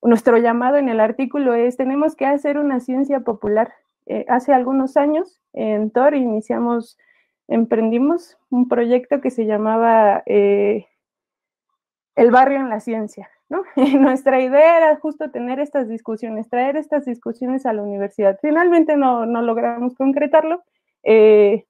[0.00, 3.74] nuestro llamado en el artículo es, tenemos que hacer una ciencia popular.
[4.06, 6.98] Eh, hace algunos años en TOR iniciamos,
[7.46, 10.86] emprendimos un proyecto que se llamaba eh,
[12.16, 13.28] El barrio en la ciencia.
[13.50, 13.64] ¿no?
[14.00, 18.38] nuestra idea era justo tener estas discusiones, traer estas discusiones a la universidad.
[18.40, 20.62] Finalmente no, no logramos concretarlo.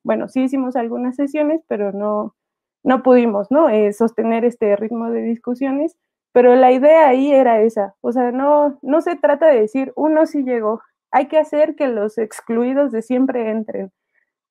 [0.05, 2.37] Bueno, sí hicimos algunas sesiones, pero no,
[2.83, 3.69] no pudimos ¿no?
[3.93, 5.97] sostener este ritmo de discusiones
[6.33, 10.27] pero la idea ahí era esa, o sea, no, no se trata de decir uno
[10.27, 10.81] sí llegó,
[11.11, 13.93] hay que hacer que los excluidos de siempre entren,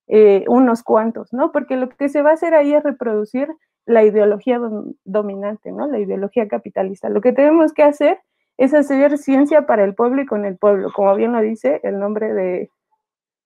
[0.08, 1.52] eh, unos cuantos, ¿no?
[1.52, 3.50] Porque lo que se va a hacer ahí es reproducir
[3.86, 4.60] la ideología
[5.06, 5.88] dominante, ¿no?
[5.88, 7.10] La ideología capitalista.
[7.10, 8.20] Lo que tenemos que hacer
[8.58, 12.00] es hacer ciencia para el pueblo y con el pueblo, como bien lo dice el
[12.00, 12.70] nombre de,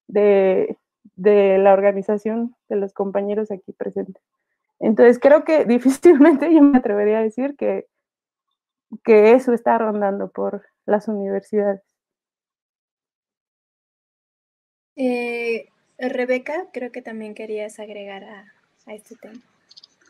[0.07, 4.21] de la organización de los compañeros aquí presentes.
[4.85, 7.87] Entonces, creo que difícilmente yo me atrevería a decir que
[9.03, 11.81] que eso está rondando por las universidades.
[14.95, 15.67] Eh,
[15.97, 18.53] Rebeca, creo que también querías agregar a,
[18.93, 19.41] este tema.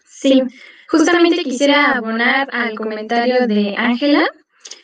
[0.06, 0.44] Sí,
[0.90, 4.28] justamente quisiera abonar al comentario de Ángela.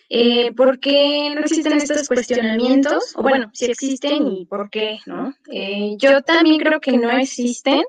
[0.10, 3.14] Eh, ¿Por qué no existen estos cuestionamientos?
[3.16, 5.34] O bueno, si existen y por qué, ¿no?
[5.52, 7.84] Eh, yo también creo que no existen.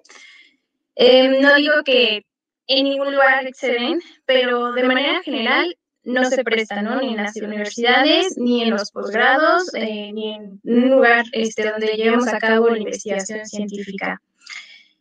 [0.97, 2.25] No digo que
[2.67, 6.83] en ningún lugar exceden, pero de manera general no se presta.
[6.83, 11.95] Ni en las universidades, ni en los posgrados, eh, ni en un lugar este, donde
[11.95, 14.21] llevemos a cabo la investigación científica.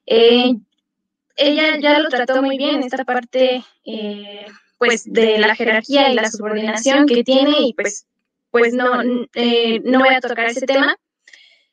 [0.05, 0.53] Eh,
[1.37, 4.45] ella ya lo trató muy bien, esta parte, eh,
[4.77, 8.05] pues, de la jerarquía y la subordinación que tiene, y pues,
[8.51, 10.95] pues no, no voy a tocar ese tema.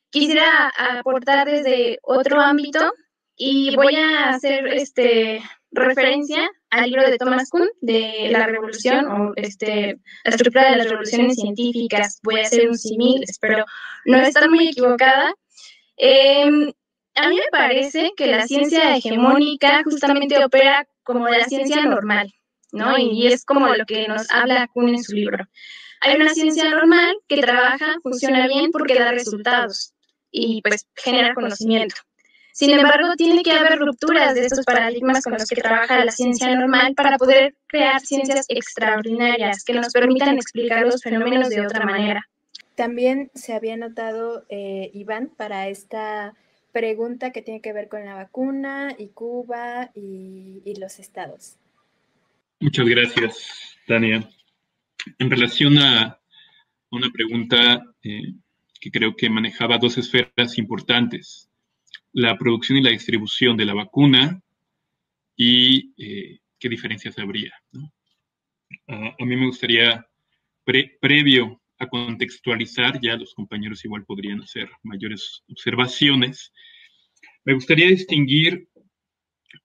[0.09, 2.93] Quisiera aportar desde otro ámbito
[3.41, 5.41] y voy a hacer este
[5.71, 10.89] referencia al libro de Thomas Kuhn de la revolución o este, la estructura de las
[10.89, 12.19] revoluciones científicas.
[12.21, 13.65] Voy a hacer un símil, espero
[14.05, 15.33] no estar muy equivocada.
[15.95, 16.73] Em,
[17.15, 22.33] a mí me parece que la ciencia hegemónica justamente opera como la ciencia normal,
[22.73, 22.97] ¿no?
[22.97, 25.45] Y es como lo que nos habla Kuhn en su libro.
[26.01, 29.93] Hay una ciencia normal que trabaja, funciona bien porque da resultados
[30.29, 31.95] y pues genera conocimiento.
[32.59, 36.53] Sin embargo, tiene que haber rupturas de estos paradigmas con los que trabaja la ciencia
[36.53, 42.27] normal para poder crear ciencias extraordinarias que nos permitan explicar los fenómenos de otra manera.
[42.75, 46.33] También se había notado, eh, Iván, para esta
[46.73, 51.55] pregunta que tiene que ver con la vacuna y Cuba y, los estados.
[52.59, 54.29] Muchas gracias, Tania.
[55.17, 56.19] En relación a
[56.91, 58.33] una pregunta eh,
[58.81, 61.48] que creo que manejaba dos esferas importantes
[62.13, 64.41] la producción y la distribución de la vacuna
[65.35, 67.53] y eh, qué diferencias habría.
[68.87, 70.05] a mí me gustaría,
[70.63, 76.51] previo a contextualizar, ya los compañeros igual podrían hacer mayores observaciones,
[77.45, 78.67] me gustaría distinguir,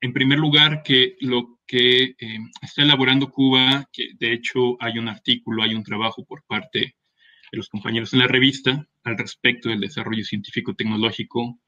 [0.01, 5.09] en primer lugar, que lo que eh, está elaborando Cuba, que de hecho hay un
[5.09, 9.81] artículo, hay un trabajo por parte de los compañeros en la revista al respecto del
[9.81, 11.59] desarrollo científico-tecnológico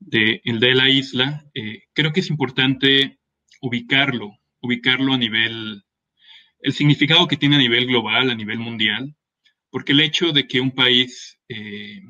[0.00, 3.18] de, el de la isla, eh, creo que es importante
[3.60, 5.82] ubicarlo, ubicarlo a nivel,
[6.60, 9.16] el significado que tiene a nivel global, a nivel mundial,
[9.70, 12.00] porque el hecho de que un país eh,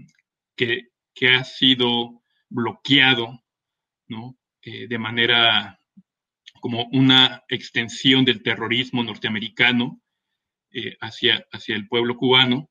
[0.57, 0.89] que,
[1.37, 3.43] ha sido bloqueado,
[4.07, 4.39] ¿no?
[4.63, 5.81] Eh, de manera
[6.61, 10.01] como una extensión del terrorismo norteamericano
[11.01, 12.71] hacia, hacia el pueblo cubano,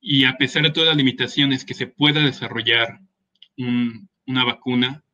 [0.00, 3.00] y a pesar de todas las limitaciones que se pueda desarrollar
[3.56, 5.04] una vacuna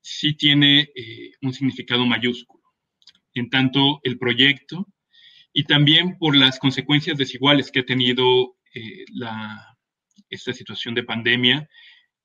[0.00, 2.62] sí tiene eh, un significado mayúsculo,
[3.34, 4.86] en tanto el proyecto
[5.52, 9.76] y también por las consecuencias desiguales que ha tenido eh, la,
[10.30, 11.68] esta situación de pandemia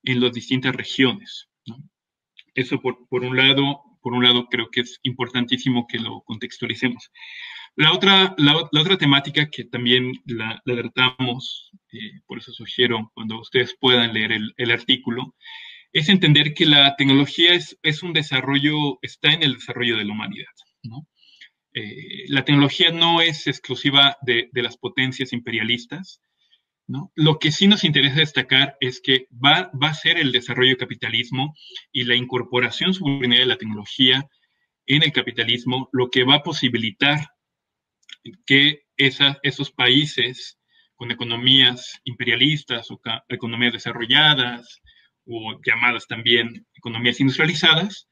[0.04, 1.48] en las distintas regiones.
[2.54, 7.10] Eso por, por, un lado, por un lado creo que es importantísimo que lo contextualicemos.
[7.76, 13.40] La otra, la, otra temática que también la, la tratamos, eh, por eso sugiero cuando
[13.40, 15.34] ustedes puedan leer el, el artículo,
[15.92, 20.12] es entender que la tecnología es, es, un desarrollo, está en el desarrollo de la
[20.12, 20.52] humanidad.
[20.82, 21.06] ¿no?
[21.74, 26.20] Eh, la tecnología no es exclusiva de, de las potencias imperialistas.
[27.14, 30.78] Lo que sí nos interesa destacar es que va, va a ser el desarrollo del
[30.78, 31.54] capitalismo
[31.92, 34.28] y la incorporación subordinada de la tecnología
[34.86, 37.28] en el capitalismo lo que va a posibilitar
[38.46, 40.58] que esos países
[40.94, 44.80] con economías imperialistas o economías desarrolladas
[45.26, 48.08] o llamadas también economías industrializadas,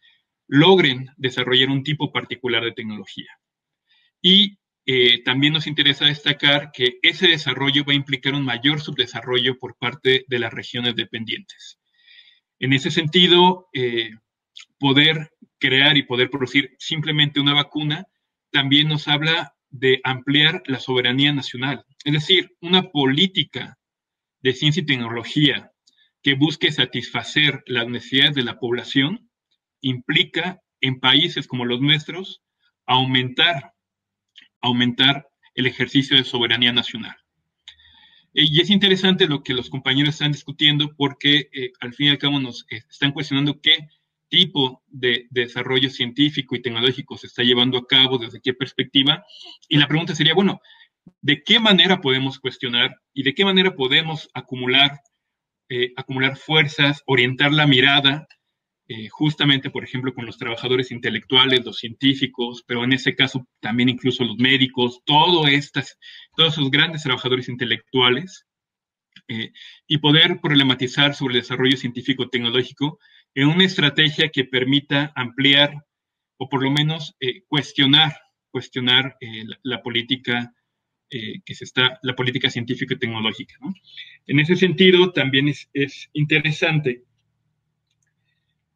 [0.48, 3.30] logren desarrollar un tipo particular de tecnología.
[4.22, 4.58] Y
[4.92, 9.76] eh, también nos interesa destacar que ese desarrollo va a implicar un mayor subdesarrollo por
[9.78, 11.78] parte de las regiones dependientes.
[12.58, 14.10] En ese sentido, eh,
[14.80, 15.30] poder
[15.60, 18.04] crear y poder producir simplemente una vacuna
[18.50, 23.78] también nos habla de ampliar la soberanía nacional, es decir, una política
[24.42, 25.70] de ciencia y tecnología
[26.20, 29.30] que busque satisfacer las necesidades de la población
[29.82, 32.42] implica en países como los nuestros
[32.86, 33.72] aumentar,
[34.60, 37.16] aumentar el ejercicio de soberanía nacional.
[38.34, 42.10] Eh, y es interesante lo que los compañeros están discutiendo porque eh, al fin y
[42.10, 43.88] al cabo nos están cuestionando qué
[44.30, 49.24] tipo de, desarrollo científico y tecnológico se está llevando a cabo, desde qué perspectiva.
[49.68, 50.60] Y la pregunta sería, bueno,
[51.20, 55.00] ¿de qué manera podemos cuestionar y de qué manera podemos acumular,
[55.68, 58.26] eh, acumular fuerzas, orientar la mirada,
[58.92, 63.88] eh, justamente, por ejemplo, con los trabajadores intelectuales, los científicos, pero en ese caso también
[63.88, 65.96] incluso los médicos, todo estas,
[66.36, 68.48] todos esos grandes trabajadores intelectuales,
[69.28, 69.52] eh,
[69.86, 72.98] y poder problematizar sobre el desarrollo científico-tecnológico
[73.36, 75.86] en una estrategia que permita ampliar
[76.36, 78.16] o por lo menos eh, cuestionar,
[78.50, 79.16] cuestionar
[79.62, 80.52] la, política
[81.08, 83.54] que se está, la política científica y tecnológica.
[84.26, 87.04] En ese sentido, también es, interesante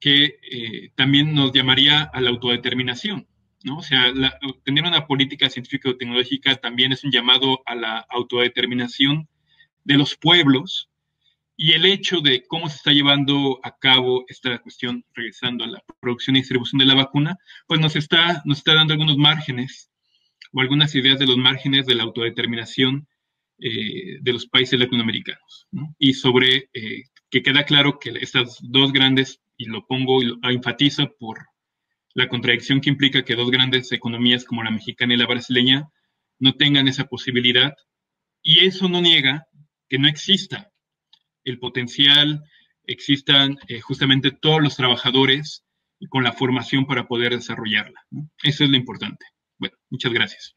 [0.04, 3.26] que también nos llamaría a la autodeterminación.
[3.62, 3.78] ¿no?
[3.78, 4.12] O sea,
[4.62, 9.26] tener una política científica o tecnológica también es un llamado a la autodeterminación
[9.82, 10.90] de los pueblos
[11.56, 15.82] y el hecho de cómo se está llevando a cabo esta cuestión, regresando a la
[16.00, 19.90] producción y distribución de la vacuna, pues nos está, nos está dando algunos márgenes
[20.52, 23.08] o algunas ideas de los márgenes de la autodeterminación
[23.58, 25.68] eh, de los países latinoamericanos.
[25.98, 30.50] Y sobre eh, que queda claro que estas dos grandes, y lo pongo y lo
[30.50, 31.46] enfatizo por
[32.14, 35.88] la contradicción que implica que dos grandes economías como la mexicana y la brasileña
[36.38, 37.74] no tengan esa posibilidad,
[38.42, 39.46] y eso no niega
[39.88, 40.70] que no exista
[41.44, 42.42] el potencial,
[42.86, 45.64] existan eh, justamente todos los trabajadores
[46.10, 48.04] con la formación para poder desarrollarla.
[48.42, 49.24] Eso es lo importante.
[49.58, 50.54] Bueno, muchas gracias.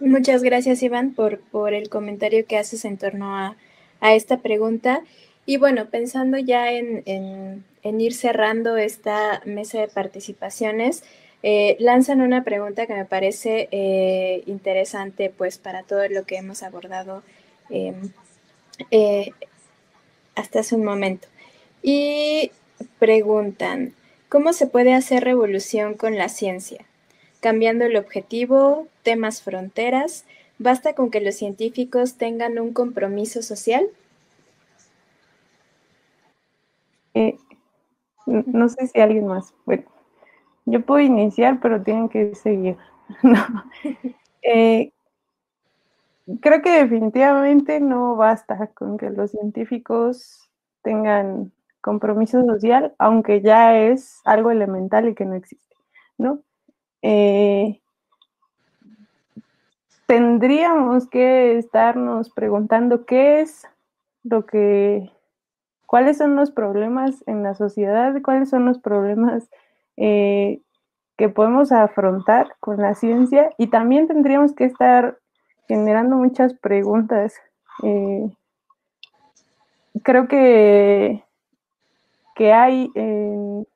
[0.00, 3.56] muchas gracias, Iván, por, por, el comentario que haces en torno a,
[4.00, 5.02] esta pregunta.
[5.44, 11.02] Y bueno, pensando ya en, ir cerrando esta mesa de participaciones,
[11.42, 16.62] eh, lanzan una pregunta que me parece eh, interesante pues para todo lo que hemos
[16.62, 17.24] abordado
[17.70, 18.12] em,
[18.92, 19.32] eh,
[20.36, 21.26] hasta hace un momento.
[21.82, 22.52] Y
[23.00, 23.94] preguntan,
[24.28, 26.84] ¿cómo se puede hacer revolución con la ciencia?
[27.40, 30.24] Cambiando el objetivo, temas fronteras,
[30.58, 33.88] ¿basta con que los científicos tengan un compromiso social?
[37.14, 37.36] Eh,
[38.26, 39.54] no sé si alguien más.
[39.66, 39.84] Bueno,
[40.66, 42.78] yo puedo iniciar, pero tienen que seguir.
[44.44, 44.92] Eh,
[46.40, 50.50] creo que definitivamente no basta con que los científicos
[50.82, 55.74] tengan compromiso social, aunque ya es algo elemental y que no existe,
[56.18, 56.40] ¿no?
[57.02, 57.80] Eh,
[60.06, 63.66] tendríamos que estarnos preguntando qué es
[64.24, 65.10] lo que,
[65.92, 69.50] cuáles son los problemas en la sociedad, cuáles son los problemas
[69.98, 70.62] eh,
[71.18, 75.18] que podemos afrontar con la ciencia y también tendríamos que estar
[75.68, 77.34] generando muchas preguntas.
[77.82, 78.30] Eh,
[80.02, 81.22] creo que,
[82.36, 83.66] que hay en,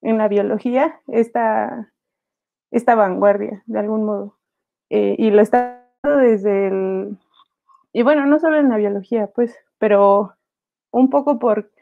[0.00, 1.92] la biología esta,
[2.70, 4.38] esta vanguardia, de algún modo.
[4.88, 7.18] Eh, y lo está desde el...
[7.92, 10.34] Y bueno, no solo en la biología, pues, pero
[10.92, 11.72] un poco por,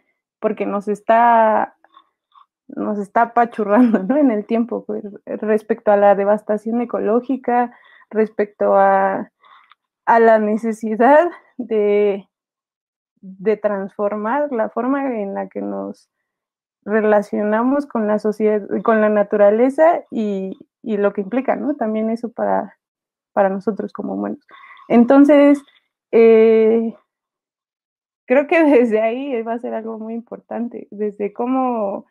[0.40, 1.76] porque nos está
[2.68, 4.16] nos está apachurrando ¿no?
[4.16, 7.76] en el tiempo pues, respecto a la devastación ecológica,
[8.10, 9.30] respecto a
[10.10, 12.28] a la necesidad de,
[13.20, 16.10] de transformar la forma en la que nos
[16.84, 21.76] relacionamos con la sociedad, con la naturaleza y, lo que implica, ¿no?
[21.76, 22.76] También eso para,
[23.32, 24.44] para nosotros como humanos.
[24.88, 25.62] Entonces,
[26.10, 26.92] eh,
[28.30, 32.06] creo que desde ahí va a ser algo muy importante, desde cómo,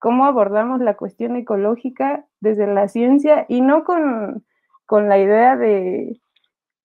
[0.00, 4.44] cómo abordamos la cuestión ecológica desde la ciencia y no con,
[4.84, 6.20] con la idea de,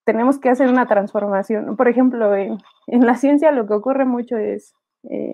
[0.06, 1.76] tenemos que hacer una transformación.
[1.76, 4.76] Por ejemplo, en, la ciencia lo que ocurre mucho es,
[5.10, 5.34] eh,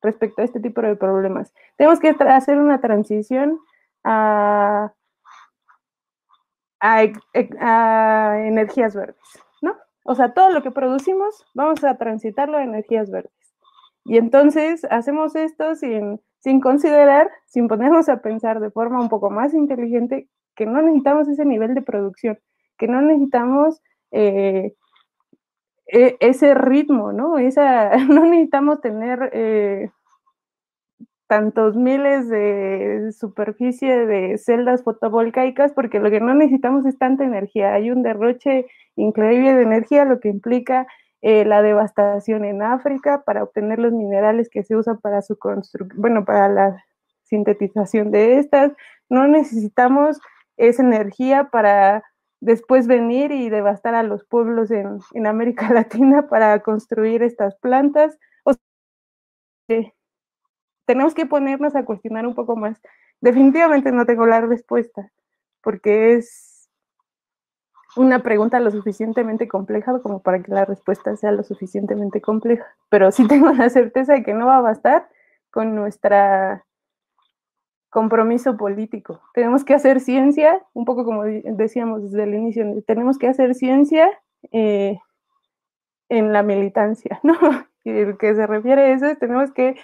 [0.00, 3.58] respecto a este tipo de problemas, tenemos que hacer una transición
[4.02, 4.94] a,
[6.80, 9.43] a, energías verdes.
[10.04, 13.32] O sea, todo lo que producimos, vamos a transitarlo a energías verdes.
[14.04, 19.30] Y entonces hacemos esto sin, sin considerar, sin ponernos a pensar de forma un poco
[19.30, 22.38] más inteligente que no necesitamos ese nivel de producción,
[22.76, 24.74] que no necesitamos eh,
[25.86, 27.38] e, ese ritmo, ¿no?
[27.38, 29.90] Esa, no necesitamos tener eh,
[31.26, 37.74] tantos miles de superficie de celdas fotovoltaicas porque lo que no necesitamos es tanta energía.
[37.74, 40.86] Hay un derroche increíble de energía, lo que implica
[41.22, 46.00] eh, la devastación en África para obtener los minerales que se usan para su construcción,
[46.00, 46.84] bueno, para la
[47.22, 48.72] sintetización de estas.
[49.08, 50.20] No necesitamos
[50.56, 52.04] esa energía para
[52.40, 58.18] después venir y devastar a los pueblos en, en América Latina para construir estas plantas.
[58.44, 59.92] O sea,
[60.86, 62.80] tenemos que ponernos a cuestionar un poco más.
[63.20, 65.10] Definitivamente no tengo la respuesta,
[65.62, 66.68] porque es
[67.96, 72.66] una pregunta lo suficientemente compleja como para que la respuesta sea lo suficientemente compleja.
[72.88, 75.08] Pero sí tengo la certeza de que no va a bastar
[75.50, 76.64] con nuestra
[77.94, 79.20] compromiso político.
[79.34, 84.10] Tenemos que hacer ciencia, un poco como decíamos desde el inicio, tenemos que hacer ciencia
[84.50, 84.98] eh,
[86.08, 87.34] en la militancia, ¿no?
[87.84, 89.76] Y el que se refiere a eso es tenemos que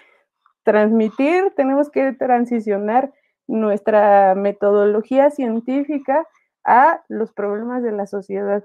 [0.63, 3.13] transmitir, tenemos que transicionar
[3.47, 6.27] nuestra metodología científica
[6.65, 8.63] a los problemas de la sociedad.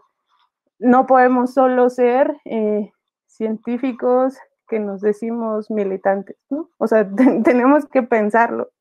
[0.79, 2.91] No podemos solo ser eh,
[3.25, 6.69] científicos que nos decimos militantes, ¿no?
[6.77, 7.07] O sea,
[7.43, 8.71] tenemos que pensarlo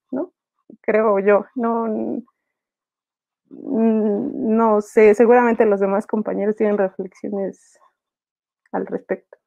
[0.80, 1.46] creo yo.
[1.54, 2.22] No,
[3.48, 7.78] no sé, seguramente los demás compañeros tienen reflexiones
[8.72, 9.38] al respecto.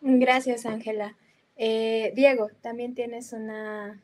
[0.00, 1.16] Gracias, Ángela.
[1.58, 4.00] Eh, Diego, también tienes una,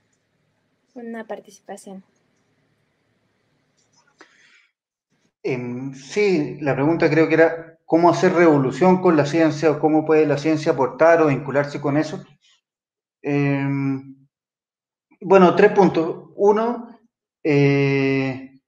[0.95, 2.03] una participación.
[5.45, 10.05] Em, sí, la pregunta creo que era cómo hacer revolución con la ciencia o cómo
[10.05, 12.25] puede la ciencia aportar o vincularse con eso.
[13.23, 14.27] Em,
[15.21, 16.33] bueno, tres puntos.
[16.35, 16.99] Uno,
[17.45, 18.59] eh,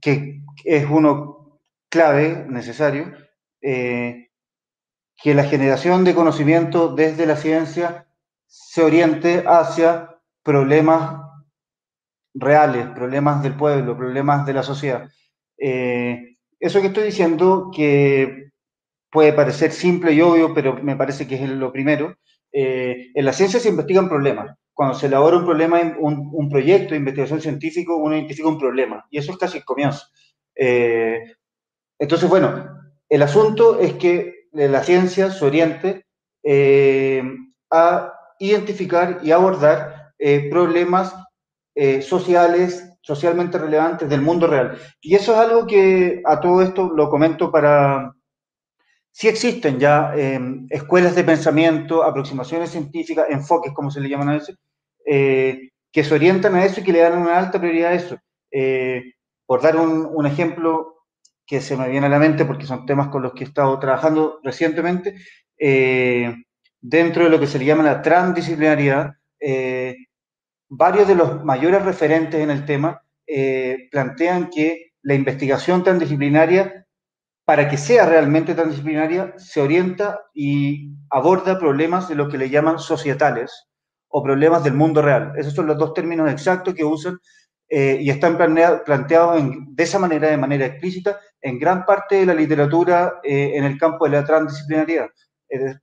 [0.00, 3.12] que es uno clave, necesario,
[3.60, 4.23] eh,
[5.16, 8.06] que la generación de conocimiento desde la ciencia
[8.46, 11.20] se oriente hacia problemas
[12.34, 15.08] reales, problemas del pueblo, problemas de la sociedad.
[15.58, 18.50] Eh, eso que estoy diciendo, que
[19.10, 22.16] puede parecer simple y obvio, pero me parece que es lo primero,
[22.56, 27.40] en la ciencia se investigan problemas cuando se elabora un problema, un proyecto de investigación
[27.40, 30.06] científico, uno identifica un problema, y eso es casi el comienzo.
[30.56, 31.20] Eh,
[31.98, 32.68] entonces, bueno,
[33.08, 36.06] el asunto es que la ciencia se oriente
[36.42, 37.22] eh,
[37.70, 41.14] a identificar y abordar eh, problemas
[42.02, 44.78] sociales, socialmente relevantes del mundo real.
[45.00, 48.14] Y eso es algo que a todo esto lo comento para,
[49.16, 54.32] Sí existen ya em, escuelas de pensamiento, aproximaciones científicas, enfoques, como se le llaman a
[54.32, 54.56] veces,
[55.06, 58.16] eh, que se orientan a eso y que le dan una alta prioridad a eso.
[58.50, 59.12] Eh,
[59.46, 60.93] por dar un, ejemplo
[61.46, 63.78] que se me viene a la mente, porque son temas con los que he estado
[63.78, 65.16] trabajando recientemente,
[65.58, 66.34] eh,
[66.80, 69.12] dentro de lo que se le llama la transdisciplinariedad,
[70.68, 73.02] varios de los mayores referentes en el tema
[73.90, 76.84] plantean que la investigación transdisciplinaria
[77.44, 82.78] para que sea realmente transdisciplinaria, se orienta y aborda problemas de lo que le llaman
[82.78, 83.68] societales
[84.08, 85.32] o problemas del mundo real.
[85.36, 87.18] Esos son los dos términos exactos que usan
[87.68, 92.34] eh, y están planteados de esa manera, de manera explícita, en gran parte de la
[92.34, 95.08] literatura eh, en el campo de la transdisciplinariedad.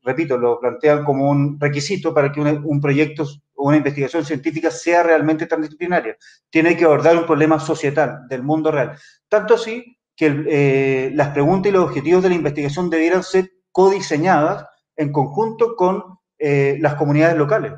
[0.04, 3.24] Repito, lo plantean como un requisito para que un, proyecto
[3.56, 6.18] o una investigación científica sea realmente transdisciplinaria.
[6.50, 8.98] Tiene que abordar un problema societal del mundo real.
[9.30, 14.66] Tanto así que eh, las preguntas y los objetivos de la investigación debieran ser codiseñadas
[14.98, 16.04] en conjunto con
[16.38, 17.72] eh, las comunidades locales.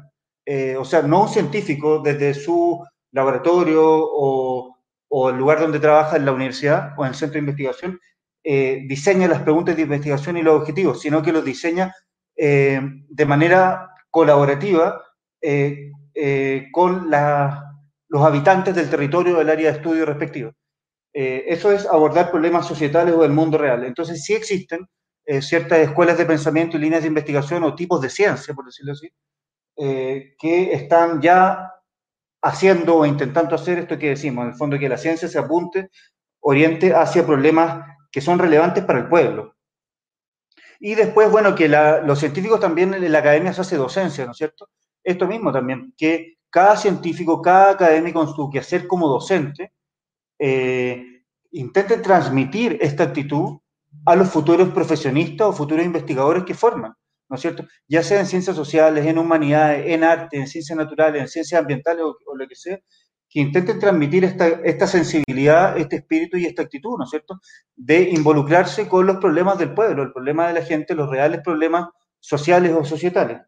[0.80, 4.73] O sea, no un científico desde su laboratorio o,
[5.30, 8.00] el lugar donde trabaja en la universidad o en el centro de investigación
[8.44, 11.94] diseña las preguntas de investigación y los objetivos, sino que los diseña
[12.36, 15.02] de manera colaborativa
[16.74, 20.52] con los habitantes del territorio del área de estudio respectivo.
[21.14, 23.84] Eh, eso es abordar problemas societales o del mundo real.
[23.84, 24.88] Entonces sí existen
[25.26, 28.94] eh, ciertas escuelas de pensamiento y líneas de investigación o tipos de ciencia, por decirlo
[28.94, 29.10] así,
[29.78, 31.72] eh, que están ya
[32.44, 35.90] haciendo o intentando hacer esto que decimos, en el fondo que la ciencia se apunte,
[36.42, 39.56] oriente hacia problemas que son relevantes para el pueblo.
[40.80, 44.38] Y después, bueno, que los científicos también en la academia se hace docencia, ¿no es
[44.38, 44.70] cierto?
[45.02, 49.72] Esto mismo también, que cada científico, cada académico en su quehacer como docente,
[50.38, 53.60] eh, intenten transmitir esta actitud
[54.06, 56.94] a los futuros profesionistas o futuros investigadores que forman,
[57.34, 57.66] ¿no es cierto?
[57.88, 62.04] Ya sea en ciencias sociales, en humanidades, en arte, en ciencias naturales, en ciencias ambientales
[62.04, 62.78] o, lo que sea,
[63.28, 67.40] que intenten transmitir esta, esta, sensibilidad, este espíritu y esta actitud, ¿no es cierto?,
[67.76, 71.90] de involucrarse con los problemas del pueblo, el problema de la gente, los reales problemas
[72.20, 73.42] sociales o societales.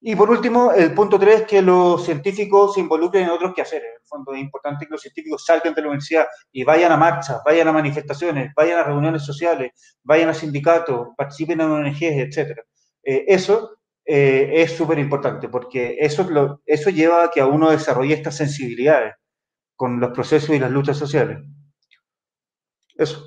[0.00, 3.88] Y por último, el punto tres, que los científicos se involucren en otros quehaceres.
[3.88, 6.96] En el fondo es importante que los científicos salgan de la universidad y vayan a
[6.96, 9.72] marchas, vayan a manifestaciones, vayan a reuniones sociales,
[10.04, 12.60] vayan a sindicatos, participen en ONGs, etc.
[13.02, 17.70] Eh, eso eh, es súper importante porque eso, lo, eso lleva a que a uno
[17.70, 19.14] desarrolle estas sensibilidades
[19.74, 21.38] con los procesos y las luchas sociales.
[22.96, 23.24] Eso.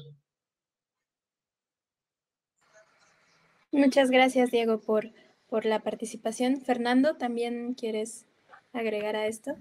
[3.73, 5.05] Muchas gracias, Diego, por
[5.51, 6.61] por la participación.
[6.61, 8.25] Fernando, ¿también quieres
[8.71, 9.51] agregar a esto?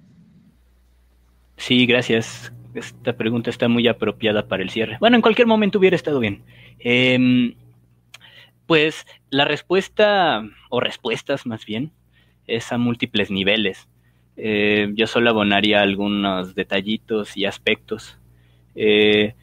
[1.56, 2.52] Sí, gracias.
[2.74, 4.98] Esta pregunta está muy apropiada para el cierre.
[5.00, 6.44] Bueno, en cualquier momento hubiera estado bien.
[6.78, 7.56] Em,
[8.66, 11.90] pues la respuesta, o respuestas más bien,
[12.46, 13.88] es a múltiples niveles.
[14.36, 18.16] Eh, yo solo abonaría algunos detallitos y aspectos.
[18.76, 19.34] Eh,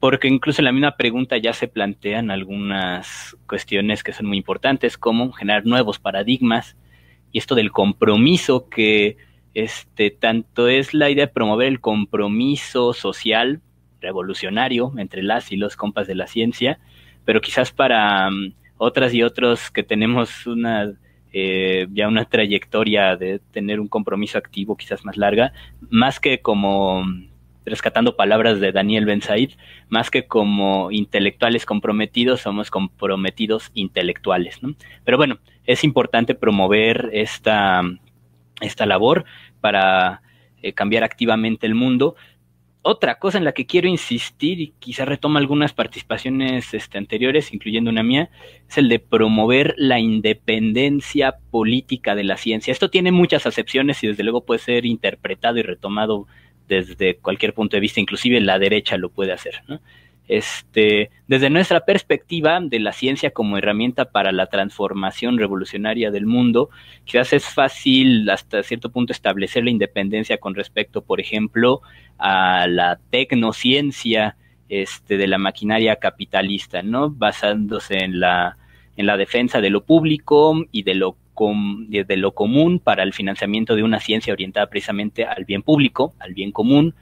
[0.00, 4.98] porque incluso en la misma pregunta ya se plantean algunas cuestiones que son muy importantes,
[4.98, 6.76] como generar nuevos paradigmas
[7.32, 9.16] y esto del compromiso que
[9.54, 13.60] este tanto es la idea de promover el compromiso social
[14.00, 16.78] revolucionario entre las y los compas de la ciencia,
[17.24, 20.92] pero quizás para um, otras y otros que tenemos una
[21.32, 25.52] eh, ya una trayectoria de tener un compromiso activo quizás más larga,
[25.90, 27.04] más que como
[27.68, 29.50] rescatando palabras de Daniel Ben Said,
[29.88, 34.60] más que como intelectuales comprometidos, somos comprometidos intelectuales.
[35.04, 37.82] Pero bueno, es importante promover esta,
[38.60, 39.24] esta labor
[39.60, 40.22] para
[40.62, 42.16] eh, cambiar activamente el mundo.
[42.82, 47.90] Otra cosa en la que quiero insistir, y quizá retoma algunas participaciones este, anteriores, incluyendo
[47.90, 48.30] una mía,
[48.68, 52.72] es el de promover la independencia política de la ciencia.
[52.72, 56.26] Esto tiene muchas acepciones y desde luego puede ser interpretado y retomado
[56.68, 59.62] desde cualquier punto de vista, inclusive la derecha lo puede hacer.
[60.28, 66.68] Este, desde nuestra perspectiva de la ciencia como herramienta para la transformación revolucionaria del mundo,
[67.04, 71.80] quizás es fácil hasta cierto punto establecer la independencia con respecto, por ejemplo,
[72.18, 74.36] a la tecnociencia
[74.68, 77.08] este, de la maquinaria capitalista, ¿no?
[77.08, 78.58] Basándose en la,
[78.98, 81.16] en la defensa de lo público y de lo
[81.88, 86.34] de lo común para el financiamiento de una ciencia orientada precisamente al bien público, al
[86.34, 86.94] bien común,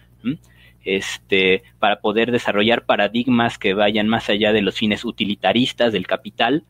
[0.84, 6.64] este, para poder desarrollar paradigmas que vayan más allá de los fines utilitaristas del capital.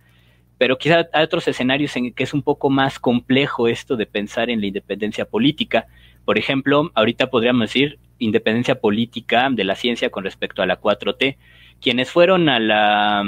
[0.59, 4.49] Pero quizá hay otros escenarios en que es un poco más complejo esto de pensar
[4.49, 5.87] en la independencia política.
[6.25, 11.37] Por ejemplo, ahorita podríamos decir independencia política de la ciencia con respecto a la 4T.
[11.81, 13.23] Quienes fueron a la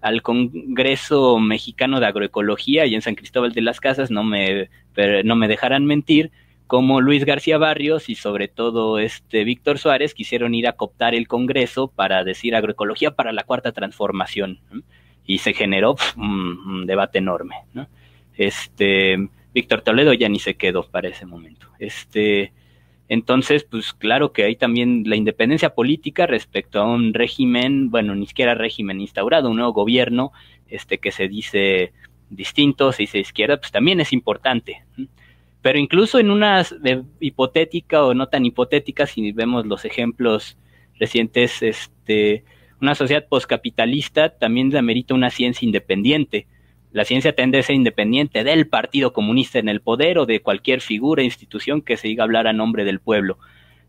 [0.00, 4.70] al Congreso Mexicano de Agroecología y en San Cristóbal de las Casas, no me,
[5.24, 6.30] no me dejarán mentir,
[6.70, 11.26] como Luis García Barrios y sobre todo este Víctor Suárez quisieron ir a cooptar el
[11.26, 14.60] Congreso para decir agroecología para la cuarta transformación.
[15.26, 17.56] Y se generó un, debate enorme.
[18.36, 21.66] Este, Víctor Toledo ya ni se quedó para ese momento.
[21.80, 22.52] Este,
[23.10, 28.24] entonces, pues claro que hay también la independencia política respecto a un régimen, bueno, ni
[28.28, 30.30] siquiera régimen instaurado, un nuevo gobierno,
[30.68, 31.92] este que se dice
[32.28, 34.84] distinto, se dice izquierda, pues también es importante.
[35.60, 36.64] Pero incluso en una
[37.18, 40.56] hipotética o no tan hipotética, si vemos los ejemplos
[41.00, 42.44] recientes, este,
[42.80, 46.46] una sociedad poscapitalista también amerita una ciencia independiente
[46.92, 50.80] la ciencia tiende a ser independiente del Partido Comunista en el poder o de cualquier
[50.80, 53.38] figura, institución que se diga hablar a nombre del pueblo.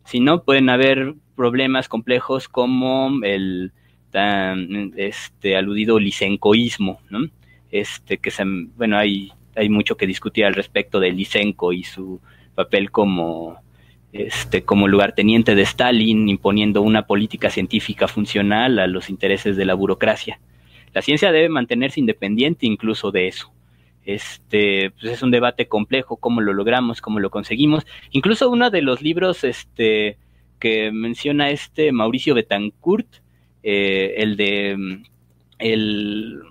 [0.05, 3.71] Si no, pueden haber problemas complejos como el
[4.11, 6.99] tan este aludido licencoísmo.
[7.71, 8.43] Este que se,
[8.75, 12.21] bueno, hay hay mucho que discutir al respecto del Licenco y su
[12.55, 13.61] papel como
[14.13, 19.73] este como lugarteniente de Stalin imponiendo una política científica funcional a los intereses de la
[19.73, 20.39] burocracia.
[20.93, 23.51] La ciencia debe mantenerse independiente incluso de eso.
[24.05, 27.85] Este, pues es un debate complejo, cómo lo logramos, cómo lo conseguimos.
[28.11, 30.17] Incluso uno de los libros este,
[30.59, 33.07] que menciona este Mauricio Betancourt,
[33.63, 35.03] eh, el de
[35.59, 36.41] el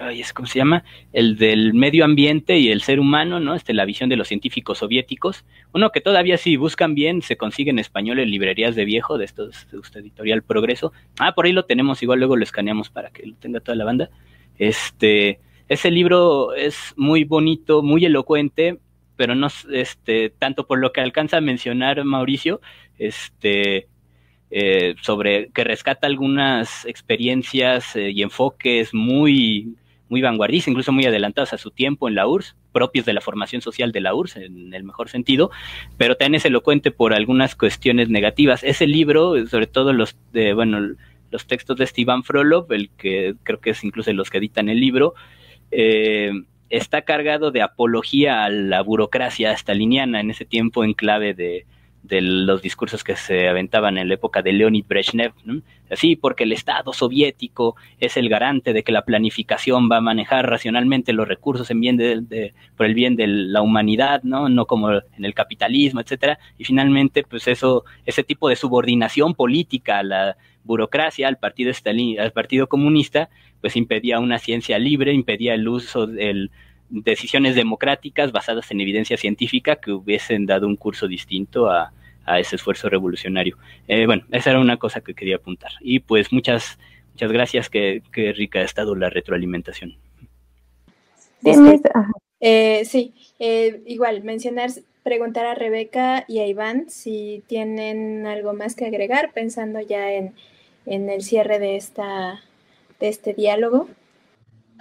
[0.00, 0.82] ay, es como se llama,
[1.12, 3.54] el del medio ambiente y el ser humano, ¿no?
[3.54, 5.44] Este, la visión de los científicos soviéticos.
[5.72, 9.26] Uno que todavía si buscan bien se consigue en español en librerías de viejo, de
[9.26, 10.92] estos de este editorial Progreso.
[11.18, 13.84] Ah, por ahí lo tenemos, igual luego lo escaneamos para que lo tenga toda la
[13.84, 14.10] banda.
[14.58, 18.78] Este, ese libro es muy bonito, muy elocuente,
[19.16, 22.60] pero no este tanto por lo que alcanza a mencionar Mauricio,
[22.98, 23.86] este
[24.52, 29.76] eh, sobre que rescata algunas experiencias eh, y enfoques muy,
[30.10, 33.62] muy vanguardistas, incluso muy adelantados a su tiempo en la URSS, propios de la formación
[33.62, 35.50] social de la URSS en el mejor sentido,
[35.96, 38.62] pero también es elocuente por algunas cuestiones negativas.
[38.62, 40.94] Ese libro, sobre todo los de, bueno,
[41.30, 44.80] los textos de Steven Frolov, el que creo que es incluso los que editan el
[44.80, 45.14] libro,
[45.70, 46.32] eh,
[46.68, 51.66] está cargado de apología a la burocracia staliniana en ese tiempo en clave de,
[52.02, 55.32] de los discursos que se aventaban en la época de Leonid Brezhnev.
[55.90, 60.48] Así, porque el Estado soviético es el garante de que la planificación va a manejar
[60.48, 64.48] racionalmente los recursos en bien de, por el bien de la humanidad, ¿no?
[64.48, 66.38] no como en el capitalismo, etcétera.
[66.58, 72.20] Y finalmente, pues eso, ese tipo de subordinación política a la burocracia, al partido Stalin,
[72.20, 73.28] al partido comunista,
[73.60, 76.50] pues impedía una ciencia libre, impedía el uso del
[76.90, 81.92] decisiones democráticas basadas en evidencia científica que hubiesen dado un curso distinto a,
[82.38, 83.56] ese esfuerzo revolucionario.
[83.88, 85.72] Eh, bueno, esa era una cosa que quería apuntar.
[85.80, 86.78] Y pues muchas,
[87.12, 88.02] muchas gracias, que,
[88.36, 89.96] rica ha estado la retroalimentación.
[92.38, 94.70] Eh, sí, eh, igual, mencionar,
[95.02, 100.34] preguntar a Rebeca y a Iván si tienen algo más que agregar, pensando ya en,
[100.86, 102.40] en el cierre de, esta,
[103.00, 103.88] de este diálogo.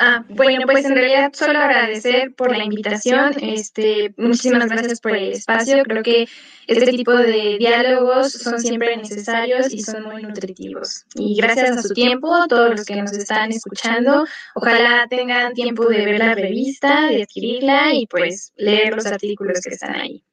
[0.02, 3.34] Ah, bueno, pues en realidad solo agradecer por la invitación.
[3.42, 5.84] Este, muchísimas gracias por el espacio.
[5.84, 6.26] Creo que
[6.68, 11.06] este tipo de diálogos son siempre necesarios y son muy nutritivos.
[11.16, 16.06] Y gracias a su tiempo, todos los que nos están escuchando, ojalá tengan tiempo de
[16.06, 20.24] ver la revista, de adquirirla y pues leer los artículos que están ahí.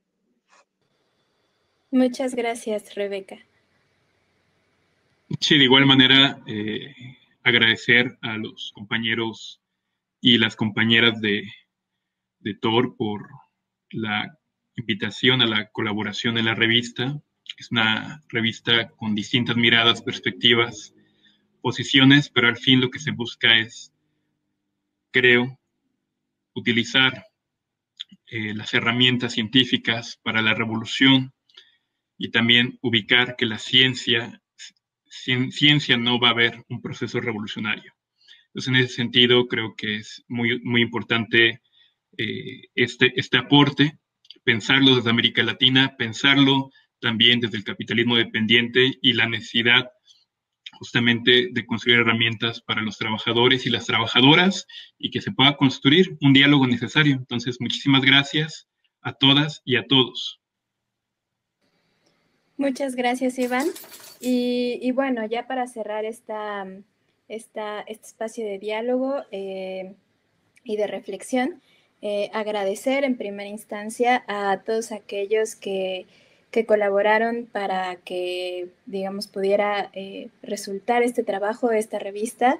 [1.90, 3.38] Muchas gracias, Rebeca.
[5.40, 6.94] Sí, de igual manera, eh,
[7.47, 9.62] agradecer a los compañeros
[10.20, 11.48] y las compañeras de,
[12.40, 13.28] de Tor por
[13.90, 14.36] la
[14.74, 17.23] invitación a la colaboración en la revista.
[17.56, 20.93] Es una revista con distintas miradas, perspectivas,
[21.62, 23.93] posiciones, pero al fin lo que se busca es,
[25.12, 25.60] creo,
[26.52, 27.27] utilizar
[28.27, 31.32] eh, las herramientas científicas para la revolución
[32.18, 34.43] y también ubicar que la ciencia
[35.22, 37.93] sin ciencia no va a haber un proceso revolucionario.
[38.48, 41.60] Entonces, en ese sentido, creo que es muy, muy importante
[42.16, 43.98] eh, este, este aporte,
[44.44, 46.70] pensarlo desde América Latina, pensarlo
[47.01, 49.90] también desde el capitalismo dependiente y la necesidad
[50.72, 54.66] justamente de construir herramientas para los trabajadores y las trabajadoras
[54.98, 57.14] y que se pueda construir un diálogo necesario.
[57.14, 58.68] Entonces, muchísimas gracias
[59.02, 60.40] a todas y a todos.
[62.58, 63.68] Muchas gracias, Iván.
[64.18, 66.66] Y, bueno, ya para cerrar esta,
[67.28, 67.60] este
[67.90, 69.94] espacio de diálogo eh,
[70.64, 71.60] y de reflexión,
[72.00, 76.06] eh, agradecer en primera instancia a todos aquellos que,
[76.66, 82.56] colaboraron para que, digamos, pudiera eh, resultar este trabajo, esta revista.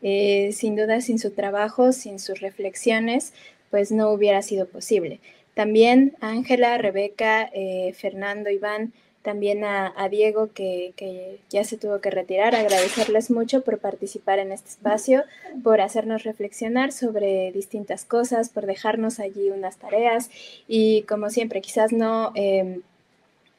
[0.00, 3.34] sin duda, sin su trabajo, sin sus reflexiones,
[3.72, 5.18] pues no hubiera sido posible.
[5.54, 7.50] También Ángela, Rebeca,
[7.92, 14.38] Fernando, Iván, también a, Diego que, ya se tuvo que retirar, agradecerles mucho por participar
[14.38, 15.24] en este espacio,
[15.62, 20.30] por hacernos reflexionar sobre distintas cosas, por dejarnos allí unas tareas.
[20.66, 22.80] Y como siempre, quizás no em,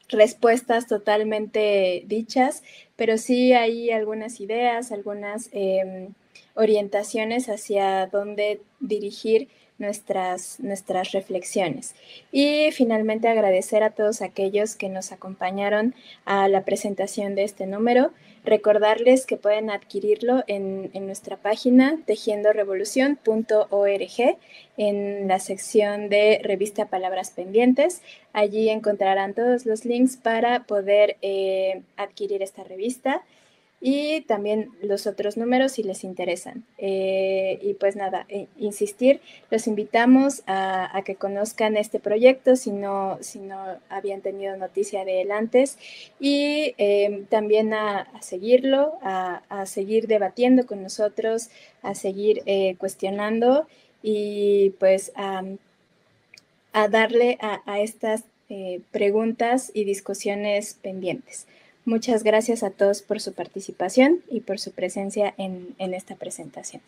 [0.08, 2.64] respuestas totalmente dichas,
[2.96, 6.08] pero sí hay algunas ideas, algunas em,
[6.54, 9.48] orientaciones hacia dónde dirigir
[9.78, 11.94] nuestras, nuestras reflexiones.
[12.30, 15.94] Y finalmente agradecer a todos aquellos que nos acompañaron
[16.24, 18.12] a la presentación de este número.
[18.44, 24.38] Recordarles que pueden adquirirlo en, nuestra página tejiendorevolución.org
[24.76, 28.02] en la sección de revista Palabras Pendientes.
[28.32, 33.22] Allí encontrarán todos los links para poder eh, adquirir esta revista
[33.84, 36.64] y también los otros números si les interesan.
[36.78, 43.18] Eh, y pues nada, eh, insistir, los invitamos a, que conozcan este proyecto si no,
[43.20, 43.56] si no
[43.88, 45.78] habían tenido noticia de él antes
[46.20, 51.50] y eh, también a, seguirlo, a, seguir debatiendo con nosotros,
[51.82, 52.44] a seguir
[52.78, 53.66] cuestionando
[54.00, 55.42] y pues a,
[56.88, 58.22] darle a, estas
[58.92, 61.48] preguntas y discusiones pendientes.
[61.84, 66.80] Muchas gracias a todos por su participación y por su presencia en, en esta presentación.